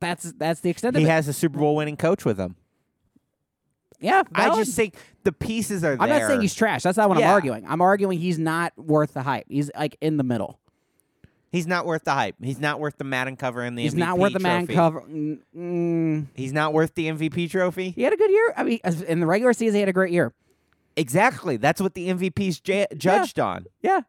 that's 0.00 0.32
that's 0.32 0.60
the 0.60 0.70
extent 0.70 0.96
of 0.96 1.00
he 1.00 1.04
it. 1.04 1.08
He 1.08 1.10
has 1.10 1.28
a 1.28 1.32
Super 1.32 1.58
Bowl 1.58 1.76
winning 1.76 1.96
coach 1.96 2.24
with 2.24 2.38
him. 2.38 2.56
yeah, 4.00 4.22
I 4.34 4.54
just 4.54 4.74
think 4.76 4.94
the 5.24 5.32
pieces 5.32 5.82
are 5.84 5.96
I'm 5.98 6.08
there. 6.08 6.20
not 6.20 6.28
saying 6.28 6.40
he's 6.42 6.54
trash. 6.54 6.82
That's 6.82 6.98
not 6.98 7.08
what 7.08 7.18
I'm 7.18 7.24
arguing. 7.24 7.64
I'm 7.66 7.80
arguing 7.80 8.18
he's 8.18 8.38
not 8.38 8.72
worth 8.76 9.14
the 9.14 9.22
hype. 9.22 9.46
He's 9.48 9.70
like 9.74 9.96
in 10.00 10.16
the 10.18 10.24
middle. 10.24 10.58
He's 11.52 11.66
not 11.66 11.86
worth 11.86 12.04
the 12.04 12.12
hype. 12.12 12.34
He's 12.42 12.58
not 12.58 12.80
worth 12.80 12.98
the 12.98 13.04
Madden 13.04 13.36
cover 13.36 13.62
and 13.62 13.78
the 13.78 13.82
MVP. 13.82 13.84
he's 13.84 13.94
MVP 13.94 13.98
not 13.98 14.18
worth 14.18 14.32
the 14.34 14.38
trophy. 14.40 14.74
cover. 14.74 15.00
Mm, 15.02 15.38
mm. 15.56 16.26
He's 16.34 16.52
not 16.52 16.72
worth 16.74 16.94
the 16.94 17.06
MVP 17.06 17.50
trophy. 17.50 17.90
he 17.90 18.02
had 18.02 18.12
a 18.12 18.16
good 18.16 18.30
year. 18.30 18.52
I 18.56 18.64
mean, 18.64 18.80
as- 18.84 19.00
in 19.02 19.20
the 19.20 19.26
regular 19.26 19.52
season, 19.52 19.74
he 19.76 19.80
had 19.80 19.88
a 19.88 19.92
great 19.92 20.12
year. 20.12 20.32
Exactly. 20.96 21.56
That's 21.56 21.80
what 21.80 21.94
the 21.94 22.08
MVP's 22.08 22.60
ja- 22.66 22.86
judged 22.96 23.38
on. 23.38 23.66
Yeah, 23.82 24.00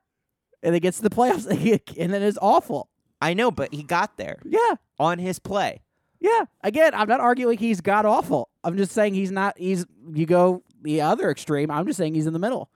and 0.64 0.76
it 0.76 0.80
gets 0.80 0.98
to 0.98 1.04
the 1.04 1.10
playoffs, 1.10 1.46
and 2.00 2.14
then 2.14 2.22
it's 2.24 2.38
awful. 2.42 2.90
I 3.22 3.34
know, 3.34 3.52
but 3.52 3.74
he 3.74 3.84
got 3.84 4.16
there 4.18 4.38
Yeah, 4.46 4.76
on 5.00 5.18
his 5.20 5.40
play. 5.40 5.82
yeah. 6.20 6.46
Again, 6.64 6.94
I'm 6.94 7.08
not 7.10 7.20
arguing 7.20 7.58
he's 7.58 7.82
god 7.82 8.06
awful. 8.06 8.50
I'm 8.64 8.78
just 8.78 8.92
saying 8.94 9.14
he's 9.16 9.32
not. 9.32 9.58
He's 9.58 9.86
you 10.14 10.26
go 10.26 10.64
the 10.82 11.02
other 11.02 11.30
extreme. 11.32 11.70
I'm 11.72 11.86
just 11.88 11.98
saying 11.98 12.14
he's 12.16 12.28
in 12.28 12.34
the 12.34 12.40
middle 12.40 12.70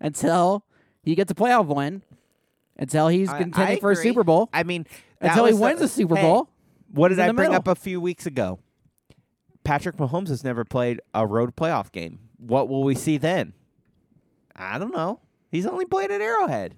until 0.00 0.64
he 1.02 1.14
gets 1.14 1.30
a 1.32 1.34
playoff 1.34 1.66
win, 1.66 2.02
until 2.80 3.06
he's 3.08 3.28
I- 3.28 3.38
contending 3.38 3.76
I 3.76 3.80
for 3.80 3.90
a 3.90 3.92
agree. 3.92 4.02
Super 4.02 4.24
Bowl, 4.24 4.48
I 4.52 4.64
mean, 4.64 4.86
that 5.20 5.30
until 5.30 5.44
he 5.44 5.52
was 5.52 5.60
the- 5.60 5.64
wins 5.66 5.80
a 5.82 5.88
Super 5.88 6.16
Hey, 6.16 6.22
Bowl. 6.22 6.50
What 6.92 7.08
did 7.10 7.18
in 7.18 7.24
I 7.24 7.26
the 7.28 7.34
bring 7.34 7.50
middle. 7.50 7.56
up 7.60 7.68
a 7.68 7.74
few 7.76 8.00
weeks 8.00 8.26
ago? 8.26 8.58
Patrick 9.62 9.96
Mahomes 9.96 10.28
has 10.28 10.42
never 10.42 10.64
played 10.64 11.00
a 11.14 11.26
road 11.26 11.54
playoff 11.54 11.92
game. 11.92 12.18
What 12.38 12.68
will 12.68 12.82
we 12.82 12.94
see 12.96 13.18
then? 13.18 13.52
I 14.56 14.78
don't 14.78 14.92
know. 14.94 15.20
He's 15.52 15.66
only 15.66 15.84
played 15.84 16.10
at 16.10 16.20
Arrowhead. 16.20 16.74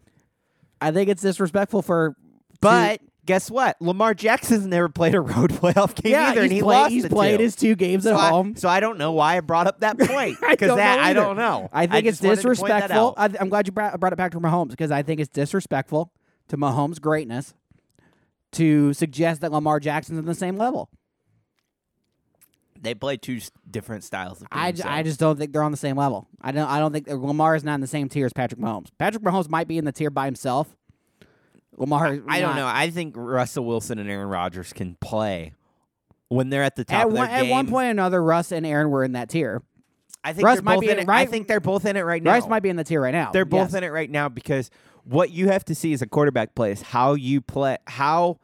I 0.80 0.90
think 0.90 1.08
it's 1.08 1.22
disrespectful 1.22 1.80
for. 1.82 2.16
But 2.60 3.00
guess 3.26 3.50
what? 3.50 3.80
Lamar 3.80 4.14
Jackson's 4.14 4.66
never 4.66 4.88
played 4.88 5.14
a 5.14 5.20
road 5.20 5.50
playoff 5.52 5.94
game 5.94 6.12
yeah, 6.12 6.30
either, 6.30 6.42
and 6.42 6.52
he 6.52 6.60
played, 6.60 6.76
lost 6.76 6.92
he's 6.92 7.08
played 7.08 7.38
two. 7.38 7.42
his 7.42 7.56
two 7.56 7.74
games 7.74 8.04
so 8.04 8.14
at 8.14 8.16
I, 8.20 8.28
home. 8.30 8.56
so 8.56 8.68
I 8.68 8.80
don't 8.80 8.98
know 8.98 9.12
why 9.12 9.36
I 9.36 9.40
brought 9.40 9.66
up 9.66 9.80
that 9.80 9.98
point 9.98 10.38
I 10.42 10.50
because 10.52 10.68
don't 10.68 10.76
that 10.78 10.96
know 10.96 11.02
I 11.02 11.12
don't 11.12 11.36
know. 11.36 11.68
I 11.72 11.86
think 11.86 12.06
it's 12.06 12.20
just 12.20 12.44
wanted 12.44 12.54
to 12.54 12.60
point 12.60 12.68
that 12.68 12.88
disrespectful. 12.88 13.14
I, 13.16 13.30
I'm 13.40 13.48
glad 13.48 13.66
you 13.66 13.72
brought, 13.72 13.98
brought 14.00 14.12
it 14.12 14.16
back 14.16 14.32
to 14.32 14.40
Mahomes 14.40 14.70
because 14.70 14.90
I 14.90 15.02
think 15.02 15.20
it's 15.20 15.30
disrespectful 15.30 16.12
to 16.48 16.56
Mahomes' 16.56 17.00
greatness 17.00 17.54
to 18.52 18.92
suggest 18.92 19.40
that 19.40 19.52
Lamar 19.52 19.80
Jackson's 19.80 20.18
on 20.18 20.26
the 20.26 20.34
same 20.34 20.56
level. 20.56 20.90
They 22.80 22.94
play 22.94 23.16
two 23.16 23.40
different 23.70 24.02
styles 24.02 24.40
of 24.40 24.48
I, 24.50 24.72
games. 24.72 24.80
I 24.80 24.98
so- 25.00 25.04
just 25.04 25.20
don't 25.20 25.38
think 25.38 25.52
they're 25.52 25.62
on 25.62 25.70
the 25.70 25.76
same 25.76 25.96
level. 25.96 26.26
I 26.40 26.50
don't. 26.50 26.68
I 26.68 26.80
don't 26.80 26.92
think 26.92 27.06
Lamar 27.08 27.54
is 27.54 27.62
not 27.62 27.74
in 27.74 27.80
the 27.80 27.86
same 27.86 28.08
tier 28.08 28.26
as 28.26 28.32
Patrick 28.32 28.60
Mahomes. 28.60 28.88
Patrick 28.98 29.22
Mahomes 29.22 29.48
might 29.48 29.68
be 29.68 29.78
in 29.78 29.84
the 29.84 29.92
tier 29.92 30.10
by 30.10 30.24
himself. 30.24 30.74
Lamar, 31.76 32.18
I 32.28 32.40
don't 32.40 32.56
know. 32.56 32.66
I 32.66 32.90
think 32.90 33.14
Russell 33.16 33.64
Wilson 33.64 33.98
and 33.98 34.10
Aaron 34.10 34.28
Rodgers 34.28 34.72
can 34.72 34.96
play 35.00 35.54
when 36.28 36.50
they're 36.50 36.62
at 36.62 36.76
the 36.76 36.84
top 36.84 37.00
At 37.02 37.10
one, 37.10 37.28
game. 37.28 37.46
at 37.46 37.50
one 37.50 37.66
point 37.66 37.86
or 37.88 37.90
another, 37.90 38.22
Russ 38.22 38.52
and 38.52 38.66
Aaron 38.66 38.90
were 38.90 39.04
in 39.04 39.12
that 39.12 39.28
tier. 39.28 39.62
I 40.24 40.32
think 40.32 40.46
Russ 40.46 40.56
they're 40.56 40.62
might 40.62 40.74
both 40.76 40.80
be 40.82 40.90
in 40.90 40.98
it. 40.98 41.02
I 41.02 41.04
right- 41.04 41.28
think 41.28 41.48
they're 41.48 41.60
both 41.60 41.84
in 41.84 41.96
it 41.96 42.02
right 42.02 42.22
now. 42.22 42.32
Russ 42.32 42.46
might 42.46 42.62
be 42.62 42.68
in 42.68 42.76
the 42.76 42.84
tier 42.84 43.00
right 43.00 43.12
now. 43.12 43.32
They're 43.32 43.44
both 43.44 43.68
yes. 43.70 43.74
in 43.74 43.84
it 43.84 43.88
right 43.88 44.10
now 44.10 44.28
because 44.28 44.70
what 45.04 45.30
you 45.30 45.48
have 45.48 45.64
to 45.66 45.74
see 45.74 45.92
as 45.92 46.00
a 46.02 46.06
quarterback 46.06 46.54
play 46.54 46.70
is 46.72 46.82
how 46.82 47.14
you 47.14 47.40
play, 47.40 47.76
how 47.86 48.38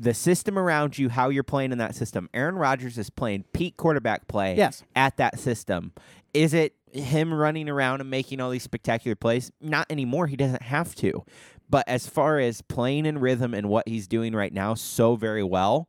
the 0.00 0.14
system 0.14 0.58
around 0.58 0.98
you, 0.98 1.08
how 1.08 1.28
you're 1.28 1.44
playing 1.44 1.70
in 1.70 1.78
that 1.78 1.94
system. 1.94 2.28
Aaron 2.34 2.56
Rodgers 2.56 2.98
is 2.98 3.08
playing 3.08 3.44
peak 3.52 3.76
quarterback 3.76 4.26
play 4.26 4.56
Yes. 4.56 4.82
at 4.96 5.16
that 5.18 5.38
system. 5.38 5.92
Is 6.34 6.54
it 6.54 6.74
him 6.90 7.32
running 7.32 7.68
around 7.68 8.00
and 8.00 8.10
making 8.10 8.40
all 8.40 8.50
these 8.50 8.64
spectacular 8.64 9.14
plays? 9.14 9.52
Not 9.60 9.86
anymore. 9.90 10.26
He 10.26 10.34
doesn't 10.36 10.62
have 10.62 10.94
to. 10.96 11.24
But 11.72 11.88
as 11.88 12.06
far 12.06 12.38
as 12.38 12.60
playing 12.60 13.06
in 13.06 13.16
rhythm 13.18 13.54
and 13.54 13.68
what 13.70 13.88
he's 13.88 14.06
doing 14.06 14.34
right 14.34 14.52
now 14.52 14.74
so 14.74 15.16
very 15.16 15.42
well, 15.42 15.88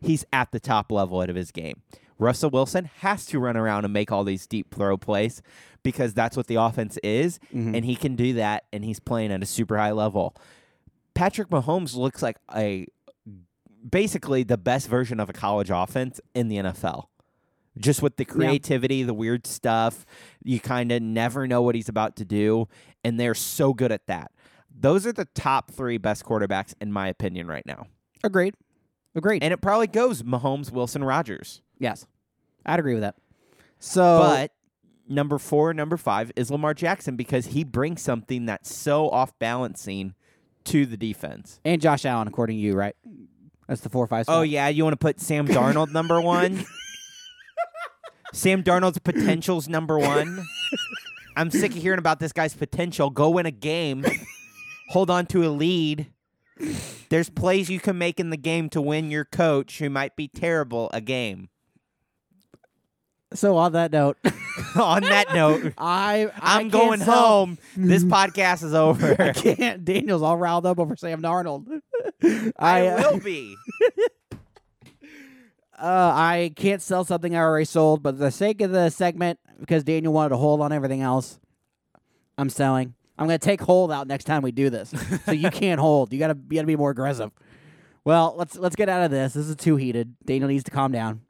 he's 0.00 0.24
at 0.32 0.50
the 0.50 0.58
top 0.58 0.90
level 0.90 1.20
out 1.20 1.30
of 1.30 1.36
his 1.36 1.52
game. 1.52 1.80
Russell 2.18 2.50
Wilson 2.50 2.90
has 3.00 3.24
to 3.26 3.38
run 3.38 3.56
around 3.56 3.84
and 3.84 3.92
make 3.94 4.10
all 4.10 4.24
these 4.24 4.48
deep 4.48 4.74
throw 4.74 4.96
plays 4.96 5.40
because 5.84 6.12
that's 6.12 6.36
what 6.36 6.48
the 6.48 6.56
offense 6.56 6.98
is, 7.04 7.38
Mhm. 7.54 7.76
and 7.76 7.84
he 7.84 7.94
can 7.94 8.16
do 8.16 8.32
that, 8.34 8.64
and 8.72 8.84
he's 8.84 8.98
playing 8.98 9.30
at 9.32 9.42
a 9.42 9.46
super 9.46 9.78
high 9.78 9.92
level. 9.92 10.34
Patrick 11.14 11.48
Mahomes 11.50 11.94
looks 11.94 12.20
like 12.22 12.36
a 12.54 12.86
basically 13.90 14.42
the 14.42 14.58
best 14.58 14.88
version 14.88 15.18
of 15.20 15.28
a 15.28 15.32
college 15.32 15.70
offense 15.70 16.20
in 16.34 16.48
the 16.48 16.56
NFL. 16.58 17.08
Just 17.78 18.02
with 18.02 18.16
the 18.16 18.24
creativity, 18.24 19.02
the 19.02 19.14
weird 19.14 19.46
stuff, 19.46 20.04
you 20.44 20.60
kind 20.60 20.92
of 20.92 21.00
never 21.02 21.46
know 21.46 21.62
what 21.62 21.74
he's 21.74 21.88
about 21.88 22.16
to 22.16 22.24
do, 22.24 22.68
and 23.04 23.18
they're 23.18 23.34
so 23.34 23.72
good 23.72 23.90
at 23.90 24.06
that. 24.06 24.30
Those 24.78 25.06
are 25.06 25.12
the 25.12 25.26
top 25.34 25.70
three 25.70 25.98
best 25.98 26.24
quarterbacks 26.24 26.74
in 26.80 26.92
my 26.92 27.08
opinion 27.08 27.46
right 27.46 27.64
now, 27.66 27.86
Agreed. 28.24 28.54
Agreed. 29.14 29.42
and 29.44 29.52
it 29.52 29.60
probably 29.60 29.86
goes 29.86 30.22
Mahomes, 30.22 30.70
Wilson, 30.72 31.04
Rodgers. 31.04 31.60
yes, 31.78 32.06
I'd 32.64 32.78
agree 32.80 32.94
with 32.94 33.02
that. 33.02 33.16
So, 33.78 34.18
But 34.20 34.52
number 35.08 35.38
four, 35.38 35.74
number 35.74 35.96
five 35.96 36.32
is 36.36 36.50
Lamar 36.50 36.72
Jackson 36.74 37.16
because 37.16 37.46
he 37.46 37.64
brings 37.64 38.00
something 38.00 38.46
that's 38.46 38.74
so 38.74 39.10
off 39.10 39.38
balancing 39.38 40.14
to 40.64 40.86
the 40.86 40.96
defense. 40.96 41.60
and 41.64 41.80
Josh 41.82 42.04
Allen, 42.04 42.28
according 42.28 42.56
to 42.56 42.60
you, 42.62 42.74
right? 42.74 42.94
That's 43.68 43.80
the 43.80 43.88
four 43.88 44.04
or 44.04 44.06
five. 44.08 44.20
Oh, 44.22 44.32
spot. 44.32 44.38
Oh 44.38 44.42
yeah, 44.42 44.68
you 44.68 44.84
want 44.84 44.92
to 44.94 44.96
put 44.98 45.20
Sam 45.20 45.46
Darnold 45.48 45.92
number 45.92 46.20
one? 46.20 46.64
Sam 48.32 48.62
Darnold's 48.62 48.98
potential's 48.98 49.68
number 49.68 49.98
one. 49.98 50.42
I'm 51.36 51.50
sick 51.50 51.72
of 51.72 51.82
hearing 51.82 51.98
about 51.98 52.18
this 52.18 52.32
guy's 52.32 52.54
potential. 52.54 53.10
Go 53.10 53.30
win 53.30 53.46
a 53.46 53.50
game. 53.50 54.04
Hold 54.92 55.10
on 55.10 55.26
to 55.26 55.44
a 55.46 55.50
lead. 55.50 56.06
There's 57.08 57.28
plays 57.28 57.68
you 57.68 57.80
can 57.80 57.98
make 57.98 58.20
in 58.20 58.30
the 58.30 58.36
game 58.36 58.68
to 58.70 58.80
win 58.80 59.10
your 59.10 59.24
coach, 59.24 59.78
who 59.78 59.90
might 59.90 60.16
be 60.16 60.28
terrible, 60.28 60.90
a 60.92 61.00
game. 61.00 61.48
So 63.34 63.56
on 63.56 63.72
that 63.72 63.90
note, 63.90 64.18
On 64.76 65.02
that 65.02 65.34
note, 65.34 65.72
I 65.78 66.30
I 66.40 66.58
I'm 66.58 66.68
going 66.68 67.00
sell- 67.00 67.26
home. 67.26 67.58
This 67.76 68.04
podcast 68.04 68.62
is 68.62 68.74
over. 68.74 69.16
I 69.20 69.32
can't. 69.32 69.84
Daniel's 69.84 70.22
all 70.22 70.36
riled 70.36 70.66
up 70.66 70.78
over 70.78 70.96
Sam 70.96 71.22
Darnold. 71.22 71.80
I 72.22 72.52
I 72.58 72.86
uh, 72.88 73.12
will 73.12 73.20
be. 73.20 73.56
uh, 75.78 76.12
I 76.14 76.52
can't 76.56 76.82
sell 76.82 77.04
something 77.04 77.34
I 77.34 77.40
already 77.40 77.64
sold, 77.64 78.02
but 78.02 78.16
for 78.16 78.24
the 78.24 78.30
sake 78.30 78.60
of 78.60 78.70
the 78.70 78.90
segment, 78.90 79.38
because 79.60 79.84
Daniel 79.84 80.12
wanted 80.12 80.30
to 80.30 80.36
hold 80.36 80.60
on 80.60 80.72
everything 80.72 81.00
else, 81.02 81.38
I'm 82.38 82.50
selling. 82.50 82.94
I'm 83.22 83.28
gonna 83.28 83.38
take 83.38 83.60
hold 83.60 83.92
out 83.92 84.08
next 84.08 84.24
time 84.24 84.42
we 84.42 84.50
do 84.50 84.68
this. 84.68 84.92
so 85.26 85.30
you 85.30 85.48
can't 85.48 85.78
hold. 85.80 86.12
You 86.12 86.18
gotta 86.18 86.36
you 86.50 86.56
gotta 86.56 86.66
be 86.66 86.74
more 86.74 86.90
aggressive. 86.90 87.30
Well, 88.04 88.34
let's 88.36 88.56
let's 88.56 88.74
get 88.74 88.88
out 88.88 89.04
of 89.04 89.12
this. 89.12 89.34
This 89.34 89.46
is 89.46 89.54
too 89.54 89.76
heated. 89.76 90.16
Daniel 90.24 90.48
needs 90.48 90.64
to 90.64 90.72
calm 90.72 90.90
down. 90.90 91.20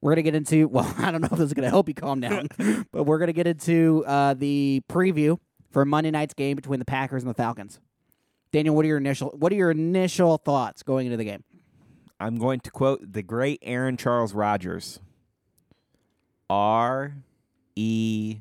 We're 0.00 0.12
gonna 0.12 0.22
get 0.22 0.34
into 0.34 0.66
well, 0.72 0.92
I 0.98 1.12
don't 1.12 1.20
know 1.20 1.28
if 1.30 1.38
this 1.38 1.46
is 1.46 1.54
gonna 1.54 1.70
help 1.70 1.86
you 1.86 1.94
calm 1.94 2.18
down, 2.18 2.48
but 2.90 3.04
we're 3.04 3.20
gonna 3.20 3.32
get 3.32 3.46
into 3.46 4.02
uh, 4.08 4.34
the 4.34 4.82
preview 4.88 5.38
for 5.70 5.84
Monday 5.84 6.10
night's 6.10 6.34
game 6.34 6.56
between 6.56 6.80
the 6.80 6.84
Packers 6.84 7.22
and 7.22 7.30
the 7.30 7.34
Falcons. 7.34 7.78
Daniel, 8.50 8.74
what 8.74 8.84
are 8.84 8.88
your 8.88 8.98
initial 8.98 9.32
what 9.38 9.52
are 9.52 9.56
your 9.56 9.70
initial 9.70 10.36
thoughts 10.36 10.82
going 10.82 11.06
into 11.06 11.16
the 11.16 11.24
game? 11.24 11.44
I'm 12.18 12.38
going 12.38 12.58
to 12.58 12.72
quote 12.72 13.12
the 13.12 13.22
great 13.22 13.60
Aaron 13.62 13.96
Charles 13.96 14.34
Rodgers. 14.34 14.98
R 16.50 17.14
E 17.76 18.38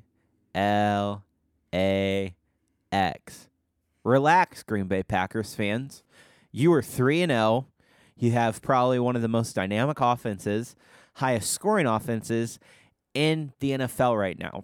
L 0.56 1.24
A 1.74 2.36
X. 2.92 3.50
Relax, 4.04 4.64
Green 4.64 4.88
Bay 4.88 5.04
Packers 5.04 5.54
fans. 5.54 6.04
You 6.52 6.74
are 6.74 6.82
3 6.82 7.22
and 7.22 7.32
0. 7.32 7.68
You 8.18 8.32
have 8.32 8.62
probably 8.62 9.00
one 9.00 9.16
of 9.16 9.22
the 9.22 9.28
most 9.28 9.56
dynamic 9.56 10.00
offenses, 10.00 10.76
highest 11.16 11.52
scoring 11.52 11.88
offenses 11.88 12.60
in 13.14 13.54
the 13.60 13.72
NFL 13.72 14.18
right 14.20 14.38
now. 14.38 14.64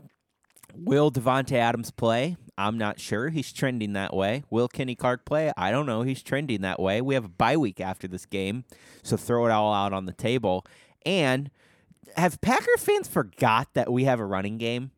Will 0.76 1.12
Davante 1.12 1.54
Adams 1.54 1.92
play? 1.92 2.38
I'm 2.58 2.78
not 2.78 3.00
sure. 3.00 3.30
He's 3.30 3.54
trending 3.54 3.94
that 3.94 4.16
way. 4.16 4.44
Will 4.50 4.68
Kenny 4.68 4.96
Clark 4.96 5.26
play? 5.26 5.52
I 5.56 5.72
don't 5.72 5.86
know. 5.86 6.02
He's 6.02 6.24
trending 6.24 6.62
that 6.62 6.80
way. 6.80 7.02
We 7.02 7.14
have 7.14 7.26
a 7.26 7.30
bye 7.30 7.58
week 7.58 7.80
after 7.80 8.08
this 8.08 8.26
game, 8.26 8.66
so 9.04 9.18
throw 9.18 9.46
it 9.46 9.52
all 9.52 9.74
out 9.74 9.94
on 9.94 10.06
the 10.06 10.14
table. 10.14 10.66
And 11.06 11.52
have 12.16 12.42
Packer 12.42 12.78
fans 12.78 13.08
forgot 13.08 13.74
that 13.74 13.92
we 13.92 14.06
have 14.06 14.20
a 14.20 14.26
running 14.26 14.58
game? 14.58 14.92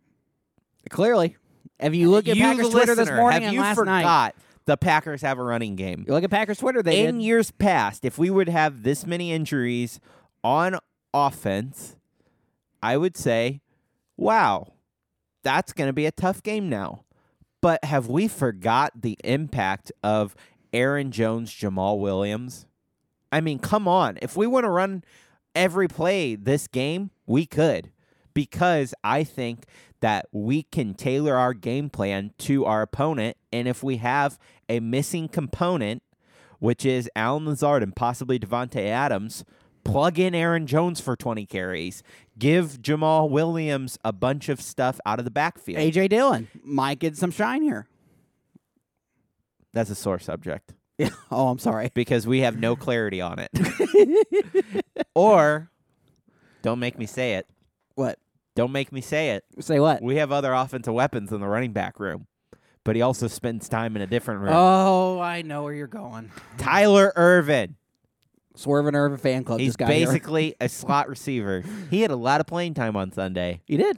Clearly, 0.90 1.38
if 1.80 1.96
you 1.96 2.10
look 2.10 2.28
at 2.28 2.36
You, 2.36 2.44
Packers 2.44 2.70
Twitter 2.70 2.96
this 2.96 3.10
morning 3.10 3.42
have 3.42 3.44
and 3.44 3.54
you 3.54 3.62
last 3.62 3.76
forgot 3.76 4.04
night, 4.04 4.36
the 4.66 4.78
Packers 4.78 5.22
have 5.22 5.40
a 5.40 5.44
running 5.44 5.76
game? 5.76 6.06
you 6.08 6.14
look 6.14 6.24
at 6.24 6.30
Packers 6.30 6.60
Twitter, 6.60 6.84
they 6.84 7.06
in 7.06 7.18
did. 7.18 7.24
years 7.24 7.52
past, 7.52 8.06
if 8.06 8.18
we 8.18 8.30
would 8.30 8.50
have 8.50 8.84
this 8.84 9.06
many 9.06 9.32
injuries 9.32 10.00
on 10.44 10.78
offense, 11.14 11.96
I 12.82 12.98
would 12.98 13.18
say, 13.18 13.62
wow, 14.18 14.74
that's 15.44 15.74
going 15.74 15.88
to 15.88 15.94
be 15.94 16.06
a 16.06 16.12
tough 16.12 16.44
game 16.44 16.70
now. 16.70 17.06
But 17.62 17.84
have 17.84 18.08
we 18.08 18.28
forgot 18.28 19.02
the 19.02 19.18
impact 19.24 19.92
of 20.04 20.36
Aaron 20.72 21.12
Jones, 21.12 21.52
Jamaal 21.52 22.00
Williams? 22.00 22.68
I 23.32 23.42
mean, 23.42 23.60
come 23.60 23.88
on. 23.88 24.18
If 24.22 24.38
we 24.38 24.48
want 24.48 24.64
to 24.64 24.70
run 24.70 25.04
every 25.56 25.88
play 25.88 26.36
this 26.36 26.68
game, 26.68 27.12
we 27.26 27.46
could. 27.46 27.92
Because 28.34 28.94
I 29.04 29.24
think 29.24 29.66
that 30.02 30.28
we 30.32 30.64
can 30.64 30.94
tailor 30.94 31.36
our 31.36 31.54
game 31.54 31.90
plan 31.90 32.32
to 32.40 32.66
our 32.66 32.82
opponent. 32.82 33.38
And 33.52 33.68
if 33.68 33.84
we 33.84 33.98
have 33.98 34.40
a 34.68 34.80
missing 34.80 35.28
component, 35.28 36.04
which 36.60 36.86
is 36.86 37.10
Allen 37.16 37.46
Lazard 37.46 37.84
and 37.84 37.96
possibly 37.96 38.40
Davante 38.40 38.86
Adams, 38.86 39.44
plug 39.84 40.20
in 40.20 40.36
Aaron 40.36 40.68
Jones 40.68 41.00
for 41.00 41.16
20 41.16 41.46
carries. 41.46 42.04
Give 42.38 42.82
Jamaal 42.82 43.30
Williams 43.30 43.98
a 44.04 44.14
bunch 44.14 44.50
of 44.50 44.62
stuff 44.62 45.00
out 45.06 45.20
of 45.20 45.26
the 45.26 45.32
backfield. 45.32 45.80
AJ 45.80 46.10
Dillon 46.10 46.48
might 46.64 47.00
get 47.00 47.18
some 47.18 47.32
shine 47.32 47.62
here. 47.62 47.88
That's 49.74 49.90
a 49.90 49.96
sore 49.96 50.20
subject 50.20 50.74
Yeah. 50.98 51.10
Oh, 51.32 51.48
I'm 51.50 51.60
sorry. 51.60 51.92
because 51.94 52.26
we 52.26 52.40
have 52.42 52.60
no 52.60 52.76
clarity 52.76 53.22
on 53.22 53.40
it. 53.40 54.86
or, 55.16 55.70
don't 56.62 56.80
make 56.80 56.98
me 56.98 57.06
say 57.06 57.36
it. 57.36 57.48
What? 57.96 58.18
Don't 58.60 58.74
make 58.74 58.92
me 58.92 59.00
say 59.00 59.30
it. 59.30 59.46
Say 59.62 59.80
what? 59.80 60.02
We 60.02 60.18
have 60.18 60.34
other 60.34 60.52
offensive 60.52 60.94
weapons 60.94 61.32
in 61.32 61.40
the 61.40 61.48
running 61.48 61.72
back 61.72 61.98
room, 61.98 62.28
but 62.84 62.94
he 62.94 63.02
also 63.02 63.30
spends 63.30 63.70
time 63.70 63.96
in 63.96 64.02
a 64.02 64.06
different 64.06 64.42
room. 64.42 64.52
Oh, 64.54 65.18
I 65.22 65.44
know 65.44 65.64
where 65.64 65.74
you're 65.74 65.88
going. 65.88 66.30
Tyler 66.58 67.14
Ervin. 67.16 67.78
Swerve 68.56 68.88
and 68.88 68.98
Ervin 68.98 69.18
fan 69.18 69.46
club. 69.46 69.62
He's 69.62 69.70
just 69.70 69.78
got 69.78 69.90
here. 69.90 70.06
basically 70.06 70.56
a 70.62 70.68
slot 70.68 71.08
receiver. 71.08 71.64
He 71.90 72.02
had 72.02 72.12
a 72.12 72.18
lot 72.18 72.42
of 72.42 72.48
playing 72.48 72.74
time 72.74 72.98
on 72.98 73.14
Sunday. 73.14 73.62
He 73.66 73.78
did. 73.78 73.98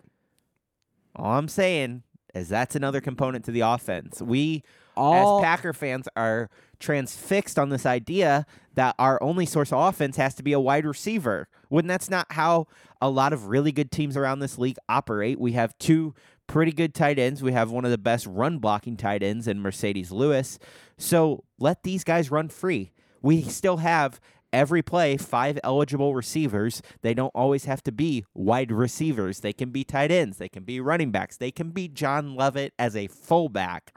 All 1.16 1.32
I'm 1.34 1.48
saying 1.48 2.04
is 2.36 2.48
that's 2.48 2.76
another 2.76 3.02
component 3.02 3.44
to 3.46 3.52
the 3.52 3.62
offense. 3.62 4.22
We, 4.22 4.62
All 5.02 5.40
as 5.40 5.44
Packer 5.44 5.74
fans, 5.74 6.08
are 6.16 6.50
transfixed 6.80 7.60
on 7.60 7.70
this 7.70 7.86
idea 7.86 8.46
that 8.76 8.96
our 8.98 9.22
only 9.22 9.46
source 9.46 9.72
of 9.72 9.80
offense 9.80 10.18
has 10.18 10.36
to 10.36 10.44
be 10.44 10.54
a 10.54 10.60
wide 10.60 10.86
receiver. 10.86 11.48
When 11.70 11.88
that's 11.88 12.10
not 12.10 12.28
how 12.32 12.68
a 13.02 13.10
lot 13.10 13.34
of 13.34 13.48
really 13.48 13.72
good 13.72 13.92
teams 13.92 14.16
around 14.16 14.40
this 14.40 14.58
league 14.58 14.78
operate. 14.88 15.40
We 15.40 15.54
have 15.54 15.78
two 15.78 16.14
pretty 16.48 16.72
good 16.72 16.94
tight 16.94 17.18
ends. 17.18 17.42
We 17.42 17.54
have 17.54 17.72
one 17.72 17.86
of 17.86 17.92
the 17.92 17.98
best 17.98 18.26
run 18.28 18.60
blocking 18.60 18.98
tight 18.98 19.24
ends 19.24 19.48
in 19.48 19.62
Marcedes 19.62 20.12
Lewis. 20.12 20.60
So 20.98 21.44
let 21.60 21.84
these 21.84 22.04
guys 22.04 22.30
run 22.30 22.50
free. 22.50 22.92
We 23.22 23.42
still 23.44 23.78
have 23.78 24.20
every 24.54 24.82
play 24.82 25.18
five 25.18 25.60
eligible 25.64 26.14
receivers. 26.14 26.82
They 27.02 27.14
don't 27.14 27.32
always 27.34 27.66
have 27.66 27.82
to 27.84 27.92
be 27.92 28.26
wide 28.34 28.72
receivers. 28.72 29.40
They 29.40 29.54
can 29.54 29.72
be 29.72 29.84
tight 29.84 30.12
ends. 30.12 30.38
They 30.38 30.50
can 30.50 30.64
be 30.64 30.80
running 30.82 31.12
backs. 31.12 31.38
They 31.38 31.52
can 31.52 31.72
be 31.72 31.88
John 31.88 32.36
Lovett 32.36 32.74
as 32.78 32.96
a 32.96 33.08
fullback 33.08 33.94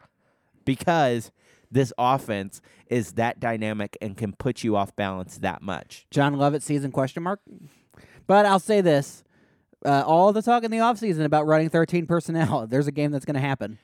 because 0.65 1.31
this 1.71 1.93
offense 1.99 2.61
is 2.89 3.13
that 3.13 3.41
dynamic 3.41 3.97
and 4.01 4.17
can 4.17 4.33
put 4.33 4.63
you 4.63 4.77
off 4.77 4.95
balance 4.97 5.39
that 5.39 5.63
much. 5.63 6.07
John 6.11 6.35
Lovett 6.35 6.63
season 6.63 6.93
question 6.93 7.23
mark. 7.23 7.41
But 8.27 8.47
I'll 8.47 8.59
say 8.61 8.81
this. 8.81 9.25
Uh, 9.85 10.03
all 10.07 10.33
the 10.33 10.41
talk 10.41 10.65
in 10.65 10.71
the 10.71 10.79
offseason 10.79 11.25
about 11.25 11.47
running 11.47 11.69
13 11.69 12.07
personnel. 12.07 12.67
There's 12.71 12.87
a 12.87 12.93
game 12.93 13.11
that's 13.11 13.25
going 13.25 13.35
to 13.35 13.41
happen. 13.41 13.79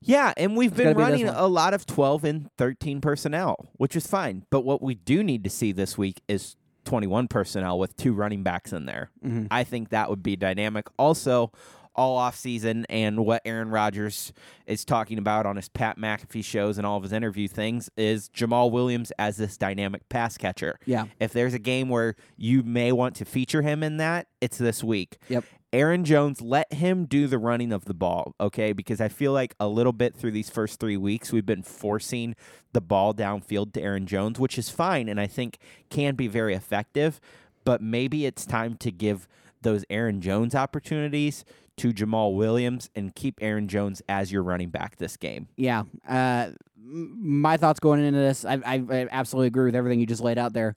Yeah, 0.00 0.32
and 0.36 0.56
we've 0.56 0.70
It's 0.72 0.76
been 0.76 0.92
gotta 0.92 0.96
be 1.16 1.24
running 1.24 1.28
a 1.28 1.46
lot 1.46 1.72
of 1.74 1.86
12 1.86 2.24
and 2.24 2.50
13 2.58 3.00
personnel, 3.00 3.68
which 3.74 3.96
is 3.96 4.06
fine. 4.06 4.44
But 4.50 4.60
what 4.62 4.82
we 4.82 4.94
do 4.94 5.22
need 5.22 5.42
to 5.44 5.50
see 5.50 5.72
this 5.72 5.96
week 5.96 6.20
is 6.28 6.56
21 6.84 7.28
personnel 7.28 7.78
with 7.78 7.96
two 7.96 8.12
running 8.12 8.42
backs 8.42 8.72
in 8.72 8.86
there. 8.86 9.10
Mhm. 9.24 9.48
I 9.50 9.64
think 9.64 9.88
that 9.90 10.08
would 10.10 10.22
be 10.22 10.36
dynamic. 10.36 10.86
Also, 10.98 11.50
all 11.96 12.16
off 12.16 12.36
season 12.36 12.86
and 12.88 13.24
what 13.24 13.42
Aaron 13.44 13.70
Rodgers 13.70 14.32
is 14.66 14.84
talking 14.84 15.18
about 15.18 15.46
on 15.46 15.56
his 15.56 15.68
Pat 15.68 15.98
McAfee 15.98 16.44
shows 16.44 16.78
and 16.78 16.86
all 16.86 16.96
of 16.96 17.02
his 17.02 17.12
interview 17.12 17.48
things 17.48 17.90
is 17.96 18.28
Jamaal 18.30 18.70
Williams 18.70 19.10
as 19.18 19.36
this 19.36 19.56
dynamic 19.56 20.08
pass 20.08 20.36
catcher. 20.36 20.78
Yeah. 20.86 21.06
If 21.18 21.32
there's 21.32 21.54
a 21.54 21.58
game 21.58 21.88
where 21.88 22.14
you 22.36 22.62
may 22.62 22.92
want 22.92 23.16
to 23.16 23.24
feature 23.24 23.62
him 23.62 23.82
in 23.82 23.96
that, 23.96 24.28
it's 24.40 24.58
this 24.58 24.84
week. 24.84 25.18
Yep. 25.28 25.44
Aaron 25.72 26.04
Jones, 26.04 26.40
let 26.40 26.72
him 26.72 27.04
do 27.04 27.26
the 27.26 27.38
running 27.38 27.72
of 27.72 27.84
the 27.84 27.92
ball, 27.92 28.34
okay? 28.40 28.72
Because 28.72 29.00
I 29.00 29.08
feel 29.08 29.32
like 29.32 29.54
a 29.58 29.68
little 29.68 29.92
bit 29.92 30.14
through 30.14 30.30
these 30.30 30.48
first 30.48 30.80
three 30.80 30.96
weeks, 30.96 31.32
we've 31.32 31.44
been 31.44 31.62
forcing 31.62 32.34
the 32.72 32.80
ball 32.80 33.12
downfield 33.12 33.72
to 33.74 33.82
Aaron 33.82 34.06
Jones, 34.06 34.38
which 34.38 34.58
is 34.58 34.70
fine 34.70 35.08
and 35.08 35.20
I 35.20 35.26
think 35.26 35.58
can 35.90 36.14
be 36.14 36.28
very 36.28 36.54
effective. 36.54 37.20
But 37.64 37.82
maybe 37.82 38.26
it's 38.26 38.46
time 38.46 38.76
to 38.76 38.92
give 38.92 39.28
those 39.62 39.84
Aaron 39.90 40.20
Jones 40.20 40.54
opportunities 40.54 41.44
to 41.78 41.92
Jamaal 41.92 42.34
Williams 42.34 42.90
and 42.94 43.14
keep 43.14 43.38
Aaron 43.42 43.68
Jones 43.68 44.02
as 44.08 44.32
your 44.32 44.42
running 44.42 44.70
back 44.70 44.96
this 44.96 45.16
game. 45.16 45.48
Yeah. 45.56 45.84
Uh, 46.08 46.50
my 46.78 47.56
thoughts 47.56 47.80
going 47.80 48.04
into 48.04 48.18
this, 48.18 48.44
I, 48.44 48.54
I, 48.64 48.74
I 48.90 49.08
absolutely 49.10 49.48
agree 49.48 49.66
with 49.66 49.76
everything 49.76 50.00
you 50.00 50.06
just 50.06 50.22
laid 50.22 50.38
out 50.38 50.52
there. 50.52 50.74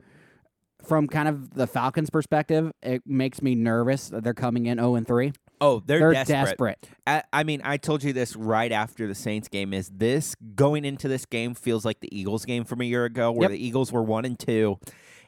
From 0.86 1.08
kind 1.08 1.28
of 1.28 1.54
the 1.54 1.68
Falcons' 1.68 2.10
perspective, 2.10 2.72
it 2.82 3.04
makes 3.06 3.42
me 3.42 3.54
nervous 3.54 4.08
that 4.10 4.24
they're 4.24 4.34
coming 4.34 4.66
in 4.66 4.78
zero 4.78 4.96
and 4.96 5.06
three. 5.06 5.34
Oh, 5.62 5.84
they're, 5.86 6.00
They're 6.00 6.14
desperate. 6.14 6.46
desperate. 6.46 6.90
I, 7.06 7.24
I 7.34 7.44
mean, 7.44 7.60
I 7.66 7.76
told 7.76 8.02
you 8.02 8.14
this 8.14 8.34
right 8.38 8.72
after 8.72 9.06
the 9.06 9.14
Saints 9.14 9.50
game. 9.50 9.74
Is 9.74 9.90
this 9.90 10.36
going 10.56 10.86
into 10.86 11.10
this 11.10 11.26
game 11.26 11.54
feels 11.54 11.84
like 11.84 12.00
the 12.00 12.18
Eagles 12.18 12.46
game 12.46 12.64
from 12.64 12.80
a 12.80 12.86
year 12.86 13.04
ago, 13.04 13.30
where 13.30 13.50
Yep. 13.50 13.58
the 13.60 13.66
Eagles 13.66 13.92
were 13.92 14.02
one 14.04 14.24
and 14.24 14.40
two, 14.40 14.80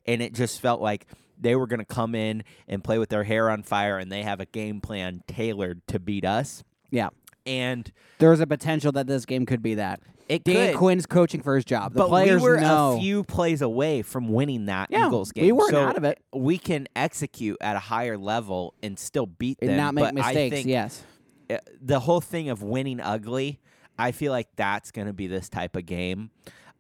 and 0.06 0.22
it 0.22 0.34
just 0.34 0.62
felt 0.62 0.80
like 0.80 1.06
they 1.42 1.56
were 1.56 1.68
going 1.68 1.80
to 1.80 1.86
come 1.86 2.16
in 2.16 2.44
and 2.68 2.84
play 2.84 2.98
with 3.00 3.10
their 3.10 3.24
hair 3.24 3.50
on 3.50 3.64
fire, 3.64 3.98
and 3.98 4.12
they 4.12 4.24
have 4.24 4.40
a 4.40 4.46
game 4.46 4.80
plan 4.80 5.24
tailored 5.28 5.86
to 5.88 6.00
beat 6.00 6.24
us. 6.24 6.64
Yeah. 6.92 7.10
And 7.46 7.92
There's 8.20 8.40
a 8.40 8.48
potential 8.48 8.92
that 8.94 9.08
this 9.08 9.26
game 9.26 9.46
could 9.46 9.64
be 9.64 9.76
that. 9.76 10.00
it 10.30 10.44
Dan 10.44 10.72
could, 10.72 10.78
Quinn's 10.78 11.06
coaching 11.08 11.42
for 11.42 11.56
his 11.56 11.66
job. 11.66 11.94
The 11.94 12.00
but 12.00 12.10
players 12.10 12.42
we 12.42 12.50
were 12.50 12.60
know. 12.62 12.98
a 12.98 13.00
few 13.00 13.24
plays 13.24 13.62
away 13.64 14.04
from 14.04 14.30
winning 14.30 14.68
that 14.68 14.90
yeah, 14.92 15.08
Eagles 15.08 15.32
game. 15.32 15.46
we 15.46 15.52
weren't 15.52 15.72
so 15.72 15.82
out 15.82 15.98
of 15.98 16.04
it. 16.04 16.20
we 16.32 16.60
can 16.60 16.88
execute 16.96 17.58
at 17.60 17.76
a 17.76 17.80
higher 17.80 18.18
level 18.18 18.76
and 18.84 19.00
still 19.00 19.26
beat 19.26 19.60
them. 19.60 19.70
And 19.70 19.78
not 19.78 19.96
make 19.96 20.04
but 20.04 20.14
I 20.14 20.28
mistakes. 20.28 20.56
think 20.56 20.68
yes. 20.68 21.04
uh, 21.50 21.58
the 21.82 22.00
whole 22.00 22.22
thing 22.22 22.50
of 22.50 22.62
winning 22.62 23.00
ugly, 23.02 23.60
I 23.98 24.12
feel 24.12 24.32
like 24.32 24.48
that's 24.56 24.92
going 24.92 25.08
to 25.08 25.14
be 25.14 25.26
this 25.26 25.50
type 25.50 25.76
of 25.76 25.88
game. 25.88 26.30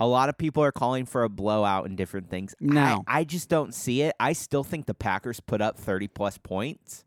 A 0.01 0.07
lot 0.07 0.29
of 0.29 0.37
people 0.37 0.63
are 0.63 0.71
calling 0.71 1.05
for 1.05 1.23
a 1.23 1.29
blowout 1.29 1.85
and 1.85 1.95
different 1.95 2.29
things. 2.29 2.55
No. 2.59 3.03
I, 3.07 3.19
I 3.19 3.23
just 3.23 3.49
don't 3.49 3.73
see 3.73 4.01
it. 4.01 4.15
I 4.19 4.33
still 4.33 4.63
think 4.63 4.87
the 4.87 4.95
Packers 4.95 5.39
put 5.39 5.61
up 5.61 5.77
30 5.77 6.07
plus 6.07 6.39
points, 6.39 7.05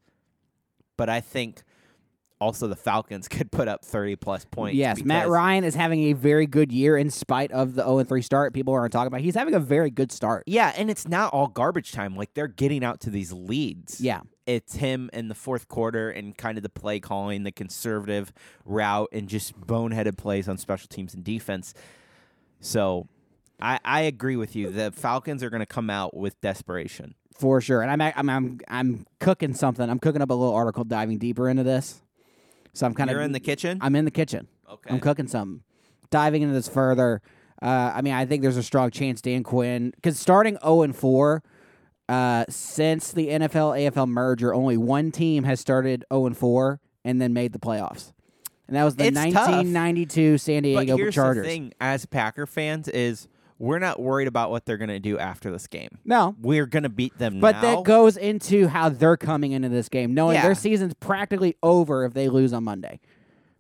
but 0.96 1.08
I 1.08 1.20
think 1.20 1.64
also 2.40 2.68
the 2.68 2.76
Falcons 2.76 3.26
could 3.34 3.50
put 3.50 3.66
up 3.66 3.84
30 3.84 4.14
plus 4.16 4.44
points. 4.44 4.76
Yes, 4.76 5.02
Matt 5.02 5.28
Ryan 5.28 5.64
is 5.64 5.74
having 5.74 6.04
a 6.04 6.12
very 6.12 6.46
good 6.46 6.70
year 6.70 6.96
in 6.96 7.10
spite 7.10 7.50
of 7.50 7.74
the 7.74 7.82
0 7.82 7.98
and 7.98 8.08
3 8.08 8.22
start. 8.22 8.54
People 8.54 8.74
aren't 8.74 8.92
talking 8.92 9.08
about. 9.08 9.22
He's 9.22 9.34
having 9.34 9.54
a 9.54 9.60
very 9.60 9.90
good 9.90 10.12
start. 10.12 10.44
Yeah, 10.46 10.72
and 10.76 10.88
it's 10.88 11.08
not 11.08 11.32
all 11.32 11.48
garbage 11.48 11.90
time. 11.92 12.14
Like 12.14 12.34
they're 12.34 12.46
getting 12.46 12.84
out 12.84 13.00
to 13.00 13.10
these 13.10 13.32
leads. 13.32 14.00
Yeah. 14.00 14.20
it's 14.46 14.76
him 14.76 15.10
in 15.12 15.28
the 15.28 15.34
fourth 15.34 15.66
quarter 15.68 16.10
and 16.10 16.36
kind 16.36 16.58
of 16.58 16.62
the 16.62 16.68
play 16.68 17.00
calling, 17.00 17.42
the 17.42 17.50
conservative 17.50 18.32
route, 18.64 19.08
and 19.10 19.28
just 19.28 19.58
boneheaded 19.60 20.16
plays 20.16 20.48
on 20.48 20.58
special 20.58 20.86
teams 20.86 21.12
and 21.12 21.24
defense. 21.24 21.74
So 22.64 23.08
I, 23.60 23.78
I 23.84 24.00
agree 24.02 24.36
with 24.36 24.56
you. 24.56 24.70
The 24.70 24.90
Falcons 24.90 25.42
are 25.42 25.50
going 25.50 25.60
to 25.60 25.66
come 25.66 25.90
out 25.90 26.16
with 26.16 26.40
desperation. 26.40 27.14
for 27.38 27.60
sure. 27.60 27.82
And 27.82 27.90
I'm 27.90 28.12
I'm 28.16 28.30
I'm 28.30 28.60
I'm 28.68 29.06
cooking 29.20 29.54
something. 29.54 29.88
I'm 29.88 29.98
cooking 29.98 30.22
up 30.22 30.30
a 30.30 30.34
little 30.34 30.54
article 30.54 30.84
diving 30.84 31.18
deeper 31.18 31.48
into 31.48 31.62
this. 31.62 32.00
So 32.72 32.86
I'm 32.86 32.94
kind 32.94 33.10
of. 33.10 33.14
You're 33.14 33.22
in 33.22 33.32
the 33.32 33.40
kitchen? 33.40 33.78
I'm 33.80 33.94
in 33.94 34.04
the 34.04 34.10
kitchen. 34.10 34.48
okay. 34.68 34.90
I'm 34.92 35.00
cooking 35.00 35.26
something. 35.28 35.62
Diving 36.10 36.42
into 36.42 36.54
this 36.54 36.68
further. 36.68 37.20
Uh, 37.60 37.92
I 37.94 38.02
mean, 38.02 38.14
I 38.14 38.26
think 38.26 38.42
there's 38.42 38.56
a 38.56 38.62
strong 38.62 38.90
chance 38.90 39.20
Dan 39.20 39.42
Quinn 39.42 39.92
because 39.94 40.18
starting 40.18 40.58
0 40.62 40.82
and 40.82 40.96
4 40.96 41.42
uh, 42.08 42.44
since 42.48 43.12
the 43.12 43.28
NFL 43.28 43.90
AFL 43.90 44.08
merger, 44.08 44.52
only 44.54 44.76
one 44.76 45.10
team 45.10 45.44
has 45.44 45.60
started 45.60 46.04
0 46.12 46.26
and 46.26 46.36
4 46.36 46.80
and 47.04 47.20
then 47.20 47.32
made 47.32 47.52
the 47.52 47.58
playoffs, 47.58 48.12
and 48.68 48.76
that 48.76 48.84
was 48.84 48.96
the 48.96 49.06
It's 49.06 49.16
tough. 49.16 49.24
1992 49.48 50.38
San 50.38 50.62
but 50.62 50.62
Diego 50.62 50.96
here's 50.96 51.14
Chargers. 51.14 51.44
the 51.44 51.48
thing 51.50 51.72
as 51.80 52.06
Packer 52.06 52.46
fans 52.46 52.88
is 52.88 53.28
we're 53.58 53.78
not 53.78 54.00
worried 54.00 54.26
about 54.28 54.50
what 54.50 54.66
they're 54.66 54.76
going 54.76 54.88
to 54.88 54.98
do 54.98 55.16
after 55.18 55.50
this 55.50 55.66
game. 55.68 55.88
No, 56.04 56.34
We're 56.40 56.66
going 56.66 56.82
to 56.82 56.88
beat 56.88 57.16
them 57.18 57.38
But 57.40 57.56
now. 57.56 57.60
that 57.76 57.84
goes 57.84 58.16
into 58.16 58.66
how 58.66 58.88
they're 58.88 59.16
coming 59.16 59.52
into 59.52 59.68
this 59.68 59.88
game, 59.88 60.12
knowing 60.12 60.34
Yeah. 60.34 60.42
their 60.42 60.54
season's 60.56 60.92
practically 60.94 61.56
over 61.62 62.04
if 62.04 62.14
they 62.14 62.28
lose 62.28 62.52
on 62.52 62.64
Monday. 62.64 63.00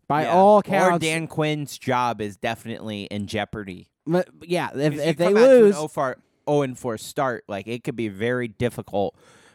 By 0.08 0.22
Yeah. 0.24 0.32
all 0.34 0.58
Or 0.58 0.62
counts, 0.62 1.04
Dan 1.06 1.26
Quinn's 1.28 1.78
job 1.78 2.20
is 2.20 2.36
definitely 2.36 3.04
in 3.04 3.26
jeopardy. 3.26 3.88
but- 4.06 4.28
yeah, 4.42 4.68
if, 4.74 4.92
'Cause 4.92 5.00
if 5.00 5.06
you 5.06 5.12
they 5.14 5.24
come 5.26 5.36
out 5.36 5.40
to 5.46 5.54
an 5.56 5.60
lose, 5.62 5.74
0 5.76 5.88
for 5.88 6.16
0 6.50 6.62
and 6.62 6.78
4 6.78 6.98
start, 6.98 7.44
like 7.48 7.66
it 7.68 7.84
could 7.84 7.96
be 7.96 8.08
very 8.08 8.48
difficult 8.48 9.14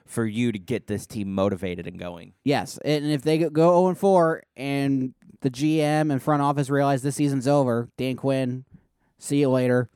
for 0.09 0.25
you 0.25 0.51
to 0.51 0.57
get 0.57 0.87
this 0.87 1.05
team 1.05 1.31
motivated 1.33 1.85
and 1.85 1.99
going. 1.99 2.33
yes, 2.43 2.79
and 2.83 3.05
if 3.05 3.21
they 3.21 3.37
go 3.37 3.79
0 3.79 3.89
and 3.89 3.97
4 3.97 4.43
and 4.57 5.13
the 5.41 5.51
GM 5.51 6.11
and 6.11 6.21
front 6.21 6.41
office 6.41 6.69
realize 6.69 7.03
this 7.03 7.15
season's 7.15 7.47
over, 7.47 7.89
Dan 7.95 8.15
Quinn, 8.15 8.65
see 9.19 9.39
you 9.39 9.49
later. 9.49 9.87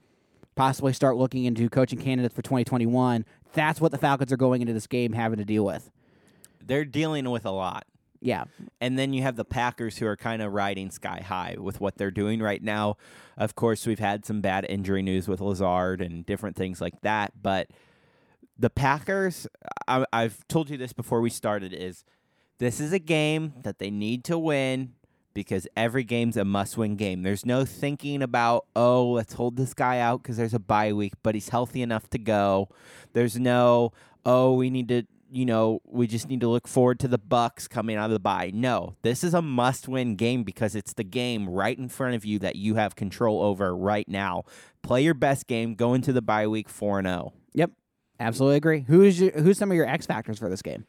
Possibly 0.56 0.94
start 0.94 1.18
looking 1.18 1.46
into 1.46 1.68
coaching 1.68 1.98
candidates 1.98 2.36
for 2.36 2.44
2021. 2.44 3.26
That's 3.54 3.82
what 3.82 3.92
the 3.92 3.98
Falcons 3.98 4.32
are 4.32 4.38
going 4.38 4.62
into 4.62 4.72
this 4.72 4.86
game 4.86 5.14
having 5.14 5.40
to 5.40 5.46
deal 5.46 5.66
with. 5.66 5.90
They're 6.64 6.86
dealing 6.86 7.30
with 7.32 7.44
a 7.44 7.52
lot. 7.52 7.86
Yeah, 8.22 8.46
And 8.80 8.98
then 8.98 9.12
you 9.12 9.22
have 9.24 9.36
the 9.36 9.44
Packers 9.44 9.98
who 9.98 10.06
are 10.06 10.16
kind 10.16 10.42
of 10.42 10.54
riding 10.54 10.92
sky 10.92 11.22
high 11.28 11.58
with 11.60 11.82
what 11.82 11.98
they're 11.98 12.10
doing 12.10 12.40
right 12.40 12.64
now. 12.64 12.96
Of 13.36 13.56
course, 13.56 13.86
we've 13.86 14.00
had 14.00 14.26
some 14.26 14.40
bad 14.40 14.66
injury 14.70 15.02
news 15.02 15.28
with 15.28 15.42
Lazard 15.42 16.00
and 16.00 16.26
different 16.26 16.56
things 16.56 16.80
like 16.80 17.02
that. 17.02 17.34
But 17.42 17.68
the 18.58 18.70
Packers, 18.70 19.48
I, 19.88 20.06
I've 20.14 20.48
told 20.48 20.70
you 20.70 20.78
this 20.78 20.94
before 20.94 21.22
we 21.22 21.30
started, 21.30 21.74
is 21.74 22.04
this 22.60 22.80
is 22.80 22.94
a 22.94 23.00
game 23.00 23.54
that 23.64 23.80
they 23.80 23.90
need 23.90 24.24
to 24.26 24.38
win 24.38 24.94
because 25.34 25.68
every 25.76 26.04
game's 26.04 26.38
a 26.38 26.46
must 26.46 26.78
win 26.78 26.96
game. 26.96 27.24
There's 27.24 27.46
no 27.46 27.66
thinking 27.66 28.22
about, 28.22 28.68
oh, 28.76 29.12
let's 29.12 29.34
hold 29.34 29.58
this 29.58 29.74
guy 29.74 30.00
out 30.00 30.22
because 30.22 30.38
there's 30.38 30.54
a 30.54 30.60
bye 30.60 30.94
week, 30.94 31.14
but 31.24 31.36
he's 31.36 31.50
healthy 31.50 31.82
enough 31.82 32.10
to 32.12 32.20
go. 32.20 32.70
There's 33.14 33.40
no, 33.40 33.92
oh, 34.26 34.54
we 34.54 34.70
need 34.70 34.88
to, 34.90 35.04
you 35.32 35.46
know, 35.46 35.82
we 35.86 36.06
just 36.06 36.30
need 36.30 36.42
to 36.42 36.48
look 36.48 36.68
forward 36.68 37.00
to 37.00 37.08
the 37.08 37.18
Bucks 37.18 37.68
coming 37.68 37.96
out 37.96 38.06
of 38.06 38.12
the 38.12 38.20
bye. 38.20 38.52
No, 38.54 38.96
this 39.02 39.24
is 39.24 39.34
a 39.34 39.42
must 39.42 39.88
win 39.88 40.16
game 40.16 40.44
because 40.44 40.76
it's 40.76 40.94
the 40.94 41.04
game 41.04 41.50
right 41.50 41.78
in 41.78 41.90
front 41.90 42.14
of 42.16 42.24
you 42.24 42.38
that 42.40 42.56
you 42.56 42.76
have 42.76 42.96
control 42.96 43.42
over 43.42 43.76
right 43.76 44.08
now. 44.08 44.44
Play 44.84 45.02
your 45.02 45.16
best 45.16 45.48
game, 45.48 45.74
go 45.74 45.96
into 45.96 46.14
the 46.14 46.22
bye 46.22 46.48
week 46.48 46.70
4 46.70 47.02
0. 47.02 47.34
Absolutely 48.20 48.58
agree. 48.58 48.86
Who's 48.88 49.20
your, 49.20 49.32
who's 49.32 49.58
some 49.58 49.72
of 49.72 49.76
your 49.78 49.88
X 49.88 50.06
factors 50.06 50.40
for 50.40 50.50
this 50.50 50.62
game? 50.62 50.86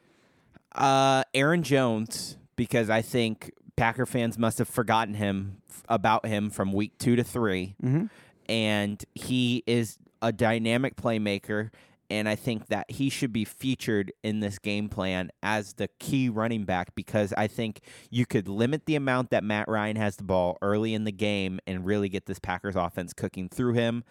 Uh, 0.74 1.22
Aaron 1.34 1.62
Jones, 1.62 2.36
because 2.56 2.90
I 2.90 3.02
think 3.02 3.52
Packer 3.76 4.06
fans 4.06 4.38
must 4.38 4.58
have 4.58 4.68
forgotten 4.68 5.14
him 5.14 5.58
about 5.88 6.26
him 6.26 6.50
from 6.50 6.72
week 6.72 6.92
two 6.98 7.14
to 7.16 7.24
3 7.24 7.74
Mhm. 7.82 8.10
and 8.48 9.04
he 9.14 9.62
is 9.66 9.98
a 10.22 10.32
dynamic 10.32 10.96
playmaker. 10.96 11.70
And 12.10 12.28
I 12.28 12.36
think 12.36 12.66
that 12.66 12.90
he 12.90 13.08
should 13.08 13.32
be 13.32 13.44
featured 13.44 14.12
in 14.22 14.40
this 14.40 14.58
game 14.58 14.88
plan 14.88 15.30
as 15.42 15.72
the 15.74 15.88
key 15.98 16.28
running 16.28 16.64
back 16.64 16.94
because 16.94 17.32
I 17.36 17.46
think 17.46 17.80
you 18.10 18.26
could 18.26 18.46
limit 18.46 18.84
the 18.86 18.94
amount 18.94 19.30
that 19.30 19.42
Matt 19.42 19.68
Ryan 19.68 19.96
has 19.96 20.16
the 20.16 20.22
ball 20.24 20.58
early 20.62 20.92
in 20.94 21.04
the 21.04 21.12
game 21.12 21.60
and 21.66 21.84
really 21.84 22.08
get 22.10 22.26
this 22.26 22.38
Packers 22.38 22.76
offense 22.76 23.12
cooking 23.14 23.48
through 23.48 23.72
him. 23.72 24.04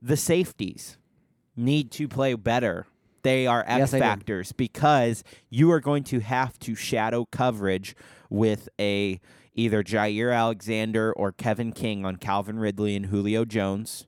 The 0.00 0.16
safeties 0.16 0.96
need 1.58 1.90
to 1.92 2.08
play 2.08 2.34
better. 2.34 2.86
They 3.22 3.46
are 3.46 3.64
X 3.66 3.92
yes, 3.92 4.00
factors 4.00 4.52
because 4.52 5.24
you 5.50 5.70
are 5.72 5.80
going 5.80 6.04
to 6.04 6.20
have 6.20 6.58
to 6.60 6.74
shadow 6.74 7.26
coverage 7.30 7.96
with 8.30 8.68
a 8.80 9.20
either 9.54 9.82
Jaire 9.82 10.34
Alexander 10.34 11.12
or 11.12 11.32
Kevin 11.32 11.72
King 11.72 12.06
on 12.06 12.16
Calvin 12.16 12.58
Ridley 12.58 12.94
and 12.94 13.06
Julio 13.06 13.44
Jones 13.44 14.06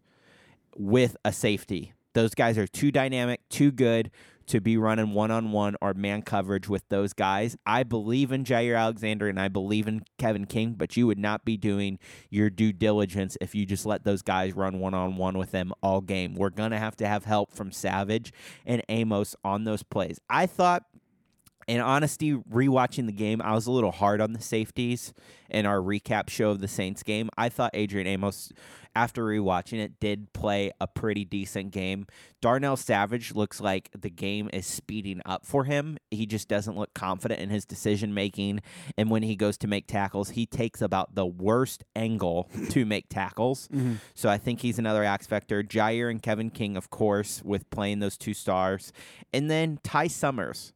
with 0.77 1.17
a 1.25 1.33
safety. 1.33 1.93
Those 2.13 2.35
guys 2.35 2.57
are 2.57 2.69
too 2.69 2.93
dynamic, 2.93 3.41
too 3.49 3.73
good 3.73 4.11
to 4.51 4.61
be 4.61 4.77
running 4.77 5.15
one 5.15 5.31
on 5.31 5.53
one 5.53 5.77
or 5.81 5.95
man 5.95 6.23
coverage 6.23 6.69
with 6.69 6.83
those 6.89 7.13
guys. 7.13 7.57
I 7.65 7.85
believe 7.85 8.33
in 8.33 8.43
Jaire 8.43 8.77
Alexander 8.77 9.29
and 9.29 9.39
I 9.39 9.47
believe 9.47 9.87
in 9.87 10.03
Kevin 10.19 10.45
King, 10.45 10.75
but 10.77 10.97
you 10.97 11.07
would 11.07 11.19
not 11.19 11.45
be 11.45 11.57
doing 11.57 12.01
your 12.31 12.51
due 12.51 12.73
diligence 12.73 13.37
if 13.41 13.55
you 13.55 13.65
just 13.65 13.87
let 13.87 14.03
those 14.03 14.23
guys 14.23 14.55
run 14.55 14.81
one 14.81 14.93
on 14.93 15.17
one 15.17 15.39
with 15.39 15.53
them 15.53 15.73
all 15.85 16.01
game. 16.01 16.35
We're 16.35 16.51
going 16.51 16.73
to 16.73 16.79
have 16.79 16.97
to 16.97 17.07
have 17.07 17.25
help 17.25 17.53
from 17.53 17.71
Savage 17.71 18.33
and 18.67 18.83
Amos 18.89 19.37
on 19.45 19.63
those 19.63 19.85
plays. 19.85 20.19
I 20.29 20.47
thought 20.47 20.83
in 21.67 21.81
honesty, 21.81 22.35
rewatching 22.35 23.07
the 23.07 23.13
game, 23.13 23.41
I 23.43 23.55
was 23.55 23.67
a 23.67 23.73
little 23.73 23.93
hard 23.93 24.21
on 24.21 24.33
the 24.33 24.43
safeties 24.43 25.13
in 25.49 25.67
our 25.67 25.79
recap 25.79 26.31
show 26.31 26.51
of 26.51 26.61
the 26.61 26.69
Saints 26.69 27.03
game. 27.03 27.29
I 27.37 27.49
thought 27.49 27.71
Adrian 27.75 28.07
Amos, 28.07 28.53
after 28.95 29.25
rewatching 29.25 29.79
it, 29.79 30.01
did 30.01 30.33
play 30.33 30.73
a 30.81 30.87
pretty 30.87 31.25
decent 31.25 31.73
game. 31.73 32.07
Darnell 32.41 32.77
Savage 32.77 33.35
looks 33.35 33.61
like 33.61 33.91
the 33.99 34.11
game 34.11 34.49
is 34.53 34.67
speeding 34.67 35.21
up 35.27 35.45
for 35.45 35.65
him. 35.65 35.99
He 36.11 36.27
just 36.27 36.49
doesn't 36.49 36.77
look 36.77 36.95
confident 36.95 37.41
in 37.41 37.51
his 37.51 37.65
decision 37.65 38.15
making. 38.15 38.61
And 38.97 39.11
when 39.11 39.23
he 39.23 39.37
goes 39.37 39.59
to 39.59 39.67
make 39.67 39.87
tackles, 39.87 40.31
he 40.31 40.47
takes 40.47 40.81
about 40.81 41.15
the 41.15 41.27
worst 41.27 41.85
angle 41.95 42.49
to 42.71 42.85
make 42.87 43.09
tackles. 43.09 43.69
Mm-hmm. 43.69 43.95
So 44.15 44.29
I 44.29 44.39
think 44.39 44.61
he's 44.61 44.79
another 44.79 45.05
X 45.05 45.27
Factor. 45.27 45.63
Jaire 45.63 46.11
and 46.11 46.23
Kevin 46.23 46.51
King, 46.51 46.77
of 46.77 46.91
course, 46.91 47.43
with 47.45 47.69
playing 47.71 47.99
those 48.01 48.17
two 48.17 48.35
stars. 48.35 48.93
And 49.33 49.51
then 49.51 49.79
Ty 49.83 50.09
Summers. 50.09 50.73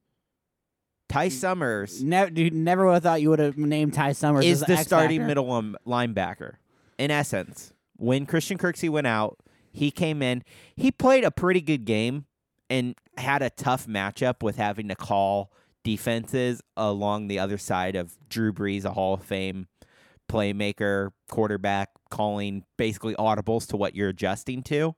Ty 1.09 1.29
Summers 1.29 2.03
Never, 2.03 2.31
dude, 2.31 2.55
never 2.55 2.87
would 2.87 2.95
have 2.95 3.03
thought 3.03 3.21
you 3.21 3.31
would 3.31 3.39
have 3.39 3.57
named 3.57 3.95
Ty 3.95 4.13
Summers 4.13 4.45
is 4.45 4.63
as 4.63 4.69
the 4.69 4.75
X 4.75 4.87
starting 4.87 5.21
factor. 5.21 5.29
middle 5.29 5.53
um, 5.53 5.77
linebacker. 5.87 6.55
In 6.99 7.11
essence, 7.11 7.73
when 7.97 8.27
Christian 8.27 8.59
Kirksey 8.59 8.89
went 8.89 9.07
out, 9.07 9.39
he 9.73 9.91
came 9.91 10.23
in. 10.23 10.45
He 10.77 10.91
played 10.91 11.25
a 11.25 11.31
pretty 11.31 11.61
good 11.61 11.85
game 11.85 12.27
and 12.71 12.95
had 13.17 13.43
a 13.43 13.51
tough 13.51 13.87
matchup 13.87 14.43
with 14.43 14.57
having 14.57 14.89
to 14.89 14.95
call 14.95 15.53
defenses 15.83 16.63
along 16.77 17.29
the 17.29 17.39
other 17.39 17.59
side 17.59 17.95
of 17.95 18.17
Drew 18.29 18.53
Brees, 18.53 18.85
a 18.85 18.93
Hall 18.93 19.15
of 19.15 19.23
Fame 19.23 19.69
playmaker, 20.29 21.11
quarterback, 21.29 21.91
calling 22.11 22.65
basically 22.77 23.15
audibles 23.17 23.67
to 23.69 23.77
what 23.77 23.95
you're 23.95 24.09
adjusting 24.09 24.63
to. 24.65 24.95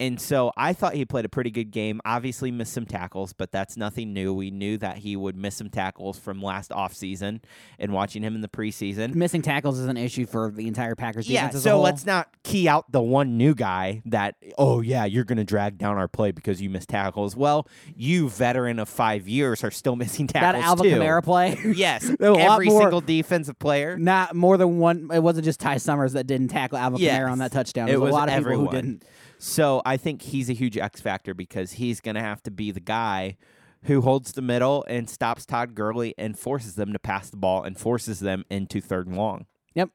And 0.00 0.20
so 0.20 0.50
I 0.56 0.72
thought 0.72 0.94
he 0.94 1.04
played 1.04 1.24
a 1.24 1.28
pretty 1.28 1.52
good 1.52 1.70
game. 1.70 2.00
Obviously 2.04 2.50
missed 2.50 2.72
some 2.72 2.84
tackles, 2.84 3.32
but 3.32 3.52
that's 3.52 3.76
nothing 3.76 4.12
new. 4.12 4.34
We 4.34 4.50
knew 4.50 4.76
that 4.78 4.96
he 4.98 5.14
would 5.14 5.36
miss 5.36 5.54
some 5.54 5.70
tackles 5.70 6.18
from 6.18 6.42
last 6.42 6.72
offseason 6.72 7.40
and 7.78 7.92
watching 7.92 8.22
him 8.22 8.34
in 8.34 8.40
the 8.40 8.48
preseason. 8.48 9.14
Missing 9.14 9.42
tackles 9.42 9.78
is 9.78 9.86
an 9.86 9.96
issue 9.96 10.26
for 10.26 10.50
the 10.50 10.66
entire 10.66 10.96
Packers 10.96 11.28
Yeah, 11.28 11.42
defense 11.42 11.54
as 11.54 11.66
a 11.66 11.68
so 11.68 11.80
let's 11.80 12.04
not 12.04 12.28
key 12.42 12.66
out 12.68 12.90
the 12.90 13.00
one 13.00 13.38
new 13.38 13.54
guy 13.54 14.02
that, 14.06 14.34
oh, 14.58 14.80
yeah, 14.80 15.04
you're 15.04 15.22
going 15.24 15.38
to 15.38 15.44
drag 15.44 15.78
down 15.78 15.96
our 15.96 16.08
play 16.08 16.32
because 16.32 16.60
you 16.60 16.68
missed 16.70 16.88
tackles. 16.88 17.36
Well, 17.36 17.68
you, 17.94 18.28
veteran 18.28 18.80
of 18.80 18.88
five 18.88 19.28
years, 19.28 19.62
are 19.62 19.70
still 19.70 19.94
missing 20.04 20.26
tackles. 20.26 20.60
that 20.60 20.66
Alvin. 20.68 20.86
Kamara 20.86 21.22
play. 21.22 21.56
Yes, 21.76 22.04
every 22.20 22.66
more- 22.66 22.80
single 22.82 23.00
defensive 23.00 23.58
player. 23.60 23.96
Not 23.96 24.34
more 24.34 24.56
than 24.56 24.78
one. 24.78 25.08
It 25.14 25.22
wasn't 25.22 25.44
just 25.44 25.60
Ty 25.60 25.76
Summers 25.76 26.14
that 26.14 26.26
didn't 26.26 26.48
tackle 26.48 26.78
Alvin 26.78 26.98
Yes. 27.00 27.16
Kamara 27.20 27.30
on 27.30 27.38
that 27.38 27.52
touchdown. 27.52 27.88
It 27.88 27.92
There 27.92 28.00
was, 28.00 28.08
was 28.08 28.12
a 28.12 28.18
lot 28.18 28.28
of 28.28 28.34
everyone. 28.34 28.66
people 28.66 28.76
who 28.80 28.82
didn't. 28.82 29.04
So 29.46 29.82
I 29.84 29.98
think 29.98 30.22
he's 30.22 30.48
a 30.48 30.54
huge 30.54 30.78
X 30.78 31.02
factor 31.02 31.34
because 31.34 31.72
he's 31.72 32.00
going 32.00 32.14
to 32.14 32.22
have 32.22 32.42
to 32.44 32.50
be 32.50 32.70
the 32.70 32.80
guy 32.80 33.36
who 33.82 34.00
holds 34.00 34.32
the 34.32 34.40
middle 34.40 34.86
and 34.88 35.08
stops 35.08 35.44
Todd 35.44 35.74
Gurley 35.74 36.14
and 36.16 36.38
forces 36.38 36.76
them 36.76 36.94
to 36.94 36.98
pass 36.98 37.28
the 37.28 37.36
ball 37.36 37.62
and 37.62 37.78
forces 37.78 38.20
them 38.20 38.46
into 38.48 38.80
third 38.80 39.06
and 39.06 39.18
long. 39.18 39.44
Yep. 39.74 39.90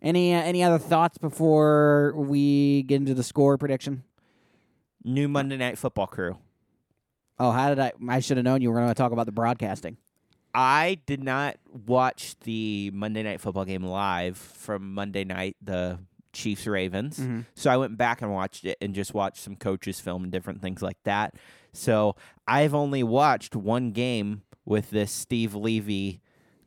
Any 0.00 0.32
uh, 0.32 0.42
any 0.42 0.62
other 0.62 0.78
thoughts 0.78 1.18
before 1.18 2.14
we 2.14 2.84
get 2.84 3.00
into 3.00 3.14
the 3.14 3.24
score 3.24 3.58
prediction? 3.58 4.04
New 5.02 5.26
Monday 5.26 5.56
Night 5.56 5.76
Football 5.76 6.06
crew. 6.06 6.38
Oh, 7.36 7.50
how 7.50 7.70
did 7.70 7.80
I? 7.80 7.90
I 8.08 8.20
should 8.20 8.36
have 8.36 8.44
known 8.44 8.62
you 8.62 8.70
were 8.70 8.78
going 8.78 8.86
to 8.86 8.94
talk 8.94 9.10
about 9.10 9.26
the 9.26 9.32
broadcasting. 9.32 9.96
I 10.54 11.00
did 11.04 11.24
not 11.24 11.56
watch 11.66 12.36
the 12.44 12.92
Monday 12.94 13.24
Night 13.24 13.40
Football 13.40 13.64
game 13.64 13.82
live 13.82 14.36
from 14.36 14.94
Monday 14.94 15.24
night, 15.24 15.56
the 15.60 15.98
Chiefs 16.38 16.66
Ravens. 16.66 17.18
Mhm. 17.18 17.44
So 17.54 17.70
I 17.70 17.76
went 17.76 17.96
back 17.98 18.22
and 18.22 18.32
watched 18.32 18.64
it 18.64 18.78
and 18.80 18.94
just 18.94 19.12
watched 19.12 19.42
some 19.42 19.56
coaches 19.56 20.00
film 20.00 20.22
and 20.22 20.32
different 20.32 20.62
things 20.62 20.80
like 20.80 21.02
that. 21.04 21.34
So 21.72 22.16
I've 22.46 22.74
only 22.74 23.02
watched 23.02 23.54
one 23.54 23.90
game 23.90 24.42
with 24.64 24.90
this 24.90 25.10
Steve 25.12 25.54
Levy 25.54 26.20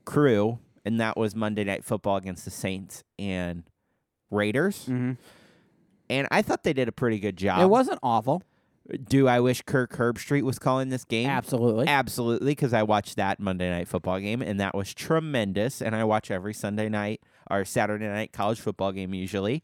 crew, 0.06 0.60
and 0.86 1.00
that 1.00 1.18
was 1.18 1.36
Monday 1.36 1.64
Night 1.64 1.84
Football 1.84 2.18
against 2.18 2.46
the 2.46 2.52
Saints 2.52 3.04
and 3.18 3.64
Raiders. 4.30 4.84
Mm-hmm. 4.86 5.14
And 6.10 6.28
I 6.30 6.42
thought 6.42 6.64
they 6.64 6.74
did 6.74 6.88
a 6.88 6.92
pretty 6.92 7.20
good 7.20 7.38
job. 7.38 7.62
It 7.62 7.70
wasn't 7.70 8.00
awful. 8.04 8.44
Do 9.08 9.28
I 9.28 9.40
wish 9.40 9.62
Kirk 9.62 9.94
Herbstreit 9.94 10.42
was 10.42 10.60
calling 10.60 10.90
this 10.90 11.06
game? 11.06 11.30
Absolutely. 11.30 11.88
Absolutely, 11.88 12.52
because 12.52 12.74
I 12.74 12.84
watched 12.84 13.16
that 13.16 13.40
Monday 13.40 13.70
night 13.70 13.88
football 13.88 14.20
game, 14.20 14.42
and 14.42 14.60
that 14.60 14.76
was 14.76 14.94
tremendous. 14.94 15.82
And 15.82 15.96
I 15.96 16.04
watch 16.04 16.30
every 16.32 16.54
Sunday 16.54 16.90
night 16.90 17.22
or 17.52 17.66
Saturday 17.66 18.08
night 18.08 18.32
college 18.32 18.60
football 18.60 18.92
game 18.92 19.14
usually. 19.14 19.64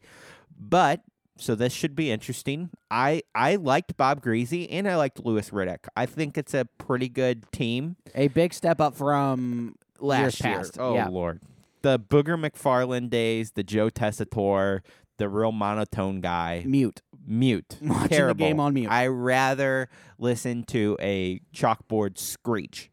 But 0.58 1.02
so 1.36 1.54
this 1.54 1.72
should 1.72 1.94
be 1.94 2.10
interesting. 2.10 2.70
I 2.90 3.22
I 3.34 3.56
liked 3.56 3.96
Bob 3.96 4.22
Griese 4.22 4.66
and 4.70 4.88
I 4.88 4.96
liked 4.96 5.24
Louis 5.24 5.48
Riddick. 5.50 5.86
I 5.96 6.06
think 6.06 6.36
it's 6.36 6.54
a 6.54 6.64
pretty 6.78 7.08
good 7.08 7.50
team. 7.52 7.96
A 8.14 8.28
big 8.28 8.52
step 8.52 8.80
up 8.80 8.94
from 8.96 9.76
Last 10.00 10.42
year, 10.44 10.56
past. 10.56 10.76
oh 10.78 10.94
yeah. 10.94 11.08
lord, 11.08 11.40
the 11.82 11.98
Booger 11.98 12.38
McFarland 12.38 13.10
days, 13.10 13.52
the 13.52 13.62
Joe 13.64 13.88
Tessitore, 13.88 14.80
the 15.16 15.28
real 15.28 15.50
monotone 15.52 16.20
guy, 16.20 16.62
Mute. 16.66 17.02
mute, 17.26 17.76
Watching 17.82 18.26
the 18.28 18.34
game 18.34 18.60
on 18.60 18.74
mute. 18.74 18.88
I 18.90 19.08
rather 19.08 19.88
listen 20.18 20.62
to 20.64 20.96
a 21.00 21.40
chalkboard 21.54 22.16
screech. 22.18 22.90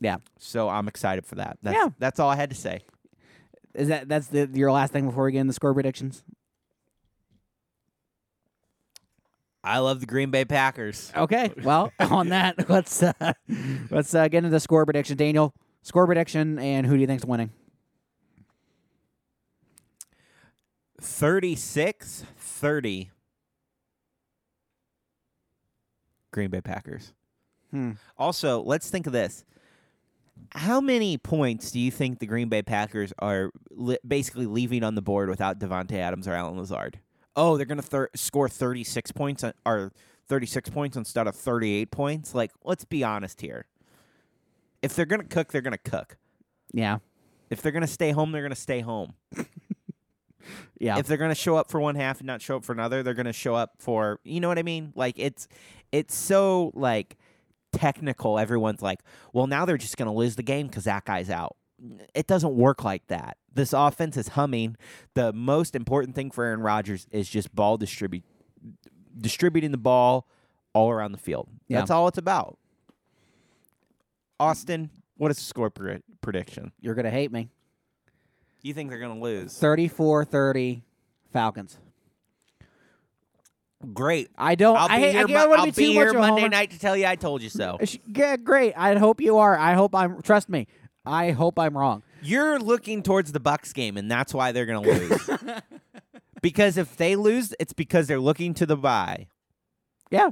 Yeah. 0.00 0.18
So 0.38 0.68
I'm 0.68 0.86
excited 0.86 1.26
for 1.26 1.34
that. 1.36 1.58
That's, 1.62 1.76
Yeah. 1.76 1.88
That's 1.98 2.20
all 2.20 2.30
I 2.30 2.36
had 2.36 2.50
to 2.50 2.56
say. 2.56 2.82
Is 3.78 3.88
that 3.88 4.08
that's 4.08 4.26
the 4.26 4.50
your 4.52 4.72
last 4.72 4.92
thing 4.92 5.06
before 5.06 5.24
we 5.24 5.32
get 5.32 5.38
into 5.38 5.50
the 5.50 5.54
score 5.54 5.72
predictions? 5.72 6.24
I 9.62 9.78
love 9.78 10.00
the 10.00 10.06
Green 10.06 10.32
Bay 10.32 10.44
Packers. 10.44 11.12
Okay. 11.14 11.52
Well, 11.62 11.92
on 12.00 12.30
that, 12.30 12.68
let's 12.68 13.02
uh, 13.04 13.12
let's 13.88 14.12
uh, 14.14 14.26
get 14.26 14.38
into 14.38 14.50
the 14.50 14.58
score 14.58 14.84
prediction. 14.84 15.16
Daniel, 15.16 15.54
score 15.82 16.06
prediction, 16.06 16.58
and 16.58 16.86
who 16.86 16.94
do 16.94 17.00
you 17.00 17.06
think's 17.06 17.24
winning? 17.24 17.50
36 21.00 22.24
30. 22.36 23.10
Green 26.32 26.50
Bay 26.50 26.60
Packers. 26.60 27.12
Hmm. 27.70 27.92
Also, 28.16 28.60
let's 28.60 28.90
think 28.90 29.06
of 29.06 29.12
this. 29.12 29.44
How 30.52 30.80
many 30.80 31.18
points 31.18 31.70
do 31.70 31.78
you 31.78 31.90
think 31.90 32.18
the 32.18 32.26
Green 32.26 32.48
Bay 32.48 32.62
Packers 32.62 33.12
are 33.18 33.50
li- 33.70 33.98
basically 34.06 34.46
leaving 34.46 34.82
on 34.82 34.94
the 34.94 35.02
board 35.02 35.28
without 35.28 35.58
Davante 35.58 35.92
Adams 35.92 36.26
or 36.26 36.32
Allen 36.32 36.58
Lazard? 36.58 37.00
Oh, 37.36 37.56
they're 37.56 37.66
going 37.66 37.80
to 37.80 37.86
thir- 37.86 38.10
score 38.14 38.48
36 38.48 39.12
points 39.12 39.44
on, 39.44 39.52
or 39.64 39.92
36 40.26 40.70
points 40.70 40.96
instead 40.96 41.26
of 41.26 41.36
38 41.36 41.90
points? 41.90 42.34
Like, 42.34 42.52
let's 42.64 42.84
be 42.84 43.04
honest 43.04 43.40
here. 43.40 43.66
If 44.82 44.94
they're 44.94 45.06
going 45.06 45.22
to 45.22 45.28
cook, 45.28 45.52
they're 45.52 45.60
going 45.60 45.78
to 45.82 45.90
cook. 45.90 46.16
Yeah. 46.72 46.98
If 47.50 47.62
they're 47.62 47.72
going 47.72 47.82
to 47.82 47.86
stay 47.86 48.10
home, 48.10 48.32
they're 48.32 48.42
going 48.42 48.50
to 48.50 48.56
stay 48.56 48.80
home. 48.80 49.14
Yeah. 50.78 50.98
If 50.98 51.06
they're 51.06 51.18
going 51.18 51.30
to 51.30 51.34
show 51.34 51.56
up 51.56 51.70
for 51.70 51.80
one 51.80 51.94
half 51.94 52.18
and 52.18 52.26
not 52.26 52.40
show 52.40 52.56
up 52.56 52.64
for 52.64 52.72
another, 52.72 53.02
they're 53.02 53.14
going 53.14 53.26
to 53.26 53.32
show 53.32 53.54
up 53.54 53.74
for, 53.78 54.20
you 54.24 54.40
know 54.40 54.48
what 54.48 54.58
I 54.58 54.62
mean? 54.62 54.92
Like 54.94 55.18
it's 55.18 55.48
it's 55.92 56.14
so 56.14 56.70
like 56.74 57.16
technical. 57.72 58.38
Everyone's 58.38 58.82
like, 58.82 59.00
"Well, 59.32 59.46
now 59.46 59.64
they're 59.64 59.78
just 59.78 59.96
going 59.96 60.06
to 60.10 60.16
lose 60.16 60.36
the 60.36 60.42
game 60.42 60.68
cuz 60.68 60.84
that 60.84 61.04
guy's 61.04 61.30
out." 61.30 61.56
It 62.14 62.26
doesn't 62.26 62.56
work 62.56 62.82
like 62.82 63.06
that. 63.06 63.36
This 63.52 63.72
offense 63.72 64.16
is 64.16 64.28
humming. 64.28 64.76
The 65.14 65.32
most 65.32 65.76
important 65.76 66.14
thing 66.14 66.30
for 66.30 66.44
Aaron 66.44 66.60
Rodgers 66.60 67.06
is 67.10 67.28
just 67.28 67.54
ball 67.54 67.76
distribute 67.76 68.24
distributing 69.16 69.70
the 69.72 69.78
ball 69.78 70.28
all 70.72 70.90
around 70.90 71.12
the 71.12 71.18
field. 71.18 71.48
Yeah. 71.66 71.78
That's 71.78 71.90
all 71.90 72.08
it's 72.08 72.18
about. 72.18 72.58
Austin, 74.40 74.90
what 75.16 75.30
is 75.30 75.36
the 75.38 75.44
score 75.44 75.70
pre- 75.70 76.02
prediction? 76.20 76.72
You're 76.80 76.94
gonna 76.94 77.10
hate 77.10 77.32
me. 77.32 77.48
You 78.62 78.74
think 78.74 78.90
they're 78.90 78.98
going 78.98 79.14
to 79.14 79.22
lose? 79.22 79.58
34-30 79.58 80.82
Falcons. 81.32 81.78
Great. 83.94 84.28
I 84.36 84.54
don't. 84.56 84.76
I'll 84.76 84.88
I, 84.90 84.96
be 84.98 85.10
here. 85.12 85.20
I, 85.20 85.22
Mo- 85.22 85.28
don't 85.28 85.48
want 85.50 85.60
I'll 85.60 85.66
to 85.66 85.72
be 85.72 85.92
here 85.92 86.06
much 86.06 86.14
of 86.14 86.16
a 86.16 86.20
Monday 86.20 86.40
homer. 86.42 86.50
night 86.50 86.70
to 86.72 86.78
tell 86.78 86.96
you 86.96 87.06
I 87.06 87.14
told 87.16 87.42
you 87.42 87.48
so. 87.48 87.78
Yeah, 88.06 88.36
great. 88.36 88.74
I 88.76 88.96
hope 88.96 89.20
you 89.20 89.38
are. 89.38 89.56
I 89.56 89.74
hope 89.74 89.94
I'm. 89.94 90.20
Trust 90.22 90.48
me. 90.48 90.66
I 91.06 91.30
hope 91.30 91.58
I'm 91.58 91.76
wrong. 91.76 92.02
You're 92.20 92.58
looking 92.58 93.02
towards 93.02 93.32
the 93.32 93.40
Bucks 93.40 93.72
game, 93.72 93.96
and 93.96 94.10
that's 94.10 94.34
why 94.34 94.50
they're 94.52 94.66
going 94.66 94.82
to 94.82 94.90
lose. 94.90 95.30
because 96.42 96.76
if 96.76 96.96
they 96.96 97.14
lose, 97.16 97.54
it's 97.60 97.72
because 97.72 98.08
they're 98.08 98.20
looking 98.20 98.52
to 98.54 98.66
the 98.66 98.76
bye. 98.76 99.28
Yeah. 100.10 100.30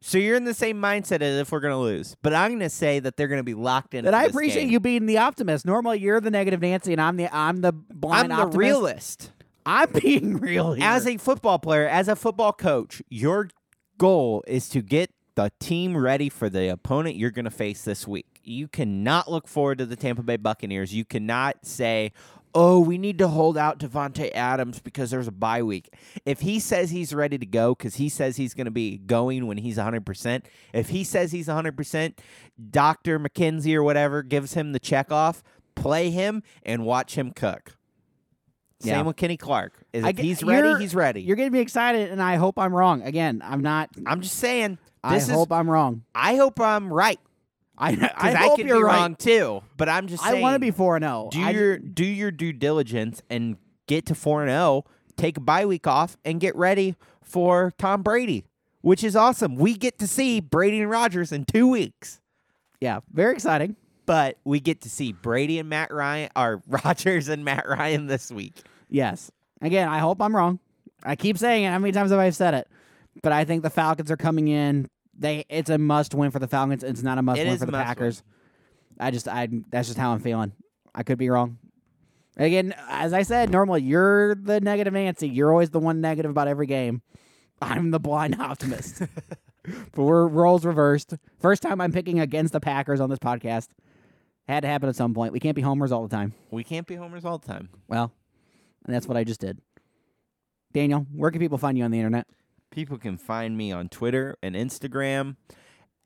So 0.00 0.18
you're 0.18 0.36
in 0.36 0.44
the 0.44 0.54
same 0.54 0.80
mindset 0.80 1.22
as 1.22 1.40
if 1.40 1.50
we're 1.50 1.60
going 1.60 1.72
to 1.72 1.78
lose. 1.78 2.14
But 2.22 2.34
I'm 2.34 2.50
going 2.52 2.60
to 2.60 2.70
say 2.70 3.00
that 3.00 3.16
they're 3.16 3.26
going 3.26 3.40
to 3.40 3.42
be 3.44 3.54
locked 3.54 3.94
in. 3.94 4.04
That 4.04 4.14
I 4.14 4.24
appreciate 4.26 4.64
game. 4.64 4.70
you 4.70 4.78
being 4.78 5.06
the 5.06 5.18
optimist. 5.18 5.64
Normally, 5.66 5.98
you're 5.98 6.20
the 6.20 6.30
negative 6.30 6.60
Nancy, 6.60 6.92
and 6.92 7.00
I'm 7.00 7.16
the 7.16 7.34
I'm 7.34 7.62
the 7.62 7.72
blind 7.72 8.24
I'm 8.32 8.38
the 8.38 8.44
optimist. 8.44 8.58
realist. 8.58 9.32
I'm 9.66 9.90
being 10.00 10.38
real 10.38 10.74
here. 10.74 10.84
As 10.84 11.06
a 11.06 11.16
football 11.16 11.58
player, 11.58 11.86
as 11.86 12.08
a 12.08 12.16
football 12.16 12.52
coach, 12.52 13.02
your 13.08 13.48
goal 13.98 14.44
is 14.46 14.68
to 14.70 14.82
get 14.82 15.10
the 15.34 15.50
team 15.58 15.96
ready 15.96 16.28
for 16.28 16.48
the 16.48 16.68
opponent 16.70 17.16
you're 17.16 17.30
going 17.30 17.44
to 17.44 17.50
face 17.50 17.82
this 17.82 18.06
week. 18.06 18.40
You 18.42 18.68
cannot 18.68 19.30
look 19.30 19.48
forward 19.48 19.78
to 19.78 19.86
the 19.86 19.96
Tampa 19.96 20.22
Bay 20.22 20.36
Buccaneers. 20.36 20.94
You 20.94 21.04
cannot 21.04 21.64
say, 21.64 22.12
"Oh, 22.54 22.78
we 22.78 22.98
need 22.98 23.18
to 23.18 23.28
hold 23.28 23.56
out 23.58 23.78
Davante 23.78 24.30
Adams 24.34 24.80
because 24.80 25.10
there's 25.10 25.26
a 25.26 25.32
bye 25.32 25.62
week." 25.62 25.88
If 26.24 26.40
he 26.40 26.60
says 26.60 26.90
he's 26.90 27.14
ready 27.14 27.38
to 27.38 27.46
go 27.46 27.74
cuz 27.74 27.96
he 27.96 28.08
says 28.08 28.36
he's 28.36 28.54
going 28.54 28.66
to 28.66 28.70
be 28.70 28.98
going 28.98 29.46
when 29.46 29.58
he's 29.58 29.78
100%, 29.78 30.42
if 30.72 30.90
he 30.90 31.02
says 31.02 31.32
he's 31.32 31.48
100%, 31.48 32.18
Dr. 32.70 33.18
McKenzie 33.18 33.74
or 33.74 33.82
whatever 33.82 34.22
gives 34.22 34.54
him 34.54 34.72
the 34.72 34.78
check 34.78 35.10
off, 35.10 35.42
play 35.74 36.10
him 36.10 36.42
and 36.62 36.84
watch 36.84 37.16
him 37.16 37.32
cook. 37.32 37.76
Yeah. 38.84 38.94
Same 38.98 39.06
with 39.06 39.16
Kenny 39.16 39.36
Clark. 39.36 39.72
Is 39.92 40.04
I 40.04 40.10
if 40.10 40.16
get- 40.16 40.24
he's 40.24 40.42
ready, 40.42 40.68
you're- 40.68 40.80
he's 40.80 40.94
ready. 40.94 41.22
You're 41.22 41.36
getting 41.36 41.52
me 41.52 41.60
excited, 41.60 42.10
and 42.10 42.22
I 42.22 42.36
hope 42.36 42.58
I'm 42.58 42.74
wrong. 42.74 43.02
Again, 43.02 43.42
I'm 43.44 43.60
not. 43.62 43.90
I'm 44.06 44.20
just 44.20 44.36
saying. 44.36 44.78
I 45.02 45.14
This 45.14 45.24
is. 45.28 45.34
hope 45.34 45.52
I'm 45.52 45.68
wrong. 45.68 46.02
I 46.14 46.36
hope 46.36 46.58
I'm 46.60 46.90
right 46.92 47.20
I 47.76 47.94
because 47.94 48.10
I, 48.16 48.30
I, 48.32 48.34
hope 48.46 48.56
could 48.56 48.66
you're 48.66 48.78
be 48.78 48.82
right. 48.84 48.96
wrong 48.96 49.16
too. 49.16 49.62
But 49.76 49.88
I'm 49.90 50.06
just 50.06 50.24
I 50.24 50.40
want 50.40 50.54
to 50.54 50.58
be 50.60 50.70
four 50.70 50.96
and 50.96 51.02
zero. 51.04 51.28
do 51.30 51.42
I- 51.42 51.50
your 51.50 51.78
do 51.78 52.04
your 52.04 52.30
due 52.30 52.52
diligence 52.54 53.20
and 53.28 53.56
get 53.86 54.06
to 54.06 54.14
four 54.14 54.42
and 54.42 54.50
zero. 54.50 54.84
Take 55.16 55.36
a 55.36 55.40
bye 55.40 55.66
week 55.66 55.86
off 55.86 56.16
and 56.24 56.40
get 56.40 56.56
ready 56.56 56.96
for 57.22 57.72
Tom 57.78 58.02
Brady, 58.02 58.44
which 58.80 59.04
is 59.04 59.14
awesome. 59.14 59.56
We 59.56 59.74
get 59.74 59.98
to 59.98 60.06
see 60.08 60.40
Brady 60.40 60.80
and 60.80 60.90
Rodgers 60.90 61.32
in 61.32 61.44
two 61.44 61.68
weeks, 61.68 62.20
yeah, 62.80 63.00
very 63.12 63.32
exciting. 63.34 63.76
but 64.06 64.38
we 64.44 64.58
get 64.60 64.80
to 64.82 64.90
see 64.90 65.12
Brady 65.12 65.58
and 65.58 65.68
Matt 65.68 65.92
Ryan, 65.92 66.30
or 66.34 66.62
Rodgers 66.68 67.28
and 67.28 67.44
Matt 67.44 67.68
Ryan 67.68 68.06
this 68.06 68.30
week. 68.32 68.54
Yes. 68.88 69.30
Again, 69.60 69.88
I 69.88 69.98
hope 69.98 70.20
I'm 70.20 70.34
wrong. 70.34 70.58
I 71.02 71.16
keep 71.16 71.38
saying 71.38 71.64
it. 71.64 71.68
How 71.70 71.78
many 71.78 71.92
times 71.92 72.10
have 72.10 72.20
I 72.20 72.30
said 72.30 72.54
it? 72.54 72.68
But 73.22 73.32
I 73.32 73.44
think 73.44 73.62
the 73.62 73.70
Falcons 73.70 74.10
are 74.10 74.16
coming 74.16 74.48
in. 74.48 74.88
They 75.16 75.44
it's 75.48 75.70
a 75.70 75.78
must 75.78 76.14
win 76.14 76.30
for 76.30 76.38
the 76.38 76.48
Falcons. 76.48 76.82
It's 76.82 77.02
not 77.02 77.18
a 77.18 77.22
must 77.22 77.40
It 77.40 77.44
win 77.44 77.54
is 77.54 77.60
for 77.60 77.66
the 77.66 77.72
must 77.72 77.84
Packers. 77.84 78.22
I 78.98 79.10
just 79.10 79.28
I 79.28 79.48
that's 79.70 79.88
just 79.88 79.98
how 79.98 80.12
I'm 80.12 80.20
feeling. 80.20 80.52
I 80.94 81.02
could 81.02 81.18
be 81.18 81.30
wrong. 81.30 81.58
Again, 82.36 82.74
as 82.88 83.12
I 83.12 83.22
said, 83.22 83.50
normally 83.50 83.82
you're 83.82 84.34
the 84.34 84.60
negative 84.60 84.92
Nancy. 84.92 85.28
You're 85.28 85.50
always 85.50 85.70
the 85.70 85.78
one 85.78 86.00
negative 86.00 86.30
about 86.30 86.48
every 86.48 86.66
game. 86.66 87.02
I'm 87.62 87.90
the 87.90 88.00
blind 88.00 88.36
optimist. 88.40 89.02
but 89.64 90.02
we're 90.02 90.26
roles 90.26 90.64
reversed. 90.64 91.14
First 91.38 91.62
time 91.62 91.80
I'm 91.80 91.92
picking 91.92 92.18
against 92.18 92.52
the 92.52 92.60
Packers 92.60 93.00
on 93.00 93.08
this 93.08 93.20
podcast. 93.20 93.68
Had 94.48 94.60
to 94.60 94.68
happen 94.68 94.88
at 94.88 94.96
some 94.96 95.14
point. 95.14 95.32
We 95.32 95.40
can't 95.40 95.56
be 95.56 95.62
homers 95.62 95.92
all 95.92 96.06
the 96.06 96.14
time. 96.14 96.34
We 96.50 96.64
can't 96.64 96.86
be 96.86 96.96
homers 96.96 97.24
all 97.24 97.38
the 97.38 97.46
time. 97.46 97.70
Well, 97.88 98.12
and 98.84 98.94
that's 98.94 99.06
what 99.06 99.16
I 99.16 99.24
just 99.24 99.40
did. 99.40 99.58
Daniel, 100.72 101.06
where 101.14 101.30
can 101.30 101.40
people 101.40 101.58
find 101.58 101.78
you 101.78 101.84
on 101.84 101.90
the 101.90 101.98
internet? 101.98 102.26
People 102.70 102.98
can 102.98 103.16
find 103.16 103.56
me 103.56 103.70
on 103.72 103.88
Twitter 103.88 104.36
and 104.42 104.54
Instagram 104.56 105.36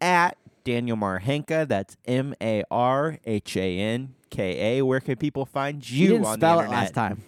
at 0.00 0.36
Daniel 0.64 0.96
Marhanka. 0.96 1.66
That's 1.66 1.96
M 2.06 2.34
A 2.42 2.62
R 2.70 3.18
H 3.24 3.56
A 3.56 3.78
N 3.78 4.14
K 4.30 4.78
A. 4.78 4.84
Where 4.84 5.00
can 5.00 5.16
people 5.16 5.46
find 5.46 5.88
you, 5.88 6.02
You 6.02 6.08
didn't 6.12 6.26
on 6.26 6.34
spell 6.38 6.58
the 6.58 6.64
it 6.64 6.70
last 6.70 6.92
time. 6.94 7.22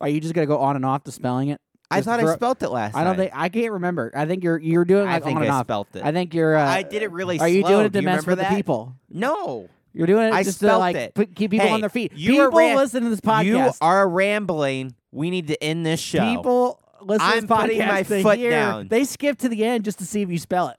Are 0.00 0.08
you 0.10 0.20
just 0.20 0.34
gonna 0.34 0.46
go 0.46 0.58
on 0.58 0.76
and 0.76 0.84
off 0.84 1.04
to 1.04 1.12
spelling 1.12 1.48
it? 1.48 1.60
I 1.90 1.98
Just 1.98 2.08
thought 2.08 2.20
I 2.20 2.34
spelt 2.34 2.62
it 2.64 2.68
last 2.68 2.96
I 2.96 3.04
don't 3.04 3.12
time. 3.14 3.26
think 3.26 3.32
I 3.34 3.48
can't 3.48 3.72
remember. 3.74 4.10
I 4.14 4.26
think 4.26 4.42
you're 4.44 4.58
you're 4.58 4.84
doing 4.84 5.06
I 5.08 5.14
like 5.14 5.24
think 5.24 5.36
on 5.36 5.42
and 5.44 5.52
I 5.52 5.54
off. 5.60 5.66
spelt 5.66 5.88
it. 5.94 6.04
I 6.04 6.12
think 6.12 6.34
you're. 6.34 6.56
Uh, 6.56 6.66
I 6.66 6.82
did 6.82 7.02
it 7.02 7.12
really 7.12 7.38
Are 7.38 7.48
you 7.48 7.62
doing 7.62 7.86
it 7.86 7.92
Do 7.92 8.00
to 8.00 8.02
you 8.02 8.06
mess 8.06 8.26
with 8.26 8.38
that? 8.38 8.50
the 8.50 8.56
people? 8.56 8.94
No. 9.08 9.70
You're 9.96 10.06
doing 10.06 10.28
it 10.28 10.32
I 10.34 10.42
just 10.42 10.58
to 10.60 10.66
spelt 10.66 10.80
like 10.80 10.94
it. 10.96 11.14
put, 11.14 11.34
keep 11.34 11.50
people 11.50 11.66
Hey, 11.68 11.72
on 11.72 11.80
their 11.80 11.88
feet. 11.90 12.12
you 12.14 12.40
are 12.42 12.48
people 12.48 12.58
ran- 12.58 12.76
listen 12.76 13.02
to 13.04 13.08
this 13.10 13.20
podcast. 13.20 13.44
You 13.46 13.70
are 13.80 14.08
rambling. 14.08 14.94
We 15.10 15.30
need 15.30 15.46
to 15.48 15.62
end 15.64 15.86
this 15.86 16.00
show. 16.00 16.36
people 16.36 16.80
listen 17.00 17.20
to 17.26 17.34
I'm 17.34 17.40
this 17.42 17.50
podcast. 17.50 17.60
putting 17.62 17.78
my 17.86 18.02
they 18.02 18.22
foot 18.22 18.38
hear- 18.38 18.50
down. 18.50 18.88
They 18.88 19.04
skip 19.04 19.38
to 19.38 19.48
the 19.48 19.64
end 19.64 19.84
just 19.84 19.98
to 20.00 20.04
see 20.06 20.20
if 20.20 20.28
you 20.30 20.38
spell 20.38 20.68
it. 20.68 20.76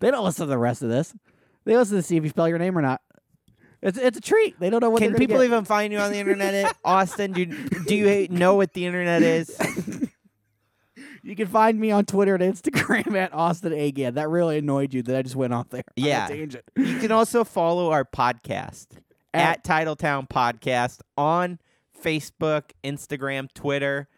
They 0.00 0.10
don't 0.10 0.24
listen 0.24 0.46
to 0.46 0.50
the 0.50 0.56
rest 0.58 0.80
of 0.82 0.88
this. 0.88 1.12
They 1.64 1.76
listen 1.76 1.96
to 1.96 2.02
see 2.02 2.16
if 2.16 2.22
you 2.24 2.30
spell 2.30 2.48
your 2.48 2.58
name 2.58 2.78
or 2.78 2.82
not. 2.82 3.02
It's 3.82 3.98
it's 3.98 4.16
a 4.18 4.20
treat. 4.20 4.58
They 4.58 4.70
don't 4.70 4.80
know 4.80 4.90
what 4.90 5.02
Can 5.02 5.08
they're 5.12 5.18
gonna 5.18 5.26
people 5.28 5.38
get. 5.38 5.44
even 5.44 5.64
find 5.64 5.92
you 5.92 5.98
on 5.98 6.10
the 6.10 6.18
internet? 6.18 6.74
Austin, 6.84 7.32
do, 7.32 7.44
do 7.46 7.94
you 7.94 8.28
know 8.28 8.54
what 8.56 8.72
the 8.72 8.86
internet 8.86 9.22
is? 9.22 9.56
You 11.28 11.36
can 11.36 11.46
find 11.46 11.78
me 11.78 11.90
on 11.90 12.06
Twitter 12.06 12.34
and 12.34 12.42
Instagram 12.42 13.14
at 13.18 13.34
Austin 13.34 13.74
Agan. 13.74 14.14
That 14.14 14.30
really 14.30 14.56
annoyed 14.56 14.94
you 14.94 15.02
that 15.02 15.14
I 15.14 15.20
just 15.20 15.36
went 15.36 15.52
off 15.52 15.68
there. 15.68 15.82
Yeah. 15.96 16.26
tangent. 16.26 16.64
You 16.74 16.98
can 16.98 17.12
also 17.12 17.44
follow 17.44 17.90
our 17.90 18.04
podcast 18.06 18.86
At- 19.34 19.58
at, 19.58 19.64
Titletown 19.64 20.26
Podcast 20.26 21.00
on 21.18 21.58
Facebook, 22.02 22.70
Instagram, 22.82 23.52
Twitter. 23.52 24.08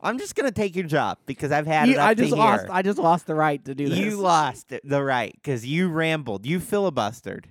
I'm 0.00 0.18
just 0.18 0.36
gonna 0.36 0.52
take 0.52 0.76
your 0.76 0.86
job 0.86 1.18
because 1.26 1.50
I've 1.50 1.66
had 1.66 1.88
You- 1.88 1.94
it 1.94 1.98
up 1.98 2.08
I 2.10 2.14
to 2.14 2.22
just 2.22 2.34
here. 2.34 2.44
lost. 2.44 2.66
I 2.70 2.82
just 2.82 2.98
lost 2.98 3.26
the 3.26 3.34
right 3.34 3.64
to 3.64 3.74
do 3.74 3.88
this. 3.88 3.98
You 3.98 4.16
lost 4.16 4.72
the 4.84 5.02
right 5.02 5.32
because 5.34 5.66
you 5.66 5.88
rambled. 5.88 6.46
You 6.46 6.60
filibustered. 6.60 7.46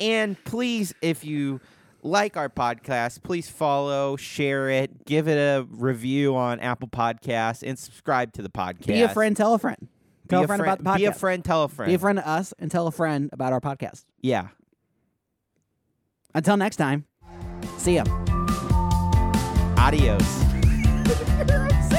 And 0.00 0.42
please, 0.44 0.94
if 1.02 1.24
you 1.24 1.60
like 2.04 2.36
our 2.36 2.48
podcast, 2.48 3.22
please 3.22 3.48
follow, 3.48 4.16
share 4.16 4.68
it, 4.68 5.04
give 5.06 5.26
it 5.26 5.38
a 5.38 5.66
review 5.70 6.36
on 6.36 6.60
Apple 6.60 6.88
Podcasts, 6.88 7.66
and 7.66 7.78
subscribe 7.78 8.32
to 8.34 8.42
the 8.42 8.50
podcast. 8.50 8.86
Be 8.86 9.02
a 9.02 9.08
friend. 9.08 9.36
Tell 9.36 9.54
a 9.54 9.58
friend. 9.58 9.88
Tell 10.28 10.40
Be 10.40 10.44
a 10.44 10.46
friend 10.46 10.62
about 10.62 10.78
the 10.78 10.84
podcast. 10.84 10.96
Be 10.98 11.04
a 11.06 11.12
friend. 11.12 11.44
Tell 11.44 11.62
a 11.64 11.68
friend. 11.68 11.90
Be 11.90 11.94
a 11.94 11.98
friend 11.98 12.18
to 12.18 12.28
us 12.28 12.54
and 12.58 12.70
tell 12.70 12.86
a 12.86 12.92
friend 12.92 13.30
about 13.32 13.52
our 13.52 13.60
podcast. 13.60 14.04
Yeah. 14.20 14.48
Until 16.34 16.56
next 16.56 16.76
time, 16.76 17.06
see 17.78 17.96
ya. 17.96 18.04
Adios. 19.78 20.22
I'm 21.02 21.82
sick. 21.88 21.93